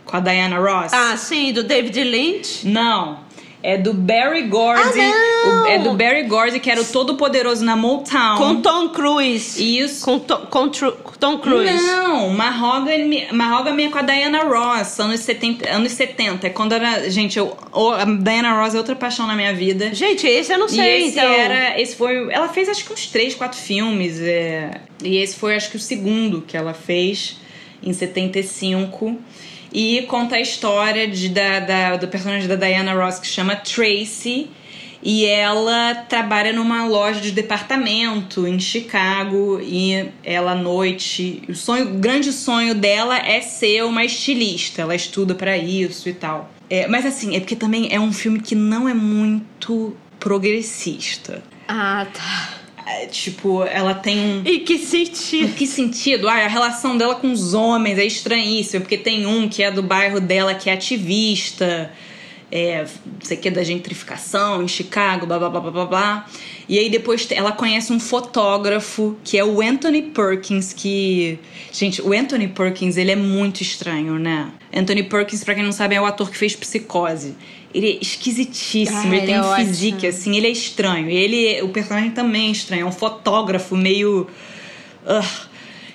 Com 0.05 0.17
a 0.17 0.19
Diana 0.19 0.57
Ross? 0.57 0.91
Ah, 0.93 1.15
sim, 1.15 1.53
do 1.53 1.63
David 1.63 2.03
Lynch? 2.03 2.67
Não. 2.67 3.19
É 3.63 3.77
do 3.77 3.93
Barry 3.93 4.43
Gordy. 4.47 4.99
Ah, 4.99 5.69
é 5.69 5.77
do 5.77 5.93
Barry 5.93 6.23
Gordy, 6.23 6.59
que 6.59 6.69
era 6.69 6.81
o 6.81 6.85
todo 6.85 7.15
poderoso 7.15 7.63
na 7.63 7.75
Motown. 7.75 8.37
Com 8.37 8.61
Tom 8.61 8.89
Cruise. 8.89 9.61
Isso. 9.79 10.03
Com, 10.03 10.17
To- 10.19 10.47
com 10.49 10.67
Tru- 10.69 10.97
Tom 11.19 11.37
Cruise. 11.37 11.71
Não, 11.85 12.29
Mahogany, 12.29 13.27
Mahogany 13.31 13.83
é 13.85 13.89
com 13.89 13.99
a 13.99 14.01
Diana 14.01 14.43
Ross, 14.45 14.99
anos 14.99 15.19
70. 15.19 15.69
Anos 15.69 15.91
70. 15.91 16.47
É 16.47 16.49
quando 16.49 16.73
era. 16.73 17.07
Gente, 17.09 17.37
eu, 17.37 17.55
a 17.99 18.05
Diana 18.05 18.59
Ross 18.59 18.73
é 18.73 18.77
outra 18.79 18.95
paixão 18.95 19.27
na 19.27 19.35
minha 19.35 19.53
vida. 19.53 19.93
Gente, 19.93 20.25
esse 20.25 20.51
eu 20.51 20.57
não 20.57 20.65
E 20.65 20.69
sei, 20.71 21.03
esse 21.07 21.19
então. 21.19 21.31
era. 21.31 21.79
Esse 21.79 21.95
foi. 21.95 22.31
Ela 22.31 22.47
fez 22.49 22.67
acho 22.67 22.83
que 22.83 22.91
uns 22.93 23.05
três, 23.07 23.35
quatro 23.35 23.59
filmes. 23.59 24.19
é, 24.19 24.71
e 25.03 25.17
esse 25.17 25.35
foi 25.35 25.55
acho 25.55 25.69
que 25.69 25.77
o 25.77 25.79
segundo 25.79 26.41
que 26.41 26.57
ela 26.57 26.73
fez, 26.73 27.37
em 27.83 27.93
75. 27.93 29.17
E 29.73 30.01
conta 30.03 30.35
a 30.35 30.41
história 30.41 31.07
de, 31.07 31.29
da, 31.29 31.59
da- 31.61 31.97
do 31.97 32.07
personagem 32.07 32.47
da 32.47 32.55
Diana 32.55 32.93
Ross 32.93 33.19
que 33.19 33.27
chama 33.27 33.55
Tracy. 33.55 34.47
E 35.03 35.25
ela 35.25 35.95
trabalha 36.07 36.53
numa 36.53 36.85
loja 36.85 37.19
de 37.19 37.31
departamento 37.31 38.45
em 38.45 38.59
Chicago. 38.59 39.59
E 39.63 40.09
ela 40.23 40.51
à 40.51 40.55
noite. 40.55 41.41
O, 41.49 41.55
sonho, 41.55 41.85
o 41.95 41.99
grande 41.99 42.31
sonho 42.31 42.75
dela 42.75 43.17
é 43.17 43.41
ser 43.41 43.83
uma 43.83 44.03
estilista. 44.05 44.81
Ela 44.83 44.93
estuda 44.95 45.33
pra 45.33 45.57
isso 45.57 46.07
e 46.09 46.13
tal. 46.13 46.51
É, 46.69 46.87
mas 46.87 47.05
assim, 47.05 47.35
é 47.35 47.39
porque 47.39 47.55
também 47.55 47.87
é 47.91 47.99
um 47.99 48.13
filme 48.13 48.39
que 48.39 48.53
não 48.55 48.87
é 48.87 48.93
muito 48.93 49.95
progressista. 50.19 51.43
Ah, 51.67 52.05
tá. 52.13 52.60
É, 52.85 53.05
tipo, 53.05 53.63
ela 53.63 53.93
tem 53.93 54.19
um. 54.19 54.41
E 54.45 54.59
que 54.59 54.77
sentido? 54.77 55.53
que 55.53 55.67
sentido? 55.67 56.27
Ah, 56.27 56.45
a 56.45 56.47
relação 56.47 56.97
dela 56.97 57.15
com 57.15 57.31
os 57.31 57.53
homens 57.53 57.97
é 57.97 58.05
estranhíssima, 58.05 58.81
porque 58.81 58.97
tem 58.97 59.25
um 59.25 59.47
que 59.47 59.61
é 59.63 59.71
do 59.71 59.83
bairro 59.83 60.19
dela 60.19 60.55
que 60.55 60.69
é 60.69 60.73
ativista, 60.73 61.91
é, 62.51 62.83
não 62.83 63.21
sei 63.21 63.37
o 63.37 63.39
que, 63.39 63.49
da 63.49 63.63
gentrificação 63.63 64.61
em 64.61 64.67
Chicago, 64.67 65.25
blá 65.25 65.39
blá 65.39 65.49
blá 65.49 65.71
blá 65.71 65.85
blá. 65.85 66.25
E 66.67 66.77
aí 66.77 66.89
depois 66.89 67.27
ela 67.31 67.51
conhece 67.51 67.93
um 67.93 67.99
fotógrafo 67.99 69.17
que 69.23 69.37
é 69.37 69.43
o 69.43 69.61
Anthony 69.61 70.01
Perkins, 70.01 70.73
que. 70.73 71.39
Gente, 71.71 72.01
o 72.01 72.11
Anthony 72.13 72.47
Perkins, 72.47 72.97
ele 72.97 73.11
é 73.11 73.15
muito 73.15 73.61
estranho, 73.61 74.19
né? 74.19 74.51
Anthony 74.73 75.03
Perkins, 75.03 75.43
pra 75.43 75.55
quem 75.55 75.63
não 75.63 75.71
sabe, 75.71 75.95
é 75.95 76.01
o 76.01 76.05
ator 76.05 76.29
que 76.29 76.37
fez 76.37 76.55
Psicose. 76.55 77.35
Ele 77.73 77.91
é 77.93 77.97
esquisitíssimo, 78.01 78.99
Ah, 78.99 79.05
ele 79.07 79.15
ele 79.17 79.25
tem 79.25 79.35
é 79.35 79.41
um 79.41 79.45
ótimo. 79.45 79.67
physique, 79.67 80.07
assim, 80.07 80.35
ele 80.37 80.47
é 80.47 80.51
estranho. 80.51 81.09
Ele, 81.09 81.61
o 81.61 81.69
personagem 81.69 82.11
também 82.11 82.49
é 82.49 82.51
estranho, 82.51 82.83
é 82.83 82.85
um 82.85 82.91
fotógrafo 82.91 83.75
meio. 83.75 84.27
ah, 85.05 85.23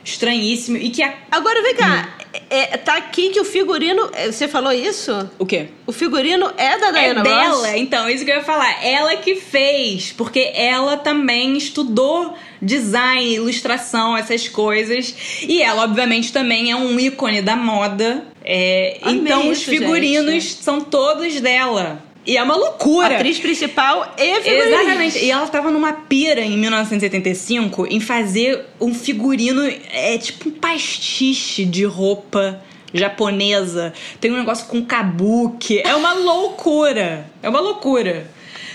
estranhíssimo. 0.05 0.77
E 0.77 0.91
que 0.91 1.03
a. 1.03 1.15
Agora 1.31 1.63
vem 1.63 1.75
cá. 1.75 2.13
É, 2.51 2.77
tá 2.77 2.97
aqui 2.97 3.31
que 3.31 3.41
o 3.41 3.45
figurino. 3.45 4.11
é, 4.13 4.31
Você 4.31 4.47
falou 4.47 4.71
isso? 4.73 5.29
O 5.39 5.47
quê? 5.47 5.69
O 5.87 5.93
figurino 5.93 6.51
é 6.59 6.79
da 6.79 6.89
É 6.89 6.93
Diana 7.13 7.23
dela, 7.23 7.69
Ross? 7.69 7.77
então, 7.77 8.09
isso 8.11 8.25
que 8.25 8.31
eu 8.31 8.37
ia 8.37 8.43
falar. 8.45 8.85
Ela 8.85 9.17
que 9.17 9.37
fez, 9.37 10.13
porque 10.13 10.53
ela 10.55 10.97
também 10.99 11.57
estudou 11.57 12.35
design, 12.61 13.35
ilustração, 13.35 14.17
essas 14.17 14.49
coisas. 14.49 15.15
E 15.43 15.63
ela, 15.63 15.85
obviamente, 15.85 16.31
também 16.33 16.71
é 16.71 16.77
um 16.77 16.99
ícone 17.01 17.41
da 17.41 17.57
moda. 17.57 18.25
É, 18.47 18.99
então, 19.05 19.49
os 19.49 19.59
isso, 19.59 19.71
figurinos 19.71 20.33
gente. 20.33 20.63
são 20.63 20.81
todos 20.81 21.41
dela. 21.41 22.01
E 22.25 22.37
é 22.37 22.43
uma 22.43 22.57
loucura. 22.57 23.17
Atriz 23.17 23.39
principal 23.39 24.15
e 24.17 24.41
figurino. 24.41 24.75
Exatamente. 24.75 25.19
E 25.19 25.31
ela 25.31 25.47
tava 25.47 25.71
numa 25.71 25.93
pira 25.93 26.41
em 26.41 26.57
1975 26.57 27.87
em 27.89 28.01
fazer 28.01 28.65
um 28.81 28.95
figurino, 28.95 29.63
é 29.91 30.19
tipo 30.19 30.49
um 30.49 30.53
pastiche 30.53 31.65
de 31.65 31.85
roupa 31.85 32.61
japonesa. 32.93 33.93
Tem 34.21 34.33
um 34.33 34.39
negócio 34.39 34.67
com 34.67 34.85
kabuki. 34.85 35.81
É 35.85 35.95
uma 35.95 36.15
loucura. 36.15 37.27
É 37.43 37.49
uma 37.49 37.61
loucura. 37.61 38.29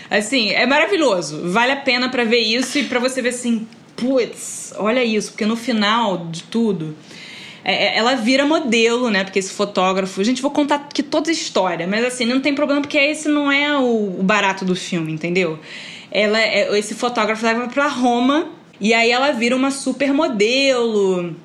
Assim, 0.10 0.52
é 0.52 0.66
maravilhoso. 0.66 1.50
Vale 1.52 1.72
a 1.72 1.78
pena 1.78 2.10
pra 2.10 2.24
ver 2.24 2.40
isso 2.40 2.78
e 2.78 2.84
pra 2.84 3.00
você 3.00 3.22
ver 3.22 3.30
assim, 3.30 3.68
putz, 3.96 4.74
olha 4.78 5.04
isso, 5.04 5.32
porque 5.32 5.46
no 5.46 5.56
final 5.56 6.28
de 6.28 6.44
tudo, 6.44 6.96
é, 7.64 7.74
é, 7.74 7.98
ela 7.98 8.16
vira 8.16 8.46
modelo, 8.46 9.10
né? 9.10 9.24
Porque 9.24 9.40
esse 9.40 9.52
fotógrafo. 9.54 10.24
Gente, 10.24 10.42
vou 10.42 10.52
contar 10.52 10.76
aqui 10.76 11.04
toda 11.04 11.30
a 11.30 11.34
história, 11.34 11.88
mas 11.88 12.04
assim, 12.04 12.26
não 12.26 12.40
tem 12.42 12.56
problema 12.56 12.82
porque 12.82 12.98
esse 12.98 13.28
não 13.28 13.52
é 13.52 13.78
o, 13.78 14.20
o 14.20 14.24
barato 14.24 14.66
do 14.66 14.76
filme, 14.76 15.12
entendeu? 15.12 15.60
Ela, 16.12 16.40
é- 16.42 16.78
esse 16.78 16.96
fotógrafo 16.96 17.46
leva 17.46 17.68
pra 17.68 17.88
Roma 17.88 18.50
e 18.80 18.94
aí 18.94 19.12
ela 19.12 19.32
vira 19.32 19.56
uma 19.56 19.72
supermodelo. 19.72 21.36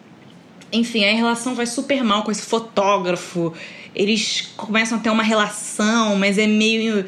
Enfim, 0.72 1.04
aí 1.04 1.12
a 1.12 1.16
relação 1.16 1.54
vai 1.54 1.66
super 1.66 2.02
mal 2.02 2.22
com 2.22 2.30
esse 2.30 2.42
fotógrafo. 2.42 3.52
Eles 3.94 4.52
começam 4.56 4.98
a 4.98 5.00
ter 5.00 5.10
uma 5.10 5.22
relação, 5.22 6.16
mas 6.16 6.38
é 6.38 6.46
meio. 6.46 7.04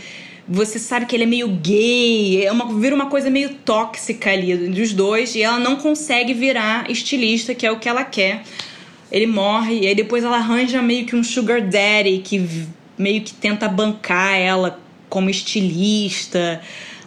Você 0.51 0.79
sabe 0.79 1.05
que 1.05 1.15
ele 1.15 1.25
é 1.25 1.27
meio 1.27 1.49
gay, 1.49 2.45
é 2.47 2.51
uma, 2.51 2.73
vira 2.81 2.95
uma 2.95 3.07
coisa 3.07 3.29
meio 3.29 3.51
tóxica 3.67 4.31
ali 4.31 4.57
dos 4.57 4.95
dois, 4.95 5.35
e 5.35 5.43
ela 5.43 5.59
não 5.59 5.77
consegue 5.77 6.33
virar 6.33 6.91
estilista, 6.91 7.55
que 7.55 7.67
é 7.67 7.71
o 7.71 7.79
que 7.79 7.87
ela 7.87 8.03
quer. 8.03 8.43
Ele 9.11 9.27
morre, 9.27 9.81
e 9.81 9.87
aí 9.87 9.95
depois 9.95 10.23
ela 10.25 10.37
arranja 10.37 10.83
meio 10.83 11.07
que 11.07 11.17
um 11.17 11.25
sugar 11.25 11.61
daddy 11.63 12.19
que 12.25 12.67
meio 12.99 13.23
que 13.23 13.33
tenta 13.33 13.69
bancar 13.69 14.35
ela 14.37 14.79
como 15.09 15.31
estilista. 15.31 16.61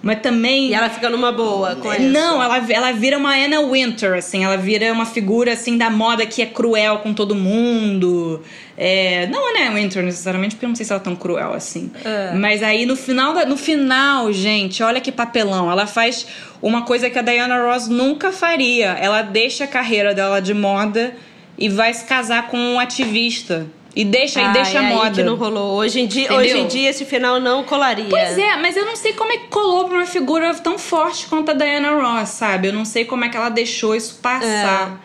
Mas 0.04 0.20
também. 0.20 0.70
E 0.70 0.74
ela 0.74 0.90
fica 0.90 1.10
numa 1.12 1.32
boa 1.32 1.76
com 1.76 1.94
isso. 1.94 2.02
Não, 2.02 2.42
ela, 2.42 2.58
ela 2.72 2.92
vira 2.92 3.20
uma 3.20 3.36
Anna 3.36 3.62
Winter, 3.62 4.16
assim, 4.16 4.44
ela 4.44 4.58
vira 4.58 4.92
uma 4.92 5.06
figura 5.06 5.54
assim 5.54 5.78
da 5.78 5.92
moda 5.92 6.26
que 6.26 6.42
é 6.42 6.46
cruel 6.48 6.98
com 7.00 7.14
todo 7.14 7.36
mundo. 7.36 8.42
É, 8.76 9.28
não 9.28 9.52
Anna 9.56 9.76
Winter 9.76 10.02
necessariamente, 10.02 10.56
porque 10.56 10.66
eu 10.66 10.70
não 10.70 10.76
sei 10.76 10.88
se 10.88 10.92
ela 10.92 11.00
é 11.00 11.04
tão 11.04 11.16
cruel 11.16 11.54
assim. 11.54 11.92
É. 12.04 12.34
Mas 12.34 12.64
aí 12.64 12.84
no 12.88 12.96
final, 12.96 13.36
da- 13.36 13.46
no 13.46 13.56
final, 13.56 14.34
gente, 14.34 14.82
olha 14.82 15.00
que 15.00 15.12
papelão. 15.12 15.70
Ela 15.72 15.86
faz 15.86 16.26
uma 16.64 16.82
coisa 16.82 17.08
que 17.08 17.20
a 17.20 17.22
Diana 17.22 17.64
Ross 17.64 17.88
nunca 17.88 18.32
faria. 18.32 18.94
Ela 19.00 19.22
deixa 19.22 19.66
a 19.66 19.68
carreira 19.68 20.16
dela 20.16 20.40
de 20.42 20.56
moda 20.56 21.14
e 21.58 21.70
vai 21.70 21.94
se 21.94 22.06
casar 22.06 22.48
com 22.48 22.58
um 22.58 22.80
ativista. 22.80 23.68
E 23.94 24.06
deixa, 24.06 24.40
e 24.40 24.44
Ai, 24.44 24.54
deixa 24.54 24.80
a 24.80 24.84
aí 24.84 24.94
moda. 24.96 25.12
que 25.12 25.24
não 25.24 25.36
rolou. 25.36 25.74
Hoje 25.78 26.00
em, 26.00 26.08
dia, 26.08 26.26
Entendeu? 26.26 26.40
hoje 26.42 26.58
em 26.60 26.68
dia 26.68 26.90
esse 26.90 27.04
final 27.04 27.42
não 27.42 27.64
colaria. 27.64 28.06
Pois 28.10 28.38
é, 28.38 28.56
mas 28.56 28.78
eu 28.78 28.86
não 28.86 28.96
sei 28.96 29.12
como 29.14 29.34
é 29.34 29.38
que 29.38 29.48
colou 29.48 29.86
pra 29.86 29.98
uma 29.98 30.06
figura 30.06 30.54
tão 30.56 30.80
forte 30.80 31.28
quanto 31.28 31.52
a 31.52 31.54
Diana 31.54 31.92
Ross, 32.02 32.30
sabe? 32.30 32.70
Eu 32.70 32.74
não 32.74 32.86
sei 32.86 33.04
como 33.04 33.26
é 33.26 33.30
que 33.30 33.36
ela 33.36 33.50
deixou 33.50 33.94
isso 33.94 34.20
passar. 34.22 35.02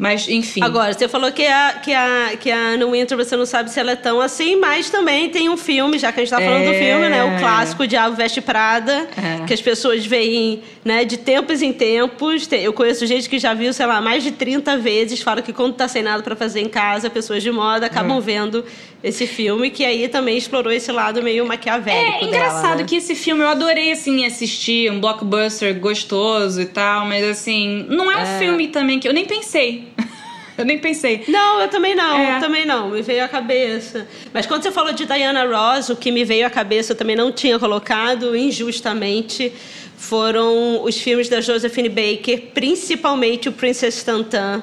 Mas, 0.00 0.26
enfim. 0.28 0.62
Agora, 0.62 0.94
você 0.94 1.06
falou 1.06 1.30
que 1.30 1.46
a, 1.46 1.74
que, 1.74 1.92
a, 1.92 2.30
que 2.40 2.50
a 2.50 2.56
Anna 2.58 2.86
Winter, 2.86 3.18
você 3.18 3.36
não 3.36 3.44
sabe 3.44 3.70
se 3.70 3.78
ela 3.78 3.90
é 3.92 3.96
tão 3.96 4.18
assim, 4.18 4.56
mas 4.56 4.88
também 4.88 5.28
tem 5.28 5.50
um 5.50 5.58
filme, 5.58 5.98
já 5.98 6.10
que 6.10 6.20
a 6.20 6.24
gente 6.24 6.30
tá 6.30 6.38
falando 6.40 6.64
do 6.64 6.72
É. 6.72 6.78
filme, 6.78 7.08
né? 7.10 7.22
O 7.22 7.38
clássico 7.38 7.86
Diabo 7.86 8.16
Veste 8.16 8.40
Prada, 8.40 9.06
É. 9.16 9.44
que 9.46 9.52
as 9.52 9.60
pessoas 9.60 10.06
veem 10.06 10.62
né, 10.82 11.04
de 11.04 11.18
tempos 11.18 11.60
em 11.60 11.70
tempos. 11.70 12.46
Tem- 12.46 12.62
Eu 12.62 12.72
conheço 12.72 13.04
gente 13.06 13.28
que 13.28 13.38
já 13.38 13.52
viu, 13.52 13.72
sei 13.74 13.84
lá, 13.84 14.00
mais 14.00 14.22
de 14.22 14.30
30 14.30 14.78
vezes, 14.78 15.20
fala 15.20 15.42
que 15.42 15.52
quando 15.52 15.74
tá 15.74 15.86
sem 15.86 16.02
nada 16.02 16.22
pra 16.22 16.34
fazer 16.34 16.60
em 16.60 16.68
casa, 16.68 17.10
pessoas 17.10 17.42
de 17.42 17.50
moda 17.52 17.84
acabam 17.84 18.16
É. 18.16 18.20
vendo 18.22 18.64
esse 19.02 19.26
filme, 19.26 19.70
que 19.70 19.84
aí 19.84 20.08
também 20.08 20.36
explorou 20.36 20.70
esse 20.72 20.92
lado 20.92 21.22
meio 21.22 21.46
maquiavélico 21.46 22.24
É 22.24 22.28
engraçado 22.28 22.62
dela, 22.62 22.76
né? 22.76 22.84
que 22.84 22.96
esse 22.96 23.14
filme 23.14 23.42
eu 23.42 23.48
adorei, 23.48 23.92
assim, 23.92 24.26
assistir, 24.26 24.90
um 24.90 25.00
blockbuster 25.00 25.74
gostoso 25.78 26.60
e 26.60 26.66
tal, 26.66 27.06
mas 27.06 27.24
assim, 27.24 27.86
não 27.88 28.10
é 28.12 28.22
um 28.22 28.38
filme 28.38 28.68
também 28.68 28.98
que 29.00 29.08
eu 29.08 29.14
nem 29.14 29.24
pensei. 29.24 29.88
eu 30.58 30.64
nem 30.66 30.78
pensei. 30.78 31.24
Não, 31.28 31.60
eu 31.62 31.68
também 31.68 31.94
não, 31.94 32.18
É. 32.18 32.36
eu 32.36 32.40
também 32.40 32.66
não, 32.66 32.90
me 32.90 33.00
veio 33.00 33.24
à 33.24 33.28
cabeça. 33.28 34.06
Mas 34.34 34.44
quando 34.44 34.62
você 34.62 34.70
falou 34.70 34.92
de 34.92 35.06
Diana 35.06 35.44
Ross, 35.46 35.88
o 35.88 35.96
que 35.96 36.10
me 36.10 36.22
veio 36.24 36.46
à 36.46 36.50
cabeça 36.50 36.92
eu 36.92 36.96
também 36.96 37.16
não 37.16 37.32
tinha 37.32 37.58
colocado, 37.58 38.36
injustamente, 38.36 39.50
foram 39.96 40.82
os 40.84 40.98
filmes 40.98 41.28
da 41.28 41.40
Josephine 41.40 41.88
Baker, 41.88 42.48
principalmente 42.54 43.48
o 43.48 43.52
Princess 43.52 44.02
Tantan, 44.02 44.62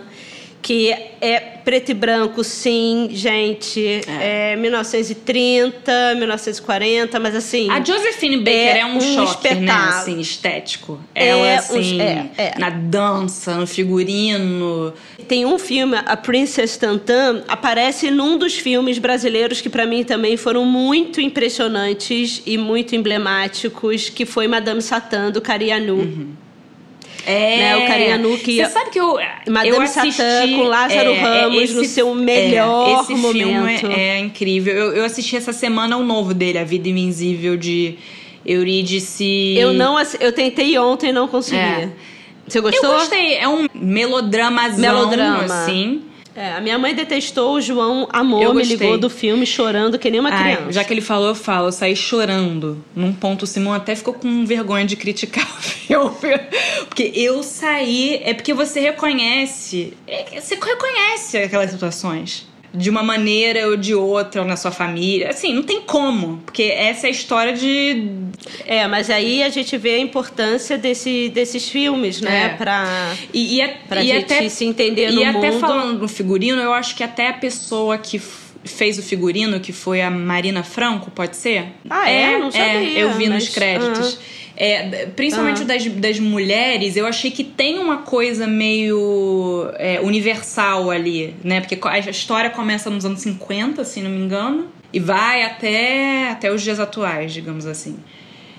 que 0.62 0.92
é 1.22 1.40
preto 1.68 1.92
e 1.92 1.94
branco, 1.94 2.44
sim, 2.44 3.10
gente. 3.12 4.02
É, 4.08 4.54
é 4.54 4.56
1930, 4.56 6.16
1940, 6.16 7.20
mas 7.20 7.36
assim. 7.36 7.70
A 7.70 7.84
Josephine 7.84 8.38
Baker 8.38 8.54
é, 8.54 8.80
é 8.80 8.86
um, 8.86 8.98
um 8.98 9.02
choque, 9.02 9.54
né? 9.56 9.72
Assim, 9.72 10.20
estético. 10.20 11.00
Ela, 11.14 11.46
é 11.46 11.58
assim, 11.58 11.98
um, 11.98 12.02
é, 12.02 12.30
é, 12.38 12.60
na 12.60 12.70
dança, 12.70 13.56
no 13.56 13.68
figurino. 13.68 14.94
Tem 15.28 15.46
um 15.46 15.60
filme, 15.60 15.98
A 16.06 16.16
Princess 16.16 16.78
Tantan, 16.78 17.44
aparece 17.48 18.10
num 18.10 18.38
dos 18.38 18.54
filmes 18.54 18.98
brasileiros 18.98 19.60
que 19.60 19.70
para 19.70 19.86
mim 19.86 20.04
também 20.04 20.38
foram 20.38 20.64
muito 20.64 21.20
impressionantes 21.20 22.42
e 22.46 22.58
muito 22.58 22.96
emblemáticos, 22.96 24.10
que 24.10 24.26
foi 24.26 24.48
Madame 24.48 24.82
Satã, 24.82 25.30
do 25.30 25.42
Carianu. 25.42 25.96
Uhum. 25.96 26.47
É. 27.28 27.58
Né, 27.58 27.78
o 27.78 27.88
Carinha 27.88 28.38
que 28.38 28.56
Você 28.56 28.70
sabe 28.72 28.90
que 28.90 29.00
eu. 29.00 29.18
Madame 29.50 29.76
eu 29.76 29.82
assisti, 29.82 30.14
Satã 30.14 30.48
com 30.56 30.64
Lázaro 30.64 31.10
é, 31.10 31.20
Ramos 31.20 31.62
esse, 31.62 31.74
no 31.74 31.84
seu 31.84 32.16
melhor 32.16 32.88
é, 32.88 33.02
esse 33.02 33.16
momento. 33.16 33.80
Filme 33.80 33.94
é, 33.94 34.16
é 34.16 34.20
incrível. 34.20 34.74
Eu, 34.74 34.94
eu 34.94 35.04
assisti 35.04 35.36
essa 35.36 35.52
semana 35.52 35.98
o 35.98 36.06
novo 36.06 36.34
dele, 36.34 36.58
A 36.58 36.64
Vida 36.64 36.88
Invisível 36.88 37.58
de 37.58 37.96
Eurídice. 38.46 39.56
Eu 39.58 39.74
não 39.74 39.98
eu 40.22 40.32
tentei 40.32 40.78
ontem 40.80 41.10
e 41.10 41.12
não 41.12 41.28
consegui. 41.28 41.58
É. 41.58 41.90
Você 42.48 42.62
gostou? 42.62 42.92
Eu 42.92 43.00
gostei. 43.00 43.36
É 43.36 43.48
um 43.50 43.68
melodramazão, 43.76 44.80
Melodrama. 44.80 45.44
assim. 45.44 46.04
É, 46.38 46.54
a 46.54 46.62
minha 46.62 46.78
mãe 46.78 46.94
detestou, 46.94 47.56
o 47.56 47.62
João 47.62 48.08
amou, 48.12 48.54
me 48.54 48.64
ligou 48.64 48.96
do 48.96 49.10
filme 49.10 49.44
chorando 49.44 49.98
que 49.98 50.08
nem 50.12 50.20
uma 50.20 50.30
Ai, 50.30 50.56
criança. 50.56 50.72
Já 50.72 50.84
que 50.84 50.94
ele 50.94 51.02
falou, 51.02 51.30
eu 51.30 51.36
falo, 51.36 51.70
eu 51.70 51.72
saí 51.72 51.96
chorando. 51.96 52.86
Num 52.96 53.12
ponto, 53.12 53.42
o 53.42 53.48
Simão 53.48 53.74
até 53.74 53.96
ficou 53.96 54.14
com 54.14 54.46
vergonha 54.46 54.86
de 54.86 54.96
criticar 54.96 55.50
o 55.58 55.62
filme. 55.62 56.40
Porque 56.88 57.12
eu 57.16 57.42
saí. 57.42 58.22
É 58.24 58.36
porque 58.36 58.54
você 58.54 58.80
reconhece. 58.80 59.98
É, 60.06 60.40
você 60.40 60.54
reconhece 60.54 61.38
aquelas 61.40 61.72
situações 61.72 62.48
de 62.78 62.90
uma 62.90 63.02
maneira 63.02 63.68
ou 63.68 63.76
de 63.76 63.96
outra 63.96 64.46
na 64.46 64.56
sua 64.56 64.72
família. 64.72 65.30
Assim, 65.30 65.54
não 65.54 65.64
tem 65.64 65.82
como, 65.82 66.38
porque 66.46 66.64
essa 66.64 67.08
é 67.08 67.10
a 67.10 67.12
história 67.12 67.54
de. 67.54 68.10
É, 68.66 68.88
mas 68.88 69.10
aí 69.10 69.42
a 69.42 69.50
gente 69.50 69.76
vê 69.78 69.96
a 69.96 70.00
importância 70.00 70.78
desse, 70.78 71.30
desses 71.30 71.68
filmes, 71.68 72.22
né? 72.22 72.46
É. 72.46 72.50
Pra, 72.50 73.16
e, 73.34 73.60
e, 73.60 73.68
pra 73.88 74.04
e 74.04 74.08
gente 74.08 74.34
até, 74.34 74.50
se 74.50 74.64
entender 74.64 75.12
no 75.12 75.22
e 75.22 75.26
mundo. 75.26 75.44
E 75.44 75.48
até 75.48 75.52
falando 75.60 76.00
no 76.00 76.08
figurino, 76.08 76.62
eu 76.62 76.74
acho 76.74 76.96
que 76.96 77.04
até 77.04 77.30
a 77.30 77.34
pessoa 77.34 77.98
que 77.98 78.22
fez 78.64 79.00
o 79.00 79.04
figurino, 79.04 79.60
que 79.60 79.74
foi 79.74 80.02
a 80.02 80.12
Marina 80.12 80.62
Franco, 80.62 81.10
pode 81.10 81.36
ser? 81.36 81.68
Ah, 81.90 82.10
é? 82.10 82.34
é 82.34 82.38
não 82.38 82.52
sabia. 82.52 82.68
É, 82.68 83.04
eu 83.04 83.14
vi 83.14 83.30
mas, 83.30 83.46
nos 83.46 83.54
créditos. 83.54 84.20
É, 84.60 85.06
principalmente 85.16 85.62
uhum. 85.62 85.68
das, 85.68 85.86
das 85.86 86.20
mulheres, 86.20 86.98
eu 86.98 87.06
achei 87.06 87.30
que 87.30 87.44
tem 87.44 87.78
uma 87.78 88.00
coisa 88.00 88.48
meio 88.48 89.70
é, 89.76 90.00
universal 90.02 90.90
ali, 90.90 91.36
né? 91.44 91.62
Porque 91.62 91.78
a 91.88 92.00
história 92.00 92.50
começa 92.50 92.90
nos 92.90 93.06
anos 93.06 93.22
50, 93.22 93.84
se 93.84 94.02
não 94.02 94.10
me 94.10 94.18
engano, 94.18 94.68
e 94.92 95.00
vai 95.00 95.44
até, 95.44 96.30
até 96.32 96.52
os 96.52 96.64
dias 96.64 96.80
atuais, 96.80 97.32
digamos 97.32 97.68
assim. 97.68 98.00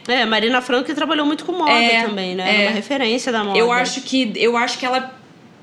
É, 0.06 0.24
Marina 0.24 0.62
Franco 0.62 0.94
trabalhou 0.94 1.26
muito 1.26 1.44
com 1.44 1.50
moda 1.50 1.72
é, 1.72 2.06
também, 2.06 2.36
né? 2.36 2.66
É 2.66 2.68
uma 2.68 2.76
referência 2.76 3.32
da 3.32 3.42
moda. 3.42 3.58
Eu 3.58 3.72
acho 3.72 4.00
que, 4.02 4.32
eu 4.36 4.56
acho 4.56 4.78
que 4.78 4.86
ela 4.86 5.18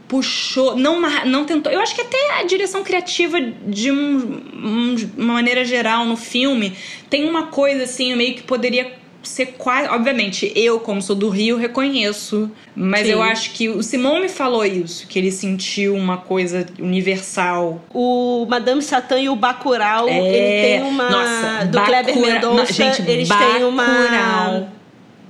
puxou, 0.06 0.76
não, 0.76 1.00
não 1.26 1.46
tentou. 1.46 1.72
Eu 1.72 1.80
acho 1.80 1.96
que 1.96 2.02
até 2.02 2.40
a 2.40 2.44
direção 2.44 2.84
criativa 2.84 3.40
de 3.42 3.90
um, 3.90 4.42
um, 4.54 4.96
uma 5.18 5.34
maneira 5.36 5.64
geral 5.64 6.06
no 6.06 6.18
filme 6.18 6.76
tem 7.10 7.28
uma 7.28 7.48
coisa 7.48 7.84
assim 7.84 8.14
meio 8.16 8.36
que 8.36 8.44
poderia 8.44 9.05
ser 9.28 9.56
quase. 9.58 9.90
Obviamente, 9.90 10.52
eu, 10.56 10.80
como 10.80 11.02
sou 11.02 11.16
do 11.16 11.30
Rio, 11.30 11.58
reconheço. 11.58 12.50
Mas 12.76 13.08
Sim. 13.08 13.14
eu 13.14 13.24
acho 13.24 13.52
que 13.52 13.70
o 13.70 13.82
Simão 13.82 14.20
me 14.22 14.30
falou 14.30 14.66
isso, 14.66 15.08
que 15.08 15.18
ele 15.20 15.32
sentiu 15.32 15.96
uma 15.96 16.18
coisa 16.18 16.66
universal. 16.80 17.82
O 17.94 18.46
Madame 18.50 18.82
Satã 18.82 19.20
e 19.20 19.30
o 19.30 19.36
Bacurau, 19.36 20.08
é... 20.08 20.18
ele 20.18 20.80
tem 20.80 20.90
uma. 20.90 21.10
Nossa, 21.10 21.66
do 21.66 21.78
Bacura... 21.78 22.04
Kleber 22.04 22.18
Mendonça, 22.18 22.74
gente, 22.74 23.02
eles 23.10 23.28
Bacurau. 23.28 23.54
têm 23.54 23.64
uma. 23.64 24.68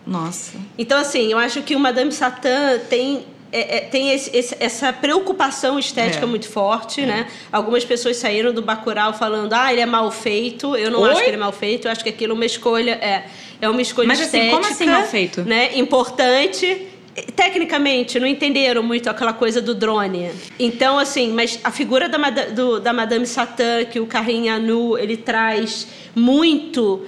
Nossa. 0.05 0.57
Então, 0.77 0.99
assim, 0.99 1.31
eu 1.31 1.37
acho 1.37 1.61
que 1.63 1.75
o 1.75 1.79
Madame 1.79 2.11
Satã 2.11 2.79
tem 2.89 3.25
é, 3.55 3.77
é, 3.77 3.79
tem 3.81 4.11
esse, 4.11 4.35
esse, 4.35 4.55
essa 4.59 4.91
preocupação 4.91 5.79
estética 5.79 6.25
é. 6.25 6.27
muito 6.27 6.49
forte, 6.49 7.01
é. 7.01 7.05
né? 7.05 7.27
Algumas 7.51 7.85
pessoas 7.85 8.17
saíram 8.17 8.53
do 8.53 8.61
Bacurau 8.61 9.13
falando, 9.13 9.53
ah, 9.53 9.71
ele 9.71 9.81
é 9.81 9.85
mal 9.85 10.11
feito. 10.11 10.75
Eu 10.75 10.91
não 10.91 11.01
Oi? 11.01 11.11
acho 11.11 11.21
que 11.21 11.27
ele 11.27 11.37
é 11.37 11.39
mal 11.39 11.53
feito. 11.53 11.87
Eu 11.87 11.91
acho 11.91 12.03
que 12.03 12.09
aquilo 12.09 12.33
é 12.33 12.35
uma 12.35 12.45
escolha... 12.45 12.91
É, 12.91 13.25
é 13.61 13.69
uma 13.69 13.81
escolha 13.81 14.09
Mas, 14.09 14.19
estética. 14.19 14.57
Mas 14.57 14.65
assim, 14.65 14.85
como 14.85 14.91
assim 14.91 15.01
mal 15.01 15.09
feito? 15.09 15.41
Né, 15.43 15.77
importante 15.77 16.87
tecnicamente 17.35 18.19
não 18.19 18.27
entenderam 18.27 18.83
muito 18.83 19.09
aquela 19.09 19.31
coisa 19.31 19.61
do 19.61 19.73
drone. 19.73 20.31
Então, 20.59 20.99
assim, 20.99 21.31
mas 21.31 21.59
a 21.63 21.71
figura 21.71 22.09
da, 22.09 22.17
do, 22.49 22.79
da 22.79 22.91
Madame 22.91 23.25
Satã, 23.25 23.85
que 23.85 23.99
o 23.99 24.05
Carrinha 24.05 24.59
Nu, 24.59 24.97
ele 24.97 25.15
traz 25.15 25.87
muito 26.13 27.05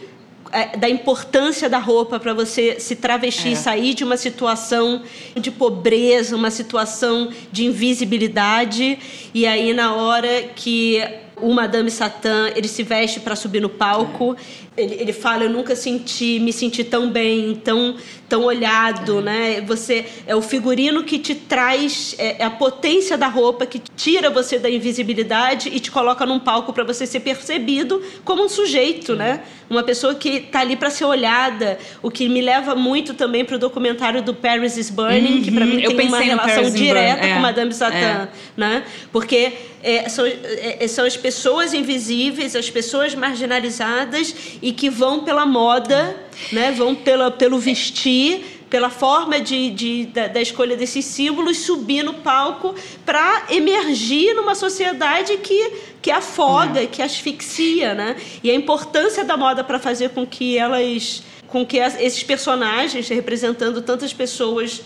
da 0.77 0.89
importância 0.89 1.69
da 1.69 1.79
roupa 1.79 2.19
para 2.19 2.33
você 2.33 2.79
se 2.79 2.95
travestir, 2.95 3.53
é. 3.53 3.55
sair 3.55 3.93
de 3.93 4.03
uma 4.03 4.17
situação 4.17 5.03
de 5.35 5.51
pobreza, 5.51 6.35
uma 6.35 6.51
situação 6.51 7.29
de 7.51 7.65
invisibilidade, 7.65 8.99
e 9.33 9.45
aí 9.45 9.73
na 9.73 9.93
hora 9.93 10.43
que 10.55 11.03
o 11.41 11.53
Madame 11.53 11.91
Satã, 11.91 12.49
ele 12.55 12.67
se 12.67 12.83
veste 12.83 13.19
para 13.19 13.35
subir 13.35 13.61
no 13.61 13.69
palco. 13.69 14.35
Ele, 14.77 14.95
ele 14.99 15.13
fala, 15.13 15.43
eu 15.43 15.49
nunca 15.49 15.75
senti, 15.75 16.39
me 16.39 16.53
senti 16.53 16.83
tão 16.83 17.09
bem, 17.09 17.55
tão, 17.55 17.95
tão 18.29 18.43
olhado, 18.43 19.21
né? 19.21 19.61
Você 19.61 20.05
é 20.27 20.35
o 20.35 20.41
figurino 20.41 21.03
que 21.03 21.17
te 21.17 21.33
traz 21.33 22.15
é, 22.19 22.43
é 22.43 22.45
a 22.45 22.49
potência 22.49 23.17
da 23.17 23.27
roupa 23.27 23.65
que 23.65 23.79
tira 23.79 24.29
você 24.29 24.59
da 24.59 24.69
invisibilidade 24.69 25.69
e 25.69 25.79
te 25.79 25.89
coloca 25.89 26.25
num 26.25 26.39
palco 26.39 26.71
para 26.73 26.83
você 26.83 27.07
ser 27.07 27.21
percebido 27.21 28.01
como 28.23 28.43
um 28.43 28.49
sujeito, 28.49 29.15
né? 29.15 29.41
Uma 29.69 29.83
pessoa 29.83 30.15
que 30.15 30.39
tá 30.39 30.59
ali 30.59 30.75
para 30.75 30.89
ser 30.89 31.05
olhada, 31.05 31.77
o 32.01 32.09
que 32.11 32.29
me 32.29 32.41
leva 32.41 32.75
muito 32.75 33.13
também 33.13 33.43
pro 33.43 33.57
documentário 33.57 34.21
do 34.21 34.33
Paris 34.33 34.77
is 34.77 34.89
Burning, 34.89 35.37
uhum. 35.37 35.41
que 35.43 35.51
para 35.51 35.65
mim 35.65 35.81
tem 35.81 36.07
uma 36.07 36.19
relação 36.19 36.69
direta 36.69 37.25
é, 37.25 37.33
com 37.33 37.39
Madame 37.39 37.73
Satã, 37.73 37.95
é. 37.95 38.27
né? 38.55 38.83
Porque 39.11 39.53
é, 39.83 40.09
são, 40.09 40.25
é, 40.25 40.77
é, 40.79 40.87
são 40.87 41.05
as 41.05 41.15
pessoas 41.15 41.73
invisíveis, 41.73 42.55
as 42.55 42.69
pessoas 42.69 43.15
marginalizadas 43.15 44.35
e 44.67 44.73
que 44.73 44.89
vão 44.89 45.23
pela 45.23 45.45
moda, 45.45 46.13
né? 46.51 46.73
vão 46.73 46.93
pela, 46.93 47.31
pelo 47.31 47.57
vestir, 47.57 48.65
pela 48.69 48.89
forma 48.89 49.39
de, 49.39 49.69
de 49.69 50.05
da, 50.07 50.27
da, 50.27 50.41
escolha 50.41 50.75
desses 50.75 51.05
símbolos, 51.05 51.59
subir 51.59 52.03
no 52.03 52.15
palco 52.15 52.75
para 53.05 53.45
emergir 53.49 54.35
numa 54.35 54.55
sociedade 54.55 55.37
que, 55.37 55.71
que 56.01 56.11
afoga, 56.11 56.81
uhum. 56.81 56.87
que 56.87 57.01
asfixia. 57.01 57.93
Né? 57.93 58.17
E 58.43 58.51
a 58.51 58.53
importância 58.53 59.23
da 59.23 59.37
moda 59.37 59.63
para 59.63 59.79
fazer 59.79 60.09
com 60.09 60.27
que 60.27 60.57
elas 60.57 61.23
com 61.47 61.65
que 61.65 61.77
esses 61.77 62.23
personagens 62.23 63.07
representando 63.07 63.81
tantas 63.81 64.11
pessoas 64.11 64.81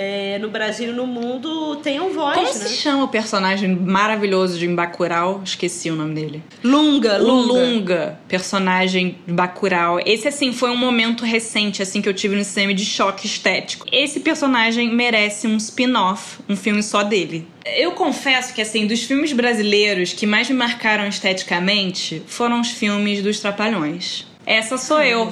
é, 0.00 0.38
no 0.38 0.48
Brasil 0.48 0.90
e 0.90 0.92
no 0.92 1.08
mundo 1.08 1.74
tenham 1.82 2.12
voz. 2.12 2.36
Como 2.36 2.46
né? 2.46 2.52
se 2.52 2.76
chama 2.76 3.02
o 3.02 3.08
personagem 3.08 3.74
maravilhoso 3.74 4.56
de 4.56 4.68
Bacurau? 4.68 5.42
Esqueci 5.44 5.90
o 5.90 5.96
nome 5.96 6.14
dele. 6.14 6.42
Lunga, 6.62 7.18
Lunga. 7.18 7.52
Lunga, 7.52 8.20
personagem 8.28 9.18
de 9.26 9.32
Bacurau. 9.32 9.98
Esse, 10.06 10.28
assim, 10.28 10.52
foi 10.52 10.70
um 10.70 10.76
momento 10.76 11.24
recente, 11.24 11.82
assim, 11.82 12.00
que 12.00 12.08
eu 12.08 12.14
tive 12.14 12.36
no 12.36 12.44
cinema 12.44 12.72
de 12.72 12.84
choque 12.84 13.26
estético. 13.26 13.86
Esse 13.90 14.20
personagem 14.20 14.94
merece 14.94 15.48
um 15.48 15.56
spin-off, 15.56 16.38
um 16.48 16.54
filme 16.54 16.80
só 16.80 17.02
dele. 17.02 17.44
Eu 17.76 17.90
confesso 17.92 18.54
que, 18.54 18.62
assim, 18.62 18.86
dos 18.86 19.02
filmes 19.02 19.32
brasileiros 19.32 20.12
que 20.12 20.26
mais 20.26 20.48
me 20.48 20.54
marcaram 20.54 21.08
esteticamente 21.08 22.22
foram 22.28 22.60
os 22.60 22.70
filmes 22.70 23.20
dos 23.20 23.40
Trapalhões. 23.40 24.27
Essa 24.48 24.78
sou 24.78 25.02
eu. 25.02 25.30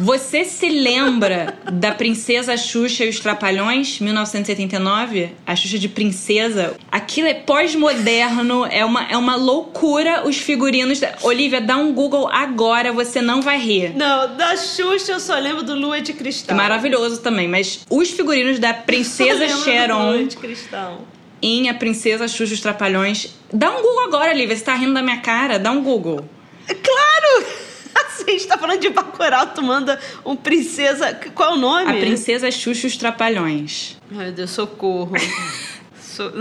Você 0.00 0.44
se 0.44 0.68
lembra 0.68 1.54
da 1.72 1.92
Princesa 1.92 2.56
Xuxa 2.56 3.04
e 3.04 3.08
os 3.08 3.20
Trapalhões, 3.20 4.00
1979? 4.00 5.30
A 5.46 5.54
Xuxa 5.54 5.78
de 5.78 5.88
princesa. 5.88 6.74
Aquilo 6.90 7.28
é 7.28 7.34
pós-moderno, 7.34 8.66
é 8.66 8.84
uma, 8.84 9.04
é 9.08 9.16
uma 9.16 9.36
loucura 9.36 10.26
os 10.26 10.38
figurinos. 10.38 11.00
Olivia, 11.22 11.60
dá 11.60 11.76
um 11.76 11.92
Google 11.94 12.28
agora, 12.28 12.92
você 12.92 13.22
não 13.22 13.40
vai 13.40 13.60
rir. 13.60 13.94
Não, 13.94 14.36
da 14.36 14.56
Xuxa 14.56 15.12
eu 15.12 15.20
só 15.20 15.38
lembro 15.38 15.62
do 15.62 15.76
Lua 15.76 16.00
de 16.00 16.12
Cristal. 16.12 16.56
Maravilhoso 16.56 17.20
também, 17.22 17.46
mas 17.46 17.86
os 17.88 18.10
figurinos 18.10 18.58
da 18.58 18.74
Princesa 18.74 19.46
Sharon. 19.62 20.10
Lua 20.10 20.24
de 20.24 20.36
Cristal. 20.36 21.02
Em 21.40 21.68
A 21.68 21.74
Princesa 21.74 22.26
Xuxa 22.26 22.54
e 22.54 22.56
os 22.56 22.60
Trapalhões. 22.60 23.36
Dá 23.52 23.70
um 23.70 23.80
Google 23.82 24.04
agora, 24.06 24.32
Olivia. 24.32 24.56
Você 24.56 24.64
tá 24.64 24.74
rindo 24.74 24.94
da 24.94 25.02
minha 25.02 25.18
cara? 25.18 25.60
Dá 25.60 25.70
um 25.70 25.80
Google. 25.80 26.28
Claro! 26.66 27.65
A 27.96 28.30
gente 28.30 28.46
tá 28.46 28.58
falando 28.58 28.80
de 28.80 28.90
Bacurau, 28.90 29.46
tu 29.48 29.62
manda 29.62 29.98
um 30.24 30.36
princesa... 30.36 31.14
Qual 31.34 31.52
é 31.52 31.54
o 31.54 31.56
nome? 31.56 31.90
A 31.90 31.94
Princesa 31.94 32.50
Xuxa 32.50 32.86
os 32.86 32.96
Trapalhões. 32.96 33.96
Ai, 34.16 34.30
Deus, 34.32 34.50
socorro. 34.50 35.12
so... 36.00 36.32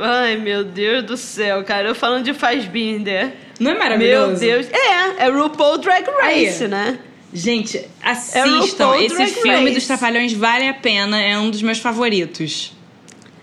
Ai, 0.00 0.36
meu 0.36 0.64
Deus 0.64 1.04
do 1.04 1.16
céu, 1.16 1.62
cara. 1.64 1.88
Eu 1.88 1.94
falando 1.94 2.24
de 2.24 2.34
Fassbinder. 2.34 3.32
Não 3.60 3.70
é 3.70 3.78
maravilhoso? 3.78 4.30
Meu 4.30 4.38
Deus. 4.38 4.66
É, 4.72 5.24
é 5.24 5.28
RuPaul 5.28 5.78
Drag 5.78 6.04
Race, 6.22 6.64
Aí. 6.64 6.68
né? 6.68 6.98
Gente, 7.32 7.78
é 7.78 7.88
assistam. 8.02 8.94
É 8.94 9.04
Esse 9.04 9.16
Drag 9.16 9.30
filme 9.30 9.60
Race. 9.60 9.74
dos 9.74 9.86
Trapalhões 9.86 10.32
vale 10.32 10.68
a 10.68 10.74
pena. 10.74 11.20
É 11.20 11.38
um 11.38 11.50
dos 11.50 11.62
meus 11.62 11.78
favoritos. 11.78 12.72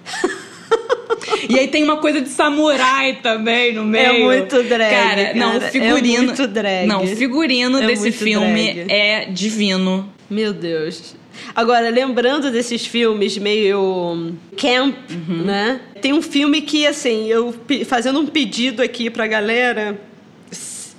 E 1.49 1.59
aí 1.59 1.68
tem 1.68 1.84
uma 1.84 1.97
coisa 1.97 2.22
de 2.22 2.30
samurai 2.30 3.20
também 3.22 3.74
no 3.74 3.84
meio. 3.84 4.05
É 4.05 4.20
muito 4.24 4.64
drag. 4.64 4.89
Cara, 4.93 5.24
cara. 5.26 5.34
não, 5.36 5.57
o 5.57 5.62
figurino. 5.62 6.18
É 6.18 6.26
muito 6.26 6.47
drag. 6.47 6.88
Não, 6.88 7.03
o 7.03 7.07
figurino 7.07 7.78
É 7.82 7.88
desse 7.88 8.12
filme 8.12 8.74
drag. 8.74 8.91
é 8.91 9.26
divino. 9.26 10.09
Meu 10.30 10.53
Deus. 10.53 11.16
Agora, 11.55 11.89
lembrando 11.89 12.51
desses 12.51 12.86
filmes 12.86 13.38
meio 13.38 14.34
camp, 14.57 14.95
Uhum. 15.09 15.43
né? 15.43 15.82
Tem 16.01 16.14
um 16.14 16.22
filme 16.22 16.62
que, 16.62 16.86
assim, 16.88 17.28
eu 17.28 17.53
fazendo 17.86 18.20
um 18.20 18.26
pedido 18.28 18.82
aqui 18.82 19.09
pra 19.09 19.28
galera. 19.28 19.99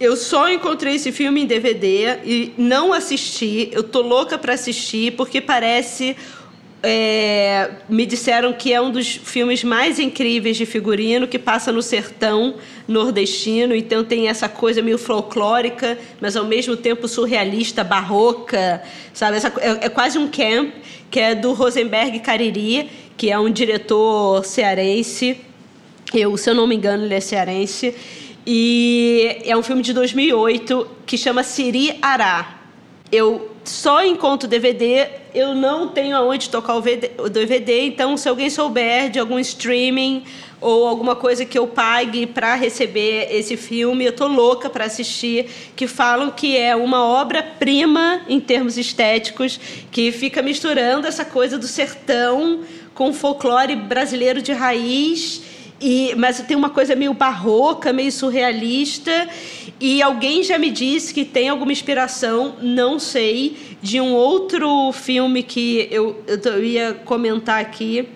Eu 0.01 0.17
só 0.17 0.51
encontrei 0.51 0.97
esse 0.97 1.13
filme 1.13 1.43
em 1.43 1.47
DVD 1.47 2.19
e 2.25 2.53
não 2.59 2.93
assisti. 2.93 3.69
Eu 3.73 3.85
tô 3.85 4.01
louca 4.03 4.37
pra 4.37 4.55
assistir 4.55 5.13
porque 5.13 5.41
parece. 5.41 6.17
É, 6.83 7.71
me 7.89 8.05
disseram 8.05 8.53
que 8.53 8.73
é 8.73 8.81
um 8.81 8.91
dos 8.91 9.15
filmes 9.15 9.63
mais 9.63 10.01
incríveis 10.01 10.57
de 10.57 10.67
figurino 10.67 11.29
que 11.29 11.39
passa 11.39 11.71
no 11.71 11.81
sertão 11.81 12.57
nordestino, 12.89 13.75
então 13.75 14.03
tem 14.03 14.29
essa 14.29 14.49
coisa 14.49 14.83
meio 14.83 14.99
folclórica, 14.99 15.97
mas 16.21 16.37
ao 16.37 16.45
mesmo 16.45 16.77
tempo 16.77 17.07
surrealista, 17.07 17.85
barroca, 17.85 18.83
sabe? 19.15 19.37
Essa, 19.37 19.53
é, 19.61 19.87
é 19.87 19.89
quase 19.89 20.19
um 20.19 20.29
camp 20.29 20.75
que 21.09 21.21
é 21.21 21.35
do 21.35 21.53
Rosenberg 21.53 22.19
Cariri, 22.21 22.91
que 23.17 23.31
é 23.31 23.39
um 23.39 23.51
diretor 23.51 24.45
cearense. 24.45 25.37
Eu, 26.13 26.37
se 26.37 26.51
eu 26.51 26.55
não 26.55 26.67
me 26.67 26.75
engano, 26.75 27.05
ele 27.05 27.15
é 27.15 27.21
cearense. 27.21 27.95
E 28.45 29.39
é 29.45 29.57
um 29.57 29.63
filme 29.63 29.83
de 29.83 29.93
2008 29.93 30.89
que 31.07 31.17
chama 31.17 31.45
Siri 31.45 31.97
Ará. 32.03 32.61
Eu 33.13 33.53
só 33.63 34.05
encontro 34.05 34.49
DVD, 34.49 35.07
eu 35.35 35.55
não 35.55 35.89
tenho 35.89 36.17
aonde 36.17 36.51
tocar 36.51 36.75
o 36.77 36.83
VD 36.83 37.13
o 37.19 37.29
DVD, 37.29 37.87
então 37.87 38.17
se 38.17 38.29
alguém 38.29 38.51
souber 38.51 39.11
de 39.11 39.19
algum 39.19 39.39
streaming 39.39 40.25
ou 40.61 40.87
alguma 40.87 41.17
coisa 41.17 41.45
que 41.45 41.59
eu 41.59 41.67
pague 41.67 42.27
para 42.27 42.55
receber 42.55 43.29
esse 43.31 43.57
filme, 43.57 44.05
eu 44.05 44.13
tô 44.13 44.29
louca 44.29 44.71
para 44.71 44.85
assistir, 44.85 45.47
que 45.75 45.89
falam 45.89 46.31
que 46.31 46.57
é 46.57 46.77
uma 46.77 47.05
obra-prima 47.05 48.23
em 48.29 48.39
termos 48.39 48.79
estéticos, 48.79 49.59
que 49.91 50.13
fica 50.13 50.41
misturando 50.41 51.07
essa 51.07 51.25
coisa 51.25 51.59
do 51.59 51.67
sertão 51.67 52.61
com 52.95 53.13
folclore 53.13 53.75
brasileiro 53.75 54.41
de 54.41 54.53
raiz. 54.53 55.43
E, 55.81 56.15
mas 56.17 56.41
tem 56.43 56.57
uma 56.57 56.71
coisa 56.71 56.95
meio 56.95 57.13
barroca, 57.13 57.93
meio 57.93 58.13
surrealista. 58.13 59.29
E 59.81 60.01
alguém 60.01 60.45
já 60.45 60.57
me 60.57 60.71
disse 60.71 61.13
que 61.13 61.25
tem 61.25 61.49
alguma 61.49 61.73
inspiração, 61.73 62.55
não 62.63 63.01
sei, 63.01 63.57
de 63.83 64.01
um 64.01 64.15
outro 64.15 64.93
filme 64.93 65.43
que 65.43 65.89
eu, 65.91 66.23
eu, 66.27 66.39
eu 66.53 66.65
ia 66.65 66.95
comentar 67.05 67.61
aqui, 67.61 68.09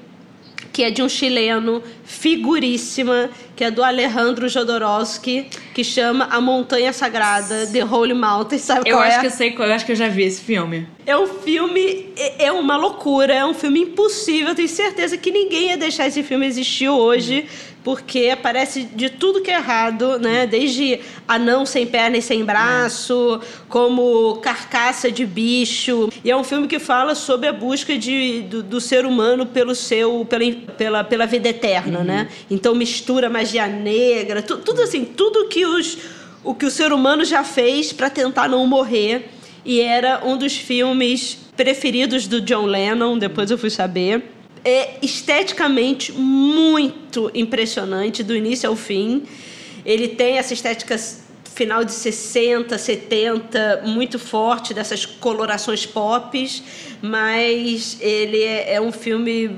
que 0.73 0.83
é 0.83 0.91
de 0.91 1.03
um 1.03 1.09
chileno 1.09 1.83
figuríssima, 2.05 3.31
que 3.57 3.65
é 3.65 3.71
do 3.71 3.83
Alejandro 3.83 4.47
Jodorowsky, 4.47 5.47
que 5.75 5.83
chama 5.83 6.27
A 6.31 6.39
Montanha 6.41 6.93
Sagrada, 6.93 7.67
The 7.67 7.83
Holy 7.83 8.13
Mountain. 8.13 8.59
Sabe 8.59 8.91
Eu 8.91 8.97
qual 8.97 9.09
acho 9.09 9.17
é? 9.17 9.21
que 9.21 9.27
eu 9.27 9.31
sei, 9.31 9.55
eu 9.59 9.73
acho 9.73 9.87
que 9.87 9.93
eu 9.93 9.97
já 9.97 10.09
vi 10.09 10.25
esse 10.25 10.43
filme. 10.43 10.87
É 11.07 11.17
um 11.17 11.27
filme, 11.27 12.11
é 12.17 12.45
é 12.45 12.53
uma 12.53 12.77
loucura, 12.77 13.33
é 13.33 13.45
um 13.45 13.55
filme 13.55 13.81
impossível. 13.81 14.49
Eu 14.49 14.55
tenho 14.55 14.69
certeza 14.69 15.17
que 15.17 15.31
ninguém 15.31 15.69
ia 15.69 15.77
deixar 15.77 16.07
esse 16.07 16.23
filme 16.23 16.47
existir 16.47 16.91
hoje, 16.91 17.47
porque 17.87 18.31
aparece 18.33 18.83
de 18.83 19.09
tudo 19.09 19.41
que 19.41 19.49
é 19.49 19.55
errado, 19.55 20.19
né? 20.19 20.45
Desde 20.45 20.99
anão 21.29 21.65
sem 21.65 21.87
perna 21.87 22.17
e 22.17 22.21
sem 22.23 22.45
braço, 22.45 23.41
como 23.69 24.39
carcaça 24.43 25.09
de 25.09 25.25
bicho. 25.25 26.09
E 26.25 26.29
é 26.33 26.37
um 26.37 26.43
filme 26.43 26.67
que 26.67 26.81
fala 26.81 27.15
sobre 27.15 27.47
a 27.49 27.53
busca 27.53 27.97
de, 27.97 28.41
do, 28.43 28.61
do 28.65 28.81
ser 28.81 29.07
humano 29.07 29.47
pelo 29.47 29.73
seu, 29.73 30.27
pela, 30.29 30.53
pela, 30.77 31.05
pela 31.05 31.27
vida 31.27 31.49
eterna, 31.49 32.03
né? 32.03 32.29
Então 32.51 32.75
mistura 32.75 33.31
magia 33.31 33.69
negra, 33.69 34.43
tu- 34.43 34.57
tudo 34.59 34.83
assim, 34.83 35.05
tudo 35.05 35.47
que 35.47 35.65
os, 35.65 35.97
o 36.43 36.57
que 36.57 36.67
o 36.67 36.71
ser 36.73 36.93
humano 36.93 37.25
já 37.25 37.45
fez 37.45 37.93
para 37.93 38.11
tentar 38.11 38.49
não 38.49 38.67
morrer 38.67 39.31
e 39.65 39.81
era 39.81 40.23
um 40.25 40.37
dos 40.37 40.57
filmes 40.57 41.39
preferidos 41.57 42.27
do 42.27 42.41
John 42.41 42.67
Lennon, 42.67 43.17
depois 43.17 43.49
eu 43.49 43.57
fui 43.57 43.71
saber. 43.71 44.33
É 44.69 44.99
esteticamente 45.01 46.11
muito 46.13 47.31
impressionante, 47.33 48.25
do 48.25 48.35
início 48.35 48.69
ao 48.69 48.75
fim. 48.75 49.23
Ele 49.85 50.09
tem 50.09 50.39
essa 50.39 50.53
estética 50.53 50.99
final 51.55 51.85
de 51.85 51.93
60, 51.93 52.77
70, 52.77 53.83
muito 53.87 54.19
forte, 54.19 54.75
dessas 54.75 55.07
colorações 55.07 55.87
pop, 55.87 56.63
mas 57.01 57.97
ele 58.01 58.43
é, 58.43 58.75
é 58.75 58.81
um 58.81 58.91
filme 58.91 59.57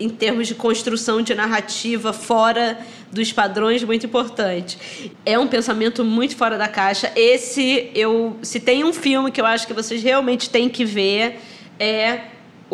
em 0.00 0.08
termos 0.08 0.48
de 0.48 0.54
construção 0.56 1.22
de 1.22 1.32
narrativa 1.32 2.12
fora 2.12 2.78
dos 3.12 3.32
padrões 3.32 3.84
muito 3.84 4.04
importante. 4.04 4.76
É 5.24 5.38
um 5.38 5.46
pensamento 5.46 6.04
muito 6.04 6.36
fora 6.36 6.58
da 6.58 6.66
caixa. 6.66 7.12
Esse 7.14 7.90
eu, 7.94 8.36
se 8.42 8.58
tem 8.58 8.82
um 8.82 8.92
filme 8.92 9.30
que 9.30 9.40
eu 9.40 9.46
acho 9.46 9.66
que 9.66 9.72
vocês 9.72 10.02
realmente 10.02 10.50
têm 10.50 10.68
que 10.68 10.84
ver 10.84 11.38
é 11.78 12.22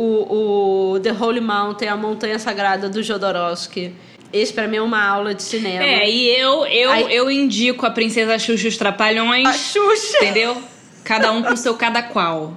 o, 0.01 0.92
o 0.94 1.01
The 1.01 1.12
Holy 1.12 1.40
Mountain, 1.40 1.88
a 1.88 1.96
Montanha 1.96 2.38
Sagrada 2.38 2.88
do 2.88 3.03
Jodorowsky. 3.03 3.92
Esse 4.32 4.53
para 4.53 4.68
mim 4.68 4.76
é 4.76 4.82
uma 4.82 5.03
aula 5.03 5.34
de 5.34 5.42
cinema. 5.42 5.82
É, 5.82 6.09
e 6.09 6.28
eu, 6.38 6.66
eu, 6.66 6.90
Aí- 6.90 7.14
eu 7.14 7.30
indico 7.30 7.86
a 7.86 7.90
Princesa 7.90 8.38
Xuxa 8.38 8.66
e 8.66 8.68
os 8.68 8.76
Trapalhões. 8.76 9.46
A 9.49 9.53
Xuxa. 9.53 10.18
Entendeu? 10.18 10.57
Cada 11.05 11.32
um 11.32 11.42
com 11.42 11.57
seu 11.57 11.74
cada 11.74 12.03
qual. 12.03 12.55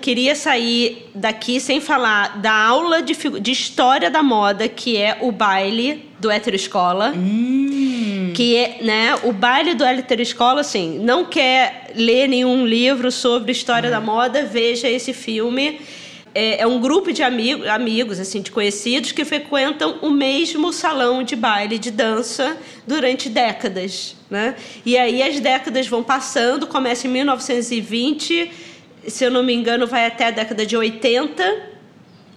Queria 0.00 0.36
sair 0.36 1.10
daqui 1.14 1.58
sem 1.58 1.80
falar 1.80 2.38
da 2.38 2.52
aula 2.52 3.02
de, 3.02 3.12
de 3.40 3.50
história 3.50 4.08
da 4.08 4.22
moda, 4.22 4.68
que 4.68 4.96
é 4.96 5.18
o 5.20 5.32
baile 5.32 6.08
do 6.20 6.30
Hétero 6.30 6.54
Escola. 6.54 7.12
Que 8.40 8.78
né, 8.80 9.16
o 9.22 9.34
baile 9.34 9.74
do 9.74 9.84
Hétero 9.84 10.22
Escola, 10.22 10.62
assim, 10.62 10.98
não 10.98 11.26
quer 11.26 11.90
ler 11.94 12.26
nenhum 12.26 12.64
livro 12.64 13.12
sobre 13.12 13.52
história 13.52 13.90
da 13.90 14.00
moda, 14.00 14.46
veja 14.46 14.88
esse 14.88 15.12
filme. 15.12 15.78
É, 16.34 16.62
é 16.62 16.66
um 16.66 16.80
grupo 16.80 17.12
de 17.12 17.22
amigo, 17.22 17.68
amigos, 17.68 18.18
assim, 18.18 18.40
de 18.40 18.50
conhecidos 18.50 19.12
que 19.12 19.26
frequentam 19.26 19.98
o 20.00 20.08
mesmo 20.08 20.72
salão 20.72 21.22
de 21.22 21.36
baile 21.36 21.78
de 21.78 21.90
dança 21.90 22.56
durante 22.86 23.28
décadas, 23.28 24.16
né? 24.30 24.56
E 24.86 24.96
aí 24.96 25.22
as 25.22 25.38
décadas 25.38 25.86
vão 25.86 26.02
passando, 26.02 26.66
começa 26.66 27.06
em 27.06 27.10
1920, 27.10 28.50
se 29.06 29.22
eu 29.22 29.30
não 29.30 29.42
me 29.42 29.52
engano, 29.52 29.86
vai 29.86 30.06
até 30.06 30.28
a 30.28 30.30
década 30.30 30.64
de 30.64 30.78
80. 30.78 31.68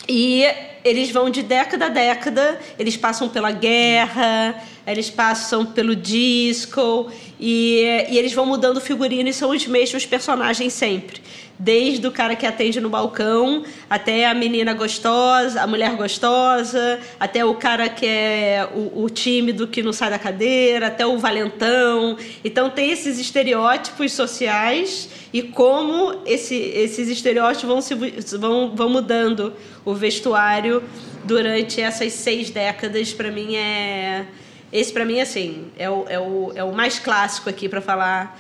E 0.10 0.44
eles 0.84 1.12
vão 1.12 1.30
de 1.30 1.42
década 1.42 1.86
a 1.86 1.90
década, 1.90 2.60
eles 2.78 2.98
passam 2.98 3.30
pela 3.30 3.52
guerra, 3.52 4.62
eles 4.86 5.10
passam 5.10 5.66
pelo 5.66 5.96
disco, 5.96 7.10
e, 7.40 8.06
e 8.10 8.18
eles 8.18 8.34
vão 8.34 8.46
mudando 8.46 8.78
o 8.78 8.82
figurino 8.82 9.28
e 9.28 9.34
são 9.34 9.50
os 9.52 9.68
mesmos 9.68 10.06
personagens 10.06 10.72
sempre. 10.74 11.22
Desde 11.60 12.06
o 12.08 12.12
cara 12.12 12.36
que 12.36 12.46
atende 12.46 12.82
no 12.82 12.90
balcão, 12.90 13.64
até 13.90 14.26
a 14.26 14.34
menina 14.34 14.74
gostosa, 14.74 15.62
a 15.62 15.68
mulher 15.68 15.96
gostosa, 15.96 17.00
até 17.20 17.46
o 17.46 17.54
cara 17.56 17.88
que 17.90 18.06
é 18.06 18.68
o, 18.74 19.04
o 19.04 19.10
tímido 19.10 19.68
que 19.68 19.84
não 19.84 19.94
sai 19.94 20.10
da 20.10 20.18
cadeira, 20.18 20.88
até 20.88 21.06
o 21.06 21.18
valentão. 21.18 22.18
Então 22.44 22.70
tem 22.70 22.92
esses 22.92 23.20
estereótipos 23.20 24.14
sociais 24.14 25.10
e 25.32 25.42
como 25.42 26.22
esse, 26.26 26.56
esses 26.56 27.08
estereótipos 27.08 27.68
vão, 27.68 27.82
se, 27.82 27.96
vão, 28.38 28.76
vão 28.76 28.90
mudando 28.90 29.54
o 29.86 29.94
vestuário 29.94 30.84
durante 31.24 31.82
essas 31.82 32.14
seis 32.14 32.50
décadas, 32.50 33.14
para 33.14 33.32
mim 33.32 33.56
é. 33.56 34.26
Esse, 34.74 34.92
para 34.92 35.06
mim, 35.06 35.22
assim, 35.22 35.68
é 35.78 35.90
o, 35.90 36.06
é, 36.10 36.20
o, 36.20 36.52
é 36.56 36.64
o 36.64 36.74
mais 36.74 36.98
clássico 36.98 37.48
aqui 37.50 37.70
para 37.70 37.80
falar. 37.80 38.38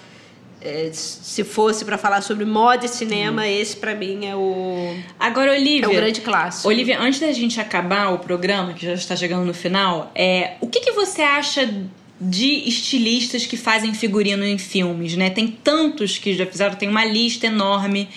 é, 0.59 0.89
se 0.93 1.43
fosse 1.43 1.83
para 1.85 1.97
falar 1.97 2.21
sobre 2.21 2.45
moda 2.45 2.85
e 2.85 2.89
cinema, 2.89 3.47
esse, 3.47 3.75
para 3.75 3.93
mim, 3.93 4.25
é 4.25 4.35
o, 4.35 4.95
Agora, 5.19 5.51
Olivia. 5.51 5.85
é 5.85 5.87
o 5.87 5.93
grande 5.93 6.21
clássico. 6.21 6.67
Olivia, 6.69 6.99
antes 6.99 7.19
da 7.19 7.31
gente 7.33 7.59
acabar 7.59 8.13
o 8.13 8.19
programa, 8.19 8.73
que 8.73 8.85
já 8.85 8.93
está 8.93 9.15
chegando 9.15 9.45
no 9.45 9.53
final, 9.53 10.11
é, 10.15 10.53
o 10.61 10.67
que, 10.67 10.79
que 10.79 10.91
você 10.93 11.21
acha 11.21 11.69
de 12.19 12.67
estilistas 12.67 13.45
que 13.45 13.57
fazem 13.57 13.93
figurino 13.93 14.45
em 14.45 14.57
filmes, 14.57 15.15
né? 15.17 15.29
Tem 15.29 15.47
tantos 15.47 16.17
que 16.17 16.33
já 16.33 16.45
fizeram, 16.45 16.75
tem 16.75 16.87
uma 16.89 17.03
lista 17.03 17.47
enorme. 17.47 18.07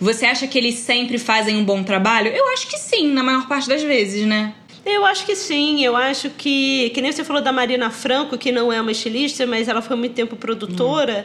Você 0.00 0.24
acha 0.24 0.46
que 0.48 0.58
eles 0.58 0.76
sempre 0.76 1.18
fazem 1.18 1.56
um 1.56 1.64
bom 1.64 1.84
trabalho? 1.84 2.28
Eu 2.28 2.48
acho 2.54 2.66
que 2.66 2.78
sim, 2.78 3.12
na 3.12 3.22
maior 3.22 3.46
parte 3.46 3.68
das 3.68 3.82
vezes, 3.82 4.26
né? 4.26 4.54
Eu 4.84 5.04
acho 5.06 5.24
que 5.24 5.36
sim, 5.36 5.84
eu 5.84 5.96
acho 5.96 6.30
que. 6.30 6.90
Que 6.90 7.00
nem 7.00 7.12
você 7.12 7.22
falou 7.24 7.40
da 7.40 7.52
Marina 7.52 7.88
Franco, 7.90 8.36
que 8.36 8.50
não 8.50 8.72
é 8.72 8.80
uma 8.80 8.90
estilista, 8.90 9.46
mas 9.46 9.68
ela 9.68 9.80
foi 9.80 9.96
muito 9.96 10.14
tempo 10.14 10.34
produtora. 10.36 11.24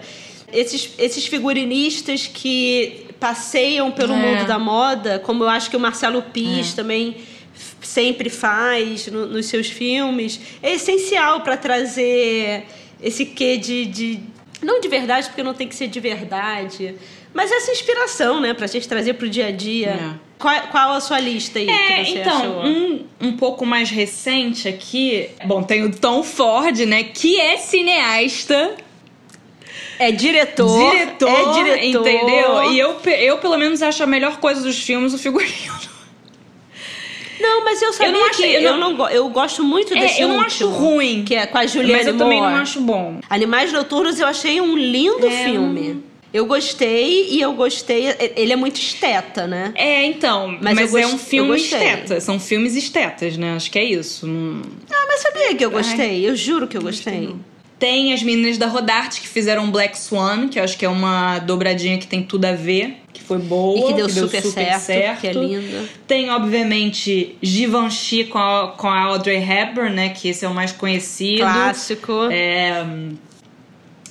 Esses, 0.54 0.92
esses 0.98 1.26
figurinistas 1.26 2.28
que 2.28 3.06
passeiam 3.20 3.92
pelo 3.92 4.14
É. 4.14 4.16
mundo 4.18 4.46
da 4.48 4.60
moda, 4.60 5.20
como 5.20 5.44
eu 5.44 5.50
acho 5.50 5.70
que 5.70 5.76
o 5.76 5.80
Marcelo 5.80 6.22
Pis 6.22 6.74
também 6.74 7.16
f- 7.56 7.76
sempre 7.82 8.30
faz 8.30 9.08
no- 9.08 9.26
nos 9.26 9.48
seus 9.48 9.68
filmes, 9.68 10.40
é 10.62 10.74
essencial 10.76 11.42
para 11.42 11.58
trazer 11.58 12.66
esse 13.02 13.26
quê 13.26 13.58
de, 13.58 13.86
de. 13.88 14.20
Não 14.62 14.80
de 14.80 14.88
verdade, 14.88 15.28
porque 15.28 15.44
não 15.44 15.54
tem 15.54 15.68
que 15.68 15.76
ser 15.76 15.88
de 15.88 16.00
verdade. 16.00 16.96
Mas 17.38 17.52
essa 17.52 17.70
inspiração, 17.72 18.40
né, 18.42 18.56
pra 18.56 18.66
gente 18.66 18.88
trazer 18.90 19.14
pro 19.14 19.30
dia 19.30 19.46
a 19.46 19.52
dia. 19.52 19.90
É. 19.90 20.28
Qual, 20.40 20.60
qual 20.72 20.94
a 20.94 21.00
sua 21.00 21.20
lista 21.20 21.60
aí 21.60 21.70
É, 21.70 22.04
que 22.04 22.06
você 22.14 22.18
então, 22.22 22.36
achou? 22.36 22.66
um, 22.66 23.06
um 23.22 23.38
pouco 23.38 23.64
mais 23.64 23.92
recente 23.92 24.68
aqui. 24.68 25.30
Bom, 25.46 25.62
tem 25.62 25.84
o 25.86 25.92
Tom 25.96 26.24
Ford, 26.24 26.76
né? 26.80 27.04
Que 27.04 27.40
é 27.40 27.58
cineasta. 27.58 28.74
É 30.00 30.12
diretor. 30.12 30.90
diretor, 30.92 31.30
é 31.30 31.54
diretor. 31.54 32.08
entendeu? 32.08 32.72
E 32.72 32.80
eu, 32.80 33.00
eu, 33.06 33.38
pelo 33.38 33.56
menos, 33.56 33.84
acho 33.84 34.02
a 34.02 34.08
melhor 34.08 34.38
coisa 34.38 34.62
dos 34.64 34.80
filmes 34.80 35.14
o 35.14 35.20
figurino. 35.20 35.78
Não, 37.40 37.64
mas 37.64 37.80
eu 37.84 37.94
sabia 37.94 38.08
Eu 38.08 38.14
não 38.14 38.26
acho- 38.26 38.38
que 38.38 38.44
eu 38.48 38.62
eu 38.62 38.78
não- 38.78 38.94
não, 38.94 39.10
eu 39.10 39.30
gosto 39.30 39.64
muito 39.64 39.94
É, 39.96 40.00
desse 40.00 40.22
eu 40.22 40.28
não 40.28 40.38
último, 40.40 40.70
acho 40.72 40.76
ruim. 40.76 41.24
que 41.24 41.36
é 41.36 41.46
com 41.46 41.58
a 41.60 41.68
Juliana 41.68 41.98
Mas 41.98 42.08
eu 42.08 42.18
também 42.18 42.40
não 42.42 42.48
Moore. 42.50 42.62
acho 42.64 42.82
bom. 42.82 43.20
Animais 43.30 43.72
Noturnos 43.72 44.20
eu 44.20 44.26
achei 44.26 44.60
um 44.60 44.76
lindo 44.76 45.28
É, 45.28 45.44
filme. 45.44 46.04
Eu 46.38 46.46
gostei 46.46 47.30
e 47.32 47.42
eu 47.42 47.54
gostei. 47.54 48.14
Ele 48.36 48.54
é 48.54 48.56
muito 48.56 48.78
esteta, 48.78 49.48
né? 49.48 49.72
É, 49.76 50.06
então, 50.06 50.58
Mas 50.62 50.76
mas, 50.76 50.94
é 50.96 51.02
gost- 51.02 51.14
um 51.14 51.18
filme 51.18 51.56
esteta. 51.58 52.20
São 52.22 52.40
filmes 52.40 52.76
estetas, 52.76 53.36
né? 53.38 53.56
Acho 53.56 53.72
que 53.72 53.80
é 53.80 53.84
isso. 53.84 54.28
Não- 54.28 54.62
Ah, 54.92 55.06
mas 55.08 55.22
sabia 55.22 55.56
que 55.56 55.66
eu 55.66 55.72
gostei? 55.72 56.28
Eu 56.28 56.36
juro 56.36 56.68
que 56.68 56.78
eu 56.78 56.82
gostei. 56.82 57.36
Tem 57.80 58.12
as 58.12 58.24
meninas 58.24 58.58
da 58.58 58.66
Rodarte 58.66 59.22
que 59.22 59.28
fizeram 59.28 59.70
Black 59.70 59.96
Swan, 59.98 60.48
que 60.48 60.58
eu 60.60 60.64
acho 60.64 60.76
que 60.78 60.84
é 60.86 60.90
uma 60.90 61.38
dobradinha 61.40 62.00
que 62.00 62.08
tem 62.08 62.24
tudo 62.24 62.46
a 62.46 62.52
ver, 62.54 62.98
que 63.14 63.22
foi 63.22 63.38
boa, 63.38 63.78
E 63.80 63.88
que 63.88 63.94
deu 63.94 64.10
super 64.10 64.42
certo, 64.42 65.22
que 65.22 65.28
é 65.28 65.32
linda. 65.34 65.84
Tem, 66.08 66.30
obviamente, 66.32 67.36
Givenchy 67.42 68.24
com 68.26 68.40
a, 68.40 68.70
com 68.76 68.88
a 68.88 69.02
Audrey 69.04 69.38
Hepburn, 69.38 69.94
né? 69.96 70.10
Que 70.10 70.30
esse 70.30 70.44
é 70.44 70.48
o 70.50 70.54
mais 70.56 70.72
conhecido. 70.72 71.40
Clássico. 71.42 72.14
É, 72.32 72.84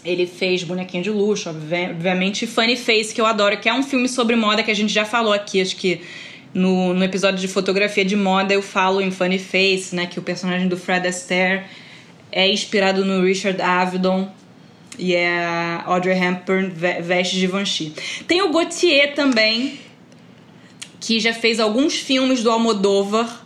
ele 0.07 0.27
fez 0.27 0.63
Bonequinho 0.63 1.03
de 1.03 1.11
Luxo, 1.11 1.51
obvi- 1.51 1.91
obviamente, 1.91 2.47
Funny 2.47 2.77
Face, 2.77 3.13
que 3.15 3.21
eu 3.21 3.27
adoro, 3.27 3.57
que 3.59 3.69
é 3.69 3.75
um 3.75 3.83
filme 3.83 4.09
sobre 4.09 4.37
moda 4.37 4.63
que 4.63 4.71
a 4.71 4.75
gente 4.75 4.93
já 4.93 5.05
falou 5.05 5.33
aqui, 5.33 5.61
acho 5.61 5.77
que 5.77 6.01
no, 6.55 6.95
no 6.95 7.05
episódio 7.05 7.39
de 7.41 7.49
fotografia 7.49 8.05
de 8.05 8.17
moda 8.17 8.55
eu 8.55 8.63
falo 8.63 9.01
em 9.01 9.11
Funny 9.11 9.39
Face, 9.39 9.95
né? 9.95 10.07
Que 10.07 10.19
o 10.19 10.23
personagem 10.23 10.69
do 10.69 10.77
Fred 10.77 11.07
Astaire 11.07 11.65
é 12.33 12.49
inspirado 12.51 13.05
no 13.05 13.23
Richard 13.25 13.61
Avedon. 13.61 14.31
E 14.99 15.15
é 15.15 15.83
Audrey 15.85 16.19
Hepburn 16.19 16.71
ve- 16.71 17.03
veste 17.03 17.37
Givenchy. 17.39 17.93
Tem 18.27 18.41
o 18.41 18.51
Gautier 18.51 19.15
também, 19.15 19.79
que 20.99 21.21
já 21.21 21.35
fez 21.35 21.61
alguns 21.61 21.97
filmes 21.97 22.43
do 22.43 22.51
Almodóvar. 22.51 23.46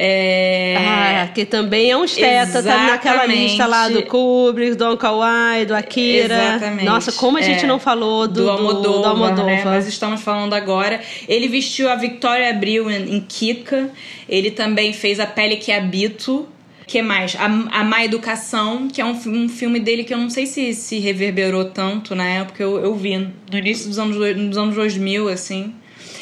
É... 0.00 0.76
Ah, 0.78 1.28
que 1.34 1.44
também 1.44 1.90
é 1.90 1.96
um 1.96 2.04
esteta, 2.04 2.62
tá 2.62 2.86
naquela 2.86 3.26
lista 3.26 3.66
lá 3.66 3.88
do 3.88 4.02
Kubrick, 4.04 4.76
do 4.76 4.96
Kawhi, 4.96 5.64
do 5.66 5.74
Akira. 5.74 6.34
Exatamente. 6.54 6.84
Nossa, 6.84 7.10
como 7.12 7.36
a 7.36 7.42
gente 7.42 7.64
É, 7.64 7.66
não 7.66 7.80
falou 7.80 8.28
do, 8.28 8.44
do 8.44 8.50
Almodóvar, 8.50 8.82
do 9.02 9.06
Almodóvar. 9.08 9.44
né? 9.46 9.64
Nós 9.64 9.88
estamos 9.88 10.22
falando 10.22 10.54
agora. 10.54 11.00
Ele 11.28 11.48
vestiu 11.48 11.88
a 11.90 11.96
Victoria 11.96 12.50
Abril 12.50 12.88
em, 12.88 13.16
em 13.16 13.20
Kika. 13.20 13.90
Ele 14.28 14.52
também 14.52 14.92
fez 14.92 15.18
A 15.18 15.26
Pele 15.26 15.56
que 15.56 15.72
Habito. 15.72 16.46
que 16.86 17.02
mais? 17.02 17.34
A, 17.34 17.46
a 17.80 17.82
Má 17.84 18.04
Educação, 18.04 18.86
que 18.86 19.00
é 19.00 19.04
um, 19.04 19.18
um 19.26 19.48
filme 19.48 19.80
dele 19.80 20.04
que 20.04 20.14
eu 20.14 20.18
não 20.18 20.30
sei 20.30 20.46
se, 20.46 20.74
se 20.74 21.00
reverberou 21.00 21.64
tanto 21.66 22.14
na 22.14 22.24
época. 22.24 22.62
Eu, 22.62 22.78
eu 22.78 22.94
vi 22.94 23.16
no 23.18 23.58
início 23.58 23.88
dos 23.88 23.98
anos, 23.98 24.16
dos 24.16 24.56
anos 24.56 24.76
2000, 24.76 25.28
assim. 25.28 25.74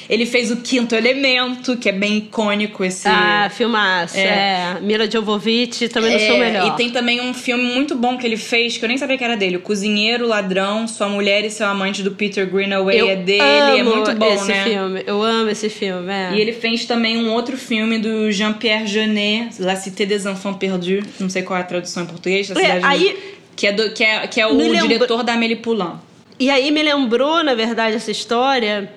Ele 0.09 0.24
fez 0.24 0.50
o 0.50 0.57
Quinto 0.59 0.94
Elemento, 0.94 1.76
que 1.76 1.88
é 1.88 1.92
bem 1.92 2.18
icônico 2.18 2.84
esse... 2.84 3.09
Ah, 3.09 3.50
filmaço. 3.52 4.16
É. 4.16 4.76
Mila 4.80 5.11
Jovovich, 5.11 5.88
também 5.88 6.12
não 6.12 6.18
sou 6.20 6.36
É, 6.36 6.38
melhor. 6.38 6.66
E 6.68 6.76
tem 6.76 6.90
também 6.90 7.20
um 7.20 7.34
filme 7.34 7.64
muito 7.64 7.94
bom 7.96 8.16
que 8.16 8.24
ele 8.26 8.36
fez, 8.36 8.78
que 8.78 8.84
eu 8.84 8.88
nem 8.88 8.96
sabia 8.98 9.18
que 9.18 9.24
era 9.24 9.36
dele. 9.36 9.57
O 9.57 9.61
Cozinheiro, 9.61 10.26
Ladrão, 10.26 10.86
Sua 10.86 11.09
Mulher 11.09 11.44
e 11.44 11.50
Seu 11.50 11.66
Amante, 11.66 12.02
do 12.02 12.12
Peter 12.12 12.46
Greenaway. 12.48 12.98
Eu 13.00 13.09
é 13.09 13.16
dele, 13.16 13.40
amo 13.42 13.78
é 13.78 13.82
muito 13.82 14.14
bom, 14.14 14.32
esse 14.34 14.46
né? 14.48 14.64
filme. 14.64 15.02
Eu 15.07 15.22
amo 15.22 15.50
esse 15.50 15.68
filme, 15.68 16.12
é. 16.12 16.34
E 16.34 16.40
ele 16.40 16.52
fez 16.52 16.84
também 16.84 17.16
um 17.18 17.32
outro 17.32 17.57
filme 17.57 17.98
do 17.98 18.30
Jean-Pierre 18.30 18.86
Jeunet, 18.86 19.61
La 19.61 19.74
Cité 19.76 20.07
des 20.07 20.24
Enfants 20.26 20.59
Perdus. 20.59 21.04
Não 21.18 21.28
sei 21.28 21.42
qual 21.42 21.59
é 21.59 21.62
a 21.62 21.64
tradução 21.64 22.04
em 22.04 22.07
português. 22.07 22.48
Da 22.48 22.61
É, 22.61 22.64
cidade 22.76 22.86
aí- 22.86 23.09
do- 23.12 23.36
que, 23.57 23.66
é 23.66 23.72
do- 23.72 23.90
que, 23.90 24.04
é, 24.04 24.26
que 24.26 24.40
é 24.40 24.46
o 24.46 24.57
diretor 24.86 25.22
da 25.24 25.32
Amélie 25.32 25.57
Poulain. 25.57 25.94
E 26.38 26.50
aí 26.50 26.70
me 26.70 26.82
lembrou, 26.82 27.42
na 27.42 27.54
verdade, 27.54 27.96
essa 27.96 28.11
história. 28.11 28.88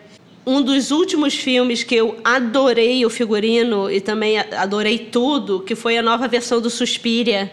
Um 0.45 0.61
dos 0.61 0.91
últimos 0.91 1.35
filmes 1.35 1.83
que 1.83 1.95
eu 1.95 2.17
adorei 2.23 3.05
o 3.05 3.09
figurino 3.09 3.91
e 3.91 4.01
também 4.01 4.39
adorei 4.39 4.97
tudo, 4.97 5.59
que 5.59 5.75
foi 5.75 5.97
a 5.97 6.01
nova 6.01 6.27
versão 6.27 6.59
do 6.59 6.69
Suspiria, 6.69 7.51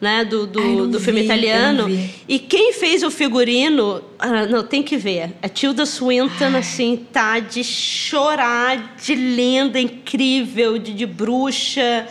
né? 0.00 0.24
Do, 0.24 0.46
do, 0.46 0.60
Ai, 0.60 0.88
do 0.88 0.98
filme 0.98 1.20
vi, 1.20 1.26
italiano. 1.26 1.88
E 2.28 2.38
quem 2.38 2.72
fez 2.72 3.04
o 3.04 3.10
figurino, 3.10 4.02
ah, 4.18 4.46
não, 4.46 4.64
tem 4.64 4.82
que 4.82 4.96
ver. 4.96 5.32
A 5.40 5.48
Tilda 5.48 5.86
Swinton, 5.86 6.56
assim, 6.56 7.06
tá 7.12 7.38
de 7.38 7.62
chorar, 7.62 8.96
de 9.00 9.14
linda, 9.14 9.80
incrível, 9.80 10.76
de, 10.76 10.92
de 10.92 11.06
bruxa. 11.06 12.08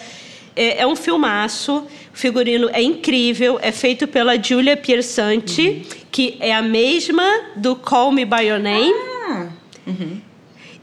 É, 0.55 0.81
é 0.81 0.87
um 0.87 0.95
filmaço. 0.95 1.85
O 2.13 2.17
figurino 2.17 2.69
é 2.71 2.81
incrível. 2.81 3.59
É 3.61 3.71
feito 3.71 4.07
pela 4.07 4.41
Giulia 4.41 4.77
Piersanti, 4.77 5.85
que 6.11 6.37
é 6.39 6.53
a 6.53 6.61
mesma 6.61 7.23
do 7.55 7.75
Call 7.75 8.11
Me 8.11 8.23
By 8.23 8.47
Your 8.47 8.59
Name. 8.59 8.93
Ah, 9.27 9.47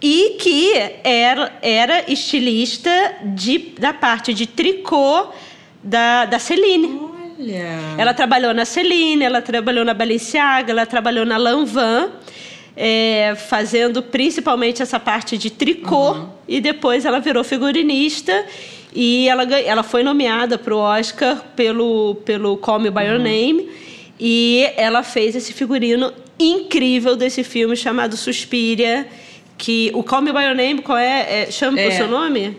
E 0.01 0.37
que 0.41 0.73
era, 1.03 1.53
era 1.61 2.11
estilista 2.11 2.91
de, 3.25 3.59
da 3.79 3.93
parte 3.93 4.33
de 4.33 4.47
tricô 4.47 5.29
da, 5.83 6.25
da 6.25 6.39
Celine. 6.39 7.01
olha. 7.39 7.79
Ela 7.97 8.15
trabalhou 8.15 8.55
na 8.55 8.65
Celine, 8.65 9.25
ela 9.25 9.43
trabalhou 9.43 9.85
na 9.85 9.95
Balenciaga, 9.95 10.71
ela 10.71 10.87
trabalhou 10.87 11.25
na 11.25 11.37
Lanvin, 11.37 12.11
é, 12.77 13.35
fazendo 13.49 14.03
principalmente 14.03 14.83
essa 14.83 15.01
parte 15.01 15.37
de 15.37 15.51
tricô. 15.51 16.27
E 16.47 16.61
depois 16.61 17.05
ela 17.05 17.19
virou 17.21 17.43
figurinista 17.43 18.45
e 18.95 19.29
ela, 19.29 19.45
ela 19.59 19.83
foi 19.83 20.03
nomeada 20.03 20.57
para 20.57 20.75
o 20.75 20.79
Oscar 20.79 21.43
pelo, 21.55 22.17
pelo 22.25 22.57
Call 22.57 22.81
Me 22.81 22.91
By 22.91 23.05
Your 23.05 23.19
Name. 23.19 23.69
E 24.19 24.69
ela 24.77 25.03
fez 25.03 25.37
esse 25.37 25.53
figurino 25.53 26.13
incrível 26.39 27.17
desse 27.17 27.43
filme 27.45 27.77
chamado 27.77 28.17
Suspiria. 28.17 29.07
Que 29.57 29.91
o 29.93 30.05
Call 30.05 30.23
Me 30.23 30.33
By 30.33 30.45
Your 30.45 30.55
Name, 30.55 30.83
qual 30.83 30.97
é? 30.97 31.43
é 31.43 31.51
chama 31.51 31.81
É. 31.81 31.89
o 31.89 31.93
seu 31.93 32.07
nome? 32.07 32.57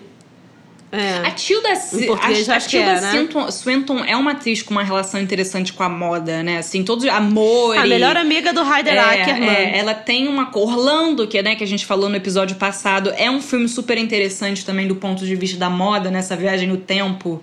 É. 0.91 1.27
A 1.27 1.31
Tilda, 1.31 1.69
a, 1.69 2.55
a 2.55 2.59
Tilda 2.59 2.91
é, 2.91 3.01
né? 3.01 3.11
Swinton, 3.11 3.51
Swinton 3.51 4.03
é 4.03 4.15
uma 4.15 4.31
atriz 4.31 4.63
com 4.63 4.71
uma 4.71 4.83
relação 4.83 5.21
interessante 5.21 5.71
com 5.71 5.83
a 5.83 5.89
moda, 5.89 6.41
né? 6.41 6.57
Assim, 6.57 6.83
todos 6.83 7.05
amor. 7.05 7.77
A 7.77 7.85
melhor 7.85 8.17
amiga 8.17 8.51
do 8.51 8.61
Heider 8.61 8.99
Ackerman. 8.99 9.49
É, 9.49 9.77
ela 9.77 9.93
tem 9.93 10.27
uma 10.27 10.49
Orlando, 10.57 11.27
que, 11.27 11.37
é, 11.37 11.43
né, 11.43 11.55
que 11.55 11.63
a 11.63 11.67
gente 11.67 11.85
falou 11.85 12.09
no 12.09 12.15
episódio 12.15 12.55
passado, 12.55 13.13
é 13.15 13.29
um 13.29 13.39
filme 13.39 13.69
super 13.69 13.99
interessante 13.99 14.65
também 14.65 14.87
do 14.87 14.95
ponto 14.95 15.25
de 15.25 15.35
vista 15.35 15.57
da 15.57 15.69
moda, 15.69 16.09
nessa 16.09 16.35
viagem 16.35 16.67
no 16.67 16.77
tempo. 16.77 17.41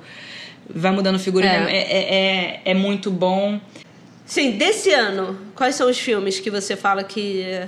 Vai 0.68 0.90
mudando 0.90 1.16
figurino, 1.18 1.52
É. 1.52 1.70
é, 1.70 1.78
é, 1.78 2.14
é, 2.14 2.60
é 2.64 2.74
muito 2.74 3.12
bom. 3.12 3.60
Sim, 4.26 4.52
desse 4.52 4.90
ano, 4.92 5.38
quais 5.54 5.74
são 5.76 5.88
os 5.88 5.98
filmes 5.98 6.40
que 6.40 6.50
você 6.50 6.76
fala 6.76 7.02
que 7.04 7.66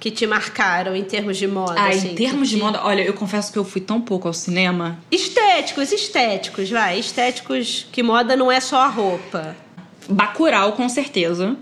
que 0.00 0.12
te 0.12 0.28
marcaram 0.28 0.94
em 0.94 1.02
termos 1.02 1.36
de 1.36 1.46
moda? 1.48 1.74
Ah, 1.76 1.88
assim, 1.88 2.12
em 2.12 2.14
termos 2.14 2.48
de 2.48 2.56
moda, 2.56 2.80
olha, 2.84 3.02
eu 3.02 3.12
confesso 3.14 3.52
que 3.52 3.58
eu 3.58 3.64
fui 3.64 3.80
tão 3.80 4.00
pouco 4.00 4.28
ao 4.28 4.32
cinema. 4.34 4.96
Estéticos, 5.10 5.90
estéticos, 5.90 6.70
vai. 6.70 7.00
Estéticos, 7.00 7.84
que 7.90 8.00
moda 8.00 8.36
não 8.36 8.50
é 8.50 8.60
só 8.60 8.78
a 8.82 8.86
roupa. 8.86 9.56
Bacurau, 10.08 10.72
com 10.74 10.88
certeza. 10.88 11.56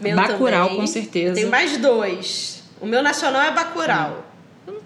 Meu 0.00 0.16
Bacurau, 0.16 0.68
também. 0.68 0.80
com 0.80 0.86
certeza. 0.86 1.34
Tem 1.34 1.44
mais 1.46 1.76
dois. 1.76 2.62
O 2.80 2.86
meu 2.86 3.02
nacional 3.02 3.42
é 3.42 3.50
Bacurau. 3.52 4.24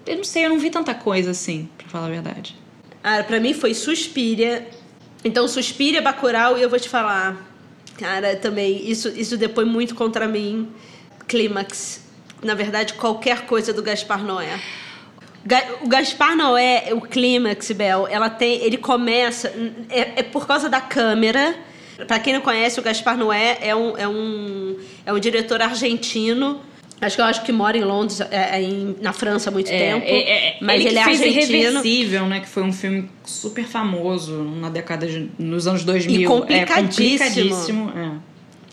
Eu 0.04 0.16
não- 0.16 0.24
sei, 0.24 0.44
eu 0.44 0.50
não 0.50 0.58
vi 0.58 0.68
tanta 0.68 0.92
coisa 0.92 1.30
assim, 1.30 1.68
pra 1.78 1.88
falar 1.88 2.06
a 2.06 2.10
verdade. 2.10 2.56
Ah, 3.04 3.22
pra 3.22 3.38
mim 3.38 3.54
foi 3.54 3.72
Suspiria. 3.72 4.68
Então, 5.24 5.46
Suspiria, 5.46 6.02
Bacurau, 6.02 6.58
e 6.58 6.62
eu 6.62 6.68
vou 6.68 6.78
te 6.80 6.88
falar. 6.88 7.36
Cara, 7.98 8.36
também, 8.36 8.88
isso, 8.88 9.08
isso 9.08 9.36
depois 9.36 9.66
muito 9.66 9.94
contra 9.94 10.28
mim. 10.28 10.68
Clímax. 11.26 12.04
Na 12.42 12.54
verdade, 12.54 12.94
qualquer 12.94 13.46
coisa 13.46 13.72
do 13.72 13.82
Gaspar 13.82 14.22
Noé. 14.22 14.60
O 15.80 15.88
Gaspar 15.88 16.36
Noé, 16.36 16.88
o 16.92 17.00
Clímax, 17.00 17.70
Bel, 17.72 18.06
ela 18.08 18.28
tem, 18.28 18.62
ele 18.62 18.76
começa. 18.76 19.52
É, 19.88 20.20
é 20.20 20.22
por 20.22 20.46
causa 20.46 20.68
da 20.68 20.80
câmera. 20.80 21.56
Pra 22.06 22.18
quem 22.18 22.34
não 22.34 22.42
conhece, 22.42 22.78
o 22.78 22.82
Gaspar 22.82 23.16
Noé 23.16 23.58
é 23.62 23.74
um, 23.74 23.96
é 23.96 24.06
um, 24.06 24.78
é 25.06 25.12
um 25.12 25.18
diretor 25.18 25.62
argentino. 25.62 26.60
Acho 27.00 27.16
que 27.16 27.20
eu 27.22 27.26
acho 27.26 27.42
que 27.42 27.52
mora 27.52 27.76
em 27.76 27.84
Londres, 27.84 28.20
é, 28.22 28.56
é 28.58 28.62
em- 28.62 28.96
na 29.02 29.12
França 29.12 29.50
há 29.50 29.52
muito 29.52 29.68
tempo. 29.68 30.02
é, 30.06 30.18
é, 30.18 30.56
mas 30.62 30.76
ele, 30.80 30.88
ele, 30.88 30.94
que 30.94 30.98
é 31.00 31.04
fez 31.04 31.20
argentino. 31.20 31.52
Irreversível, 31.58 32.26
né? 32.26 32.40
Que 32.40 32.48
foi 32.48 32.62
um 32.62 32.72
filme 32.72 33.10
super 33.24 33.64
famoso 33.64 34.32
na 34.60 34.70
década 34.70 35.06
de, 35.06 35.28
nos 35.38 35.66
anos 35.66 35.84
2000. 35.84 36.20
E 36.22 36.24
complicadíssimo. 36.24 37.12
É 37.14 37.22
complicadíssimo. 37.22 37.92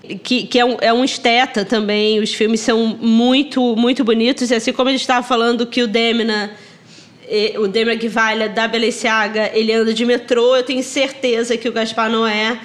É. 0.10 0.16
que, 0.16 0.48
que 0.48 0.58
é, 0.60 0.64
um, 0.66 0.78
é 0.80 0.94
um 0.94 1.04
esteta 1.04 1.66
também. 1.66 2.20
Os 2.22 2.34
filmes 2.34 2.62
são 2.62 2.98
muito, 3.02 3.76
muito 3.76 4.04
bonitos. 4.06 4.52
E 4.52 4.56
assim 4.56 4.72
como 4.72 4.88
a 4.88 4.92
gente 4.94 5.02
estava 5.02 5.26
falando 5.26 5.66
que 5.68 5.82
o 5.84 5.88
Demna, 5.88 6.52
o 7.58 7.68
Demna 7.68 7.96
Guivalha 7.96 8.48
da 8.48 8.68
Balenciaga, 8.70 9.52
ele 9.54 9.74
anda 9.74 9.94
de 9.94 10.06
metrô, 10.06 10.56
eu 10.56 10.64
tenho 10.64 10.82
certeza 10.84 11.58
que 11.58 11.68
o 11.68 11.74
Gaspar 11.74 12.10
Noé 12.10 12.58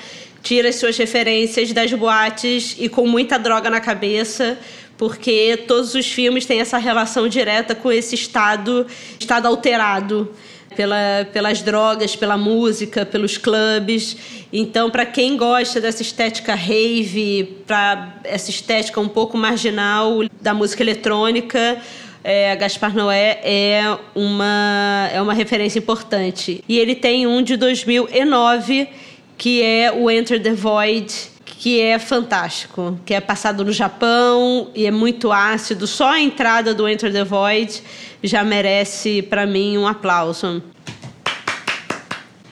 tira 0.43 0.69
as 0.69 0.77
suas 0.77 0.97
referências 0.97 1.73
das 1.73 1.93
boates 1.93 2.77
e 2.79 2.89
com 2.89 3.07
muita 3.09 3.39
droga 3.39 3.69
na 3.69 3.81
cabeça, 3.81 4.57
porque 4.99 5.65
todos 5.69 5.95
os 5.95 6.07
filmes 6.07 6.45
têm 6.45 6.61
essa 6.61 6.77
relação 6.77 7.29
direta 7.29 7.75
com 7.75 7.91
esse 7.91 8.17
estado, 8.17 8.85
estado 9.19 9.47
alterado 9.47 10.35
pela, 10.77 11.27
pelas 11.33 11.63
drogas, 11.63 12.17
pela 12.17 12.37
música, 12.37 13.07
pelos 13.07 13.39
clubes. 13.39 14.17
Então, 14.53 14.91
para 14.91 15.07
quem 15.07 15.37
gosta 15.37 15.81
dessa 15.81 16.03
estética 16.03 16.55
rave, 16.55 17.57
para 17.67 18.17
essa 18.25 18.51
estética 18.51 19.01
um 19.01 19.09
pouco 19.09 19.39
marginal 19.39 20.25
da 20.41 20.53
música 20.53 20.83
eletrônica, 20.83 21.81
é, 22.25 22.57
Gaspar 22.57 22.95
Noé 22.95 23.41
é 23.43 23.97
uma, 24.17 25.09
é 25.13 25.23
uma 25.23 25.33
referência 25.33 25.79
importante. 25.79 26.63
E 26.69 26.77
ele 26.77 26.97
tem 26.97 27.25
um 27.27 27.41
de 27.41 27.57
2009, 27.57 28.89
que 29.37 29.63
é 29.63 29.93
o 29.93 30.11
Enter 30.11 30.43
the 30.43 30.53
Void, 30.53 31.38
que 31.59 31.81
é 31.81 31.99
fantástico, 31.99 32.99
que 33.05 33.15
é 33.15 33.21
passado 33.21 33.65
no 33.65 33.73
Japão 33.73 34.71
e 34.75 34.87
é 34.87 34.91
muito 34.91 35.33
ácido. 35.33 35.87
Só 35.87 36.11
a 36.11 36.21
entrada 36.21 36.75
do 36.75 36.89
Enter 36.89 37.13
the 37.13 37.25
Void 37.25 37.83
já 38.23 38.45
merece 38.45 39.23
para 39.23 39.47
mim 39.47 39.79
um 39.79 39.87
aplauso. 39.87 40.63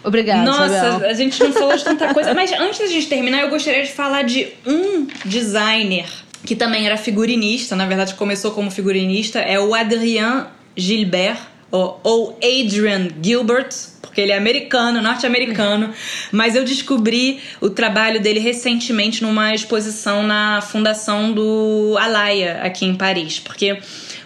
Obrigada. 0.03 0.43
Nossa, 0.43 0.67
Isabel. 0.67 1.11
a 1.11 1.15
gente 1.15 1.43
não 1.43 1.53
falou 1.53 1.77
de 1.77 1.85
tanta 1.85 2.15
coisa. 2.15 2.33
Mas 2.33 2.53
antes 2.53 2.79
da 2.79 2.87
gente 2.87 3.09
terminar, 3.09 3.43
eu 3.43 3.51
gostaria 3.51 3.83
de 3.83 3.93
falar 3.93 4.23
de 4.23 4.49
um 4.65 5.07
designer 5.25 6.07
que 6.45 6.55
também 6.55 6.87
era 6.87 6.97
figurinista, 6.97 7.75
na 7.75 7.87
verdade 7.87 8.15
começou 8.15 8.53
como 8.53 8.71
figurinista, 8.71 9.41
é 9.41 9.59
o 9.59 9.75
Adrien 9.75 10.47
Gilbert, 10.77 11.39
ou, 11.71 12.01
ou 12.03 12.39
Adrian 12.43 13.09
Gilbert, 13.23 13.71
porque 14.01 14.21
ele 14.21 14.33
é 14.33 14.37
americano, 14.37 15.03
norte-americano, 15.03 15.93
mas 16.33 16.55
eu 16.55 16.65
descobri 16.65 17.41
o 17.61 17.69
trabalho 17.69 18.21
dele 18.21 18.41
recentemente 18.41 19.23
numa 19.23 19.55
exposição 19.55 20.23
na 20.23 20.61
fundação 20.61 21.33
do 21.33 21.97
Alaya, 21.99 22.61
aqui 22.63 22.87
em 22.87 22.95
Paris, 22.95 23.39
porque 23.41 23.79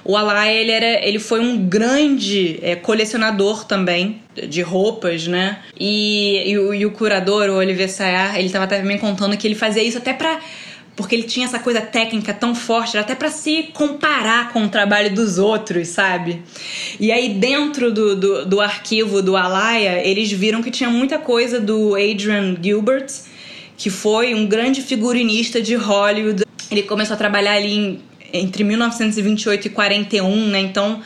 o 0.04 0.16
Alaya 0.16 0.52
ele, 0.52 0.70
era, 0.70 1.06
ele 1.06 1.18
foi 1.18 1.40
um 1.40 1.68
grande 1.68 2.58
é, 2.62 2.76
colecionador 2.76 3.64
também 3.64 4.22
de 4.48 4.62
roupas, 4.62 5.26
né? 5.26 5.58
E, 5.78 6.50
e, 6.50 6.58
o, 6.58 6.72
e 6.72 6.86
o 6.86 6.90
curador, 6.90 7.50
o 7.50 7.56
Olivier 7.56 7.88
Sayar, 7.88 8.36
ele 8.36 8.46
estava 8.46 8.64
até 8.64 8.82
me 8.82 8.98
contando 8.98 9.36
que 9.36 9.46
ele 9.46 9.54
fazia 9.54 9.82
isso 9.82 9.98
até 9.98 10.12
para 10.12 10.40
porque 11.00 11.14
ele 11.14 11.22
tinha 11.22 11.46
essa 11.46 11.58
coisa 11.58 11.80
técnica 11.80 12.34
tão 12.34 12.54
forte, 12.54 12.98
até 12.98 13.14
para 13.14 13.30
se 13.30 13.70
comparar 13.72 14.52
com 14.52 14.64
o 14.64 14.68
trabalho 14.68 15.14
dos 15.14 15.38
outros, 15.38 15.88
sabe? 15.88 16.42
E 16.98 17.10
aí, 17.10 17.30
dentro 17.30 17.90
do, 17.92 18.14
do, 18.14 18.44
do 18.44 18.60
arquivo 18.60 19.22
do 19.22 19.36
Alaya, 19.36 20.06
eles 20.06 20.30
viram 20.30 20.62
que 20.62 20.70
tinha 20.70 20.90
muita 20.90 21.18
coisa 21.18 21.58
do 21.58 21.94
Adrian 21.94 22.54
Gilbert, 22.62 23.06
que 23.76 23.88
foi 23.88 24.34
um 24.34 24.46
grande 24.46 24.82
figurinista 24.82 25.62
de 25.62 25.74
Hollywood. 25.74 26.44
Ele 26.70 26.82
começou 26.82 27.14
a 27.14 27.16
trabalhar 27.16 27.54
ali 27.54 27.72
em, 27.72 28.00
entre 28.32 28.62
1928 28.62 29.66
e 29.66 29.70
41, 29.70 30.48
né? 30.48 30.60
Então, 30.60 31.00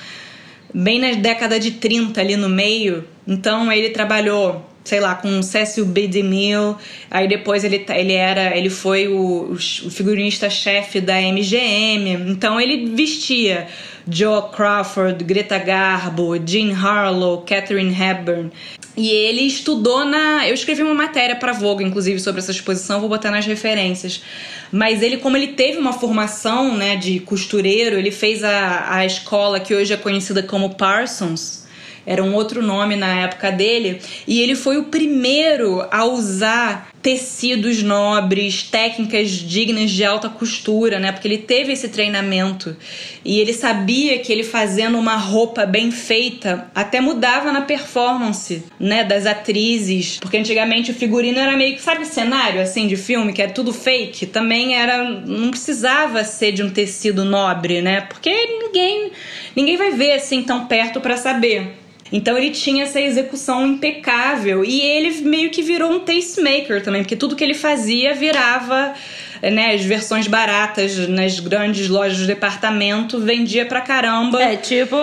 bem 0.75 0.99
na 0.99 1.13
década 1.13 1.61
de 1.61 1.71
30 1.71 2.21
ali 2.21 2.37
no 2.37 2.49
meio. 2.49 3.05
Então, 3.27 3.71
ele 3.71 3.91
trabalhou 3.91 4.74
sei 4.85 5.01
lá, 5.01 5.15
com 5.15 5.43
Cecil 5.43 5.87
B. 5.87 6.07
DeMille. 6.07 6.77
Aí 7.11 7.27
depois 7.27 7.65
ele, 7.65 7.85
ele 7.89 8.13
era, 8.13 8.57
ele 8.57 8.69
foi 8.69 9.09
o, 9.09 9.53
o 9.53 9.91
figurinista-chefe 9.91 11.01
da 11.01 11.15
MGM. 11.15 12.31
Então 12.31 12.61
ele 12.61 12.95
vestia 12.95 13.67
Joe 14.07 14.43
Crawford, 14.55 15.25
Greta 15.25 15.59
Garbo, 15.59 16.37
Jean 16.47 16.77
Harlow, 16.77 17.43
Catherine 17.43 17.95
Hepburn. 17.99 18.53
E 18.97 19.11
ele 19.11 19.41
estudou 19.41 20.05
na. 20.05 20.47
Eu 20.47 20.55
escrevi 20.55 20.83
uma 20.83 20.95
matéria 20.95 21.35
para 21.35 21.53
Vogue, 21.53 21.83
inclusive, 21.83 22.21
sobre 22.21 22.41
essa 22.41 22.53
exposição, 22.53 23.01
vou 23.01 23.09
botar 23.09 23.31
nas 23.31 23.45
referências. 23.45 24.23
Mas 24.71 25.03
ele, 25.03 25.17
como 25.17 25.37
ele 25.37 25.49
teve 25.49 25.79
uma 25.79 25.93
formação 25.93 26.77
né, 26.77 26.95
de 26.95 27.19
costureiro, 27.21 27.97
ele 27.97 28.13
fez 28.13 28.45
a, 28.45 28.95
a 28.95 29.07
escola 29.07 29.59
que 29.59 29.75
hoje 29.75 29.93
é 29.93 29.97
conhecida 29.97 30.43
como 30.45 30.75
Parsons 30.75 31.64
era 32.07 32.23
um 32.23 32.35
outro 32.35 32.63
nome 32.63 32.97
na 32.97 33.23
época 33.23 33.51
dele, 33.51 34.01
e 34.27 34.41
ele 34.41 34.55
foi 34.55 34.77
o 34.77 34.85
primeiro 34.85 35.87
a 35.91 36.05
usar 36.05 36.89
tecidos 37.05 37.83
nobres, 37.83 38.63
técnicas 38.63 39.29
dignas 39.29 39.91
de 39.91 40.03
alta 40.03 40.31
costura, 40.31 40.99
né? 40.99 41.13
Porque 41.13 41.29
ele 41.29 41.37
teve 41.37 41.71
esse 41.71 41.91
treinamento 41.91 42.75
e 43.23 43.39
ele 43.41 43.53
sabia 43.53 44.19
que 44.21 44.33
ele 44.33 44.43
fazendo 44.43 44.99
uma 44.99 45.15
roupa 45.15 45.67
bem 45.67 45.91
feita 45.91 46.67
até 46.75 47.03
mudava 47.03 47.53
na 47.53 47.61
performance, 47.61 48.65
né, 48.81 49.05
das 49.05 49.27
atrizes, 49.27 50.19
porque 50.19 50.39
antigamente 50.39 50.93
o 50.93 50.95
figurino 50.95 51.39
era 51.39 51.55
meio 51.55 51.75
que, 51.75 51.83
sabe, 51.83 52.07
cenário 52.07 52.63
assim 52.63 52.87
de 52.87 52.97
filme 52.97 53.35
que 53.35 53.43
é 53.43 53.49
tudo 53.49 53.71
fake, 53.71 54.25
também 54.25 54.75
era 54.75 55.05
não 55.05 55.51
precisava 55.51 56.25
ser 56.25 56.53
de 56.53 56.63
um 56.63 56.71
tecido 56.71 57.23
nobre, 57.23 57.83
né? 57.83 58.01
Porque 58.01 58.31
ninguém 58.31 59.13
ninguém 59.55 59.77
vai 59.77 59.91
ver 59.91 60.13
assim 60.13 60.43
tão 60.43 60.65
perto 60.65 61.03
para 61.03 61.19
saber. 61.19 61.85
Então 62.13 62.37
ele 62.37 62.51
tinha 62.51 62.85
essa 62.85 63.01
execução 63.01 63.67
impecável 63.67 64.65
e 64.65 64.81
ele 64.81 65.23
meio 65.23 65.51
que 65.51 65.63
virou 65.63 65.91
um 65.91 66.01
tastemaker 66.01 66.83
também, 66.83 67.03
porque 67.03 67.17
tudo 67.17 67.35
que 67.35 67.43
ele 67.43 67.55
fazia 67.55 68.15
virava 68.15 68.95
né, 69.43 69.75
as 69.75 69.85
versões 69.85 70.27
baratas 70.27 71.09
nas 71.09 71.41
grandes 71.41 71.89
lojas 71.89 72.19
de 72.19 72.27
departamento, 72.27 73.19
vendia 73.21 73.67
pra 73.67 73.81
caramba. 73.81 74.43
É, 74.43 74.57
tipo 74.57 74.97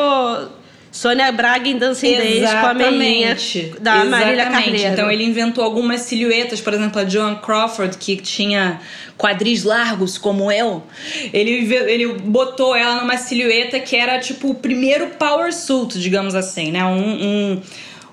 Sônia 0.91 1.31
Braga 1.31 1.69
em 1.69 1.77
Dancing 1.77 2.17
Days 2.17 2.49
com 2.49 2.67
a 2.67 2.73
meinha 2.73 3.37
da 3.79 4.03
Marília 4.03 4.47
Carneiro. 4.47 4.91
Então 4.91 5.09
ele 5.09 5.23
inventou 5.23 5.63
algumas 5.63 6.01
silhuetas, 6.01 6.59
por 6.59 6.73
exemplo, 6.73 6.99
a 6.99 7.05
Joan 7.05 7.35
Crawford, 7.35 7.97
que 7.97 8.17
tinha 8.17 8.81
quadris 9.17 9.63
largos 9.63 10.17
como 10.17 10.51
eu. 10.51 10.83
Ele, 11.31 11.73
ele 11.73 12.07
botou 12.19 12.75
ela 12.75 12.99
numa 12.99 13.15
silhueta 13.15 13.79
que 13.79 13.95
era 13.95 14.19
tipo 14.19 14.49
o 14.49 14.55
primeiro 14.55 15.11
power 15.11 15.53
suit, 15.53 15.97
digamos 15.97 16.35
assim, 16.35 16.71
né? 16.71 16.83
Um, 16.83 17.23
um, 17.23 17.61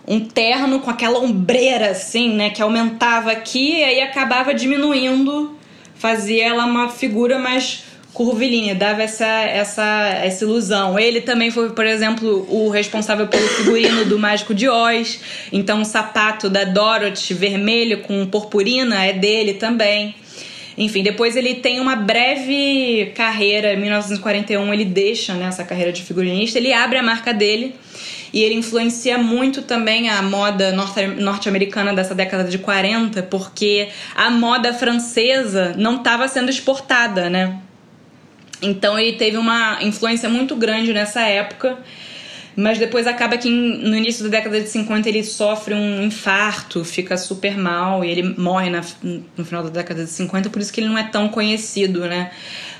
um 0.06 0.20
terno 0.20 0.78
com 0.78 0.90
aquela 0.90 1.18
ombreira 1.18 1.90
assim, 1.90 2.32
né? 2.32 2.50
Que 2.50 2.62
aumentava 2.62 3.32
aqui 3.32 3.78
e 3.78 3.84
aí 3.84 4.00
acabava 4.02 4.54
diminuindo, 4.54 5.56
fazia 5.96 6.46
ela 6.46 6.64
uma 6.64 6.88
figura 6.88 7.40
mais 7.40 7.87
curvilínea, 8.12 8.74
dava 8.74 9.02
essa, 9.02 9.26
essa, 9.26 10.08
essa 10.22 10.44
ilusão. 10.44 10.98
Ele 10.98 11.20
também 11.20 11.50
foi, 11.50 11.70
por 11.70 11.86
exemplo, 11.86 12.46
o 12.50 12.68
responsável 12.68 13.26
pelo 13.28 13.46
figurino 13.48 14.04
do 14.04 14.18
Mágico 14.18 14.54
de 14.54 14.68
Oz. 14.68 15.20
Então, 15.52 15.82
o 15.82 15.84
sapato 15.84 16.48
da 16.48 16.64
Dorothy 16.64 17.34
vermelho 17.34 18.00
com 18.00 18.26
purpurina 18.26 19.04
é 19.04 19.12
dele 19.12 19.54
também. 19.54 20.14
Enfim, 20.76 21.02
depois 21.02 21.34
ele 21.36 21.56
tem 21.56 21.80
uma 21.80 21.96
breve 21.96 23.12
carreira. 23.14 23.74
Em 23.74 23.76
1941, 23.80 24.72
ele 24.72 24.84
deixa 24.84 25.34
né, 25.34 25.46
essa 25.46 25.64
carreira 25.64 25.92
de 25.92 26.02
figurinista. 26.02 26.58
Ele 26.58 26.72
abre 26.72 26.98
a 26.98 27.02
marca 27.02 27.34
dele 27.34 27.74
e 28.32 28.42
ele 28.42 28.54
influencia 28.54 29.18
muito 29.18 29.62
também 29.62 30.08
a 30.08 30.22
moda 30.22 30.72
norte-americana 31.18 31.92
dessa 31.94 32.14
década 32.14 32.44
de 32.44 32.58
40, 32.58 33.22
porque 33.24 33.88
a 34.14 34.30
moda 34.30 34.72
francesa 34.72 35.74
não 35.76 35.96
estava 35.96 36.28
sendo 36.28 36.50
exportada, 36.50 37.28
né? 37.28 37.58
Então 38.60 38.98
ele 38.98 39.16
teve 39.16 39.36
uma 39.36 39.82
influência 39.82 40.28
muito 40.28 40.56
grande 40.56 40.92
nessa 40.92 41.22
época, 41.22 41.78
mas 42.56 42.76
depois 42.76 43.06
acaba 43.06 43.38
que 43.38 43.48
no 43.48 43.96
início 43.96 44.24
da 44.24 44.30
década 44.30 44.60
de 44.60 44.68
50 44.68 45.08
ele 45.08 45.22
sofre 45.22 45.74
um 45.74 46.02
infarto, 46.02 46.84
fica 46.84 47.16
super 47.16 47.56
mal 47.56 48.04
e 48.04 48.10
ele 48.10 48.34
morre 48.36 48.68
na, 48.68 48.82
no 49.36 49.44
final 49.44 49.62
da 49.62 49.70
década 49.70 50.04
de 50.04 50.10
50, 50.10 50.50
por 50.50 50.60
isso 50.60 50.72
que 50.72 50.80
ele 50.80 50.88
não 50.88 50.98
é 50.98 51.04
tão 51.04 51.28
conhecido, 51.28 52.00
né? 52.00 52.32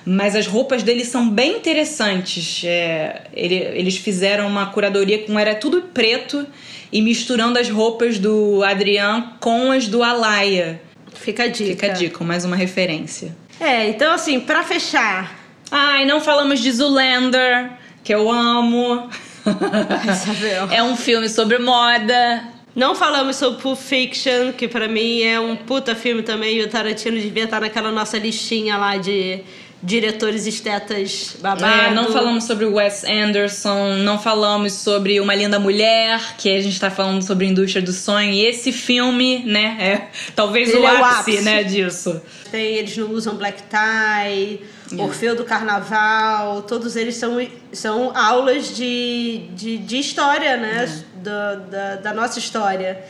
Mas 0.04 0.34
as 0.34 0.46
roupas 0.46 0.82
dele 0.82 1.04
são 1.04 1.28
bem 1.28 1.58
interessantes. 1.58 2.62
É, 2.64 3.22
ele, 3.32 3.54
eles 3.54 3.96
fizeram 3.98 4.48
uma 4.48 4.66
curadoria 4.66 5.24
com 5.24 5.38
era 5.38 5.54
tudo 5.54 5.82
preto 5.82 6.44
e 6.90 7.00
misturando 7.02 7.58
as 7.58 7.68
roupas 7.68 8.18
do 8.18 8.64
Adrian 8.64 9.34
com 9.38 9.70
as 9.70 9.86
do 9.86 10.02
Alaya. 10.02 10.80
Fica 11.14 11.44
a 11.44 11.46
dica. 11.46 11.70
Fica 11.70 11.86
a 11.86 11.90
dica, 11.90 12.24
mais 12.24 12.44
uma 12.44 12.56
referência. 12.56 13.36
É, 13.60 13.88
então 13.88 14.12
assim, 14.12 14.40
para 14.40 14.62
fechar, 14.62 15.37
Ai, 15.70 16.04
não 16.04 16.20
falamos 16.20 16.60
de 16.60 16.72
Zoolander, 16.72 17.72
que 18.02 18.14
eu 18.14 18.30
amo. 18.30 19.08
é 20.70 20.82
um 20.82 20.96
filme 20.96 21.28
sobre 21.28 21.58
moda. 21.58 22.42
Não 22.74 22.94
falamos 22.94 23.36
sobre 23.36 23.60
Pulp 23.60 23.78
Fiction, 23.78 24.52
que 24.52 24.68
para 24.68 24.86
mim 24.86 25.22
é 25.22 25.40
um 25.40 25.56
puta 25.56 25.94
filme 25.94 26.22
também. 26.22 26.58
E 26.58 26.62
o 26.62 26.68
Tarantino 26.68 27.18
devia 27.18 27.44
estar 27.44 27.60
naquela 27.60 27.90
nossa 27.90 28.18
listinha 28.18 28.76
lá 28.76 28.96
de 28.96 29.40
diretores 29.82 30.46
estetas 30.46 31.36
babados. 31.40 31.86
É, 31.86 31.94
não 31.94 32.12
falamos 32.12 32.44
sobre 32.44 32.66
Wes 32.66 33.04
Anderson, 33.04 33.94
não 33.98 34.18
falamos 34.18 34.72
sobre 34.72 35.20
Uma 35.20 35.34
Linda 35.34 35.58
Mulher, 35.58 36.36
que 36.36 36.50
a 36.50 36.60
gente 36.60 36.72
está 36.72 36.90
falando 36.90 37.22
sobre 37.22 37.46
a 37.46 37.48
indústria 37.48 37.82
do 37.82 37.92
sonho. 37.92 38.30
E 38.30 38.44
esse 38.44 38.72
filme, 38.72 39.42
né, 39.44 39.76
é 39.80 40.08
talvez 40.34 40.74
o, 40.74 40.78
é 40.78 40.86
ápice, 40.86 41.00
o 41.00 41.04
ápice, 41.04 41.42
né, 41.42 41.62
disso. 41.62 42.20
Tem, 42.50 42.76
eles 42.76 42.96
não 42.96 43.10
usam 43.10 43.36
black 43.36 43.62
tie, 43.62 44.60
é. 44.96 45.02
Orfeu 45.02 45.34
do 45.34 45.44
Carnaval, 45.44 46.62
todos 46.62 46.96
eles 46.96 47.16
são, 47.16 47.36
são 47.72 48.16
aulas 48.16 48.74
de, 48.74 49.48
de, 49.54 49.78
de 49.78 49.98
história, 49.98 50.56
né, 50.56 50.84
é. 50.84 51.22
da, 51.22 51.54
da, 51.54 51.96
da 51.96 52.14
nossa 52.14 52.38
história. 52.38 53.04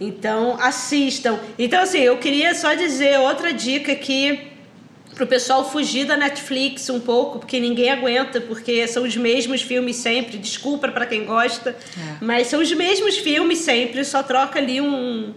Então, 0.00 0.58
assistam. 0.60 1.38
Então, 1.58 1.82
assim, 1.82 2.00
eu 2.00 2.18
queria 2.18 2.54
só 2.54 2.74
dizer 2.74 3.18
outra 3.18 3.52
dica 3.52 3.94
que 3.94 4.52
pro 5.14 5.26
pessoal 5.26 5.68
fugir 5.68 6.04
da 6.04 6.16
Netflix 6.16 6.90
um 6.90 7.00
pouco, 7.00 7.38
porque 7.38 7.58
ninguém 7.58 7.90
aguenta, 7.90 8.38
porque 8.38 8.86
são 8.86 9.02
os 9.04 9.16
mesmos 9.16 9.62
filmes 9.62 9.96
sempre. 9.96 10.36
Desculpa 10.36 10.88
para 10.88 11.06
quem 11.06 11.24
gosta, 11.24 11.70
é. 11.70 12.16
mas 12.20 12.48
são 12.48 12.60
os 12.60 12.70
mesmos 12.72 13.16
filmes 13.16 13.58
sempre, 13.60 14.04
só 14.04 14.22
troca 14.22 14.58
ali 14.58 14.80
um, 14.80 15.32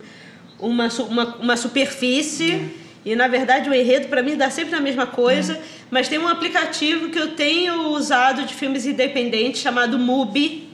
uma, 0.60 0.90
uma, 1.08 1.36
uma 1.38 1.58
superfície. 1.58 2.52
É. 2.52 2.89
E 3.10 3.16
na 3.16 3.28
verdade 3.28 3.68
o 3.68 3.74
enredo 3.74 4.08
para 4.08 4.22
mim 4.22 4.38
dá 4.38 4.52
sempre 4.52 4.76
a 4.76 4.80
mesma 4.80 5.08
coisa. 5.08 5.54
É. 5.54 5.62
Mas 5.90 6.08
tem 6.08 6.20
um 6.20 6.28
aplicativo 6.28 7.10
que 7.10 7.18
eu 7.18 7.30
tenho 7.30 7.88
usado 7.88 8.44
de 8.44 8.54
filmes 8.54 8.86
independentes 8.86 9.62
chamado 9.62 9.98
Mubi. 9.98 10.70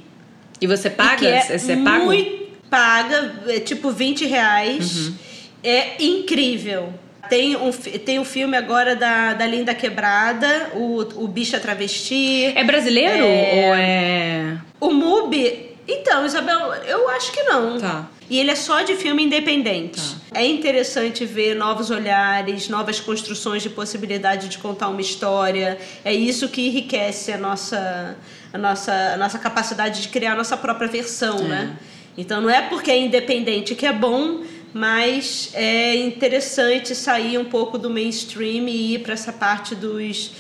E 0.60 0.68
você 0.68 0.90
paga? 0.90 1.26
É 1.26 1.58
você 1.58 1.78
paga? 1.78 2.04
Muito, 2.04 2.48
paga, 2.70 3.36
é 3.48 3.62
tipo 3.62 3.90
20 3.90 4.26
reais. 4.26 5.08
Uhum. 5.08 5.16
É 5.64 6.04
incrível. 6.04 6.94
Tem 7.30 7.56
um, 7.56 7.72
tem 7.72 8.20
um 8.20 8.26
filme 8.26 8.58
agora 8.58 8.98
da, 8.98 9.34
da 9.34 9.48
Linda 9.48 9.74
Quebrada, 9.74 10.72
o, 10.74 11.24
o 11.24 11.28
Bicha 11.30 11.58
Travesti. 11.58 12.52
É 12.54 12.66
brasileiro 12.66 13.24
é... 13.24 13.68
ou 13.68 13.76
é. 13.76 14.58
O 14.82 14.92
MUBI. 14.92 15.74
Então, 15.88 16.26
Isabel, 16.26 16.74
eu 16.86 17.08
acho 17.10 17.32
que 17.32 17.44
não. 17.44 17.80
Tá. 17.80 18.10
E 18.30 18.40
ele 18.40 18.52
é 18.52 18.56
só 18.56 18.82
de 18.82 18.96
filme 18.96 19.24
independente. 19.24 20.02
Tá. 20.02 20.40
É 20.40 20.46
interessante 20.46 21.26
ver 21.26 21.56
novos 21.56 21.92
olhares, 21.92 22.68
novas 22.70 23.00
construções 23.00 23.62
de 23.62 23.70
possibilidade 23.70 24.50
de 24.50 24.58
contar 24.58 24.90
uma 24.90 25.02
história. 25.02 25.78
É 26.04 26.14
isso 26.14 26.50
que 26.50 26.68
enriquece 26.68 27.32
a 27.32 27.38
nossa, 27.38 28.18
a 28.52 28.58
nossa, 28.58 28.92
a 29.14 29.18
nossa 29.18 29.38
capacidade 29.38 30.02
de 30.02 30.10
criar 30.10 30.34
a 30.34 30.36
nossa 30.36 30.58
própria 30.58 30.88
versão, 30.88 31.38
é. 31.40 31.44
né? 31.44 31.78
Então 32.18 32.42
não 32.42 32.50
é 32.50 32.62
porque 32.62 32.90
é 32.90 32.98
independente 32.98 33.76
que 33.76 33.86
é 33.86 33.94
bom, 33.94 34.42
mas 34.74 35.52
é 35.54 35.96
interessante 35.96 36.96
sair 36.96 37.38
um 37.38 37.46
pouco 37.46 37.78
do 37.78 37.90
mainstream 37.90 38.68
e 38.68 38.96
ir 38.96 39.00
para 39.00 39.14
essa 39.14 39.32
parte 39.32 39.76
dos, 39.76 40.32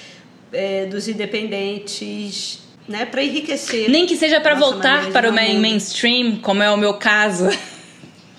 é, 0.52 0.86
dos 0.86 1.08
independentes, 1.08 2.60
né, 2.88 3.06
para 3.06 3.24
enriquecer. 3.24 3.90
Nem 3.90 4.06
que 4.06 4.16
seja 4.16 4.40
para 4.40 4.56
voltar 4.56 5.12
para 5.12 5.30
o 5.30 5.34
main 5.34 5.60
mainstream, 5.60 6.38
como 6.38 6.64
é 6.64 6.72
o 6.72 6.78
meu 6.78 6.96
caso. 6.96 7.50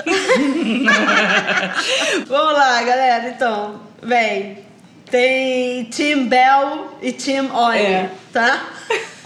Vamos 2.26 2.52
lá, 2.52 2.82
galera. 2.82 3.28
Então, 3.28 3.80
vem. 4.02 4.58
Tem 5.10 5.84
Tim 5.84 6.26
Bell 6.26 6.98
e 7.00 7.12
Tim 7.12 7.48
Oil, 7.50 7.78
é. 7.78 8.10
tá? 8.32 8.66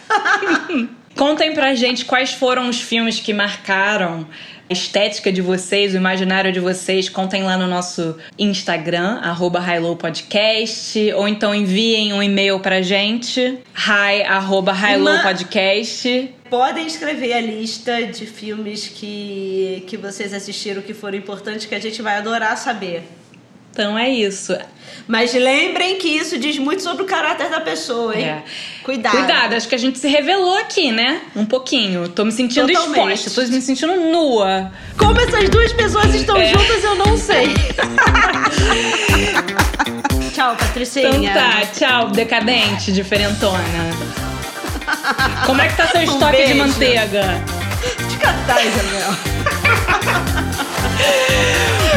Contem 1.16 1.54
pra 1.54 1.74
gente 1.74 2.04
quais 2.04 2.32
foram 2.32 2.68
os 2.68 2.80
filmes 2.80 3.18
que 3.18 3.32
marcaram 3.32 4.26
estética 4.70 5.32
de 5.32 5.42
vocês, 5.42 5.94
o 5.94 5.96
imaginário 5.96 6.52
de 6.52 6.60
vocês, 6.60 7.08
contem 7.08 7.42
lá 7.42 7.56
no 7.56 7.66
nosso 7.66 8.16
Instagram, 8.38 9.18
arroba 9.20 9.60
Podcast, 9.98 11.12
ou 11.14 11.26
então 11.26 11.52
enviem 11.52 12.12
um 12.12 12.22
e-mail 12.22 12.60
pra 12.60 12.80
gente, 12.80 13.58
hi, 13.74 14.22
arroba 14.22 14.72
Podcast. 15.22 16.32
Podem 16.50 16.86
escrever 16.86 17.32
a 17.32 17.40
lista 17.40 18.02
de 18.02 18.26
filmes 18.26 18.88
que, 18.88 19.84
que 19.86 19.96
vocês 19.96 20.34
assistiram 20.34 20.82
que 20.82 20.92
foram 20.92 21.16
importantes, 21.16 21.64
que 21.64 21.74
a 21.74 21.80
gente 21.80 22.02
vai 22.02 22.16
adorar 22.16 22.58
saber. 22.58 23.04
Então 23.72 23.96
é 23.96 24.10
isso. 24.10 24.58
Mas 25.06 25.32
lembrem 25.32 25.96
que 25.96 26.08
isso 26.08 26.36
diz 26.38 26.58
muito 26.58 26.82
sobre 26.82 27.04
o 27.04 27.06
caráter 27.06 27.48
da 27.48 27.60
pessoa, 27.60 28.16
hein? 28.16 28.24
É. 28.24 28.42
Cuidado. 28.82 29.16
Cuidado, 29.16 29.54
acho 29.54 29.68
que 29.68 29.76
a 29.76 29.78
gente 29.78 29.96
se 29.98 30.08
revelou 30.08 30.58
aqui, 30.58 30.90
né? 30.90 31.20
Um 31.36 31.46
pouquinho. 31.46 32.08
Tô 32.08 32.24
me 32.24 32.32
sentindo 32.32 32.66
Totalmente. 32.66 33.14
exposta, 33.14 33.42
tô 33.42 33.52
me 33.52 33.62
sentindo 33.62 33.94
nua. 33.96 34.72
Como 34.98 35.20
essas 35.20 35.48
duas 35.48 35.72
pessoas 35.72 36.12
estão 36.14 36.36
é. 36.36 36.48
juntas, 36.48 36.82
eu 36.82 36.96
não 36.96 37.16
sei. 37.16 37.54
tchau, 40.34 40.56
Patricinha. 40.56 41.08
Então 41.08 41.32
tá, 41.32 41.66
tchau, 41.66 42.10
decadente, 42.10 42.92
diferentona. 42.92 44.29
Como 45.46 45.60
é 45.60 45.68
que 45.68 45.76
tá 45.76 45.86
seu 45.88 46.00
um 46.00 46.04
estoque 46.04 46.36
beijo. 46.36 46.52
de 46.52 46.58
manteiga? 46.58 47.40
De 48.08 48.16
catar, 48.16 48.64
Isabel. 48.64 49.16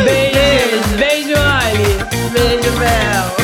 beijo, 0.03 0.97
beijo, 0.97 1.41
Ali. 1.41 1.97
Beijo, 2.31 2.71
Bel. 2.77 3.42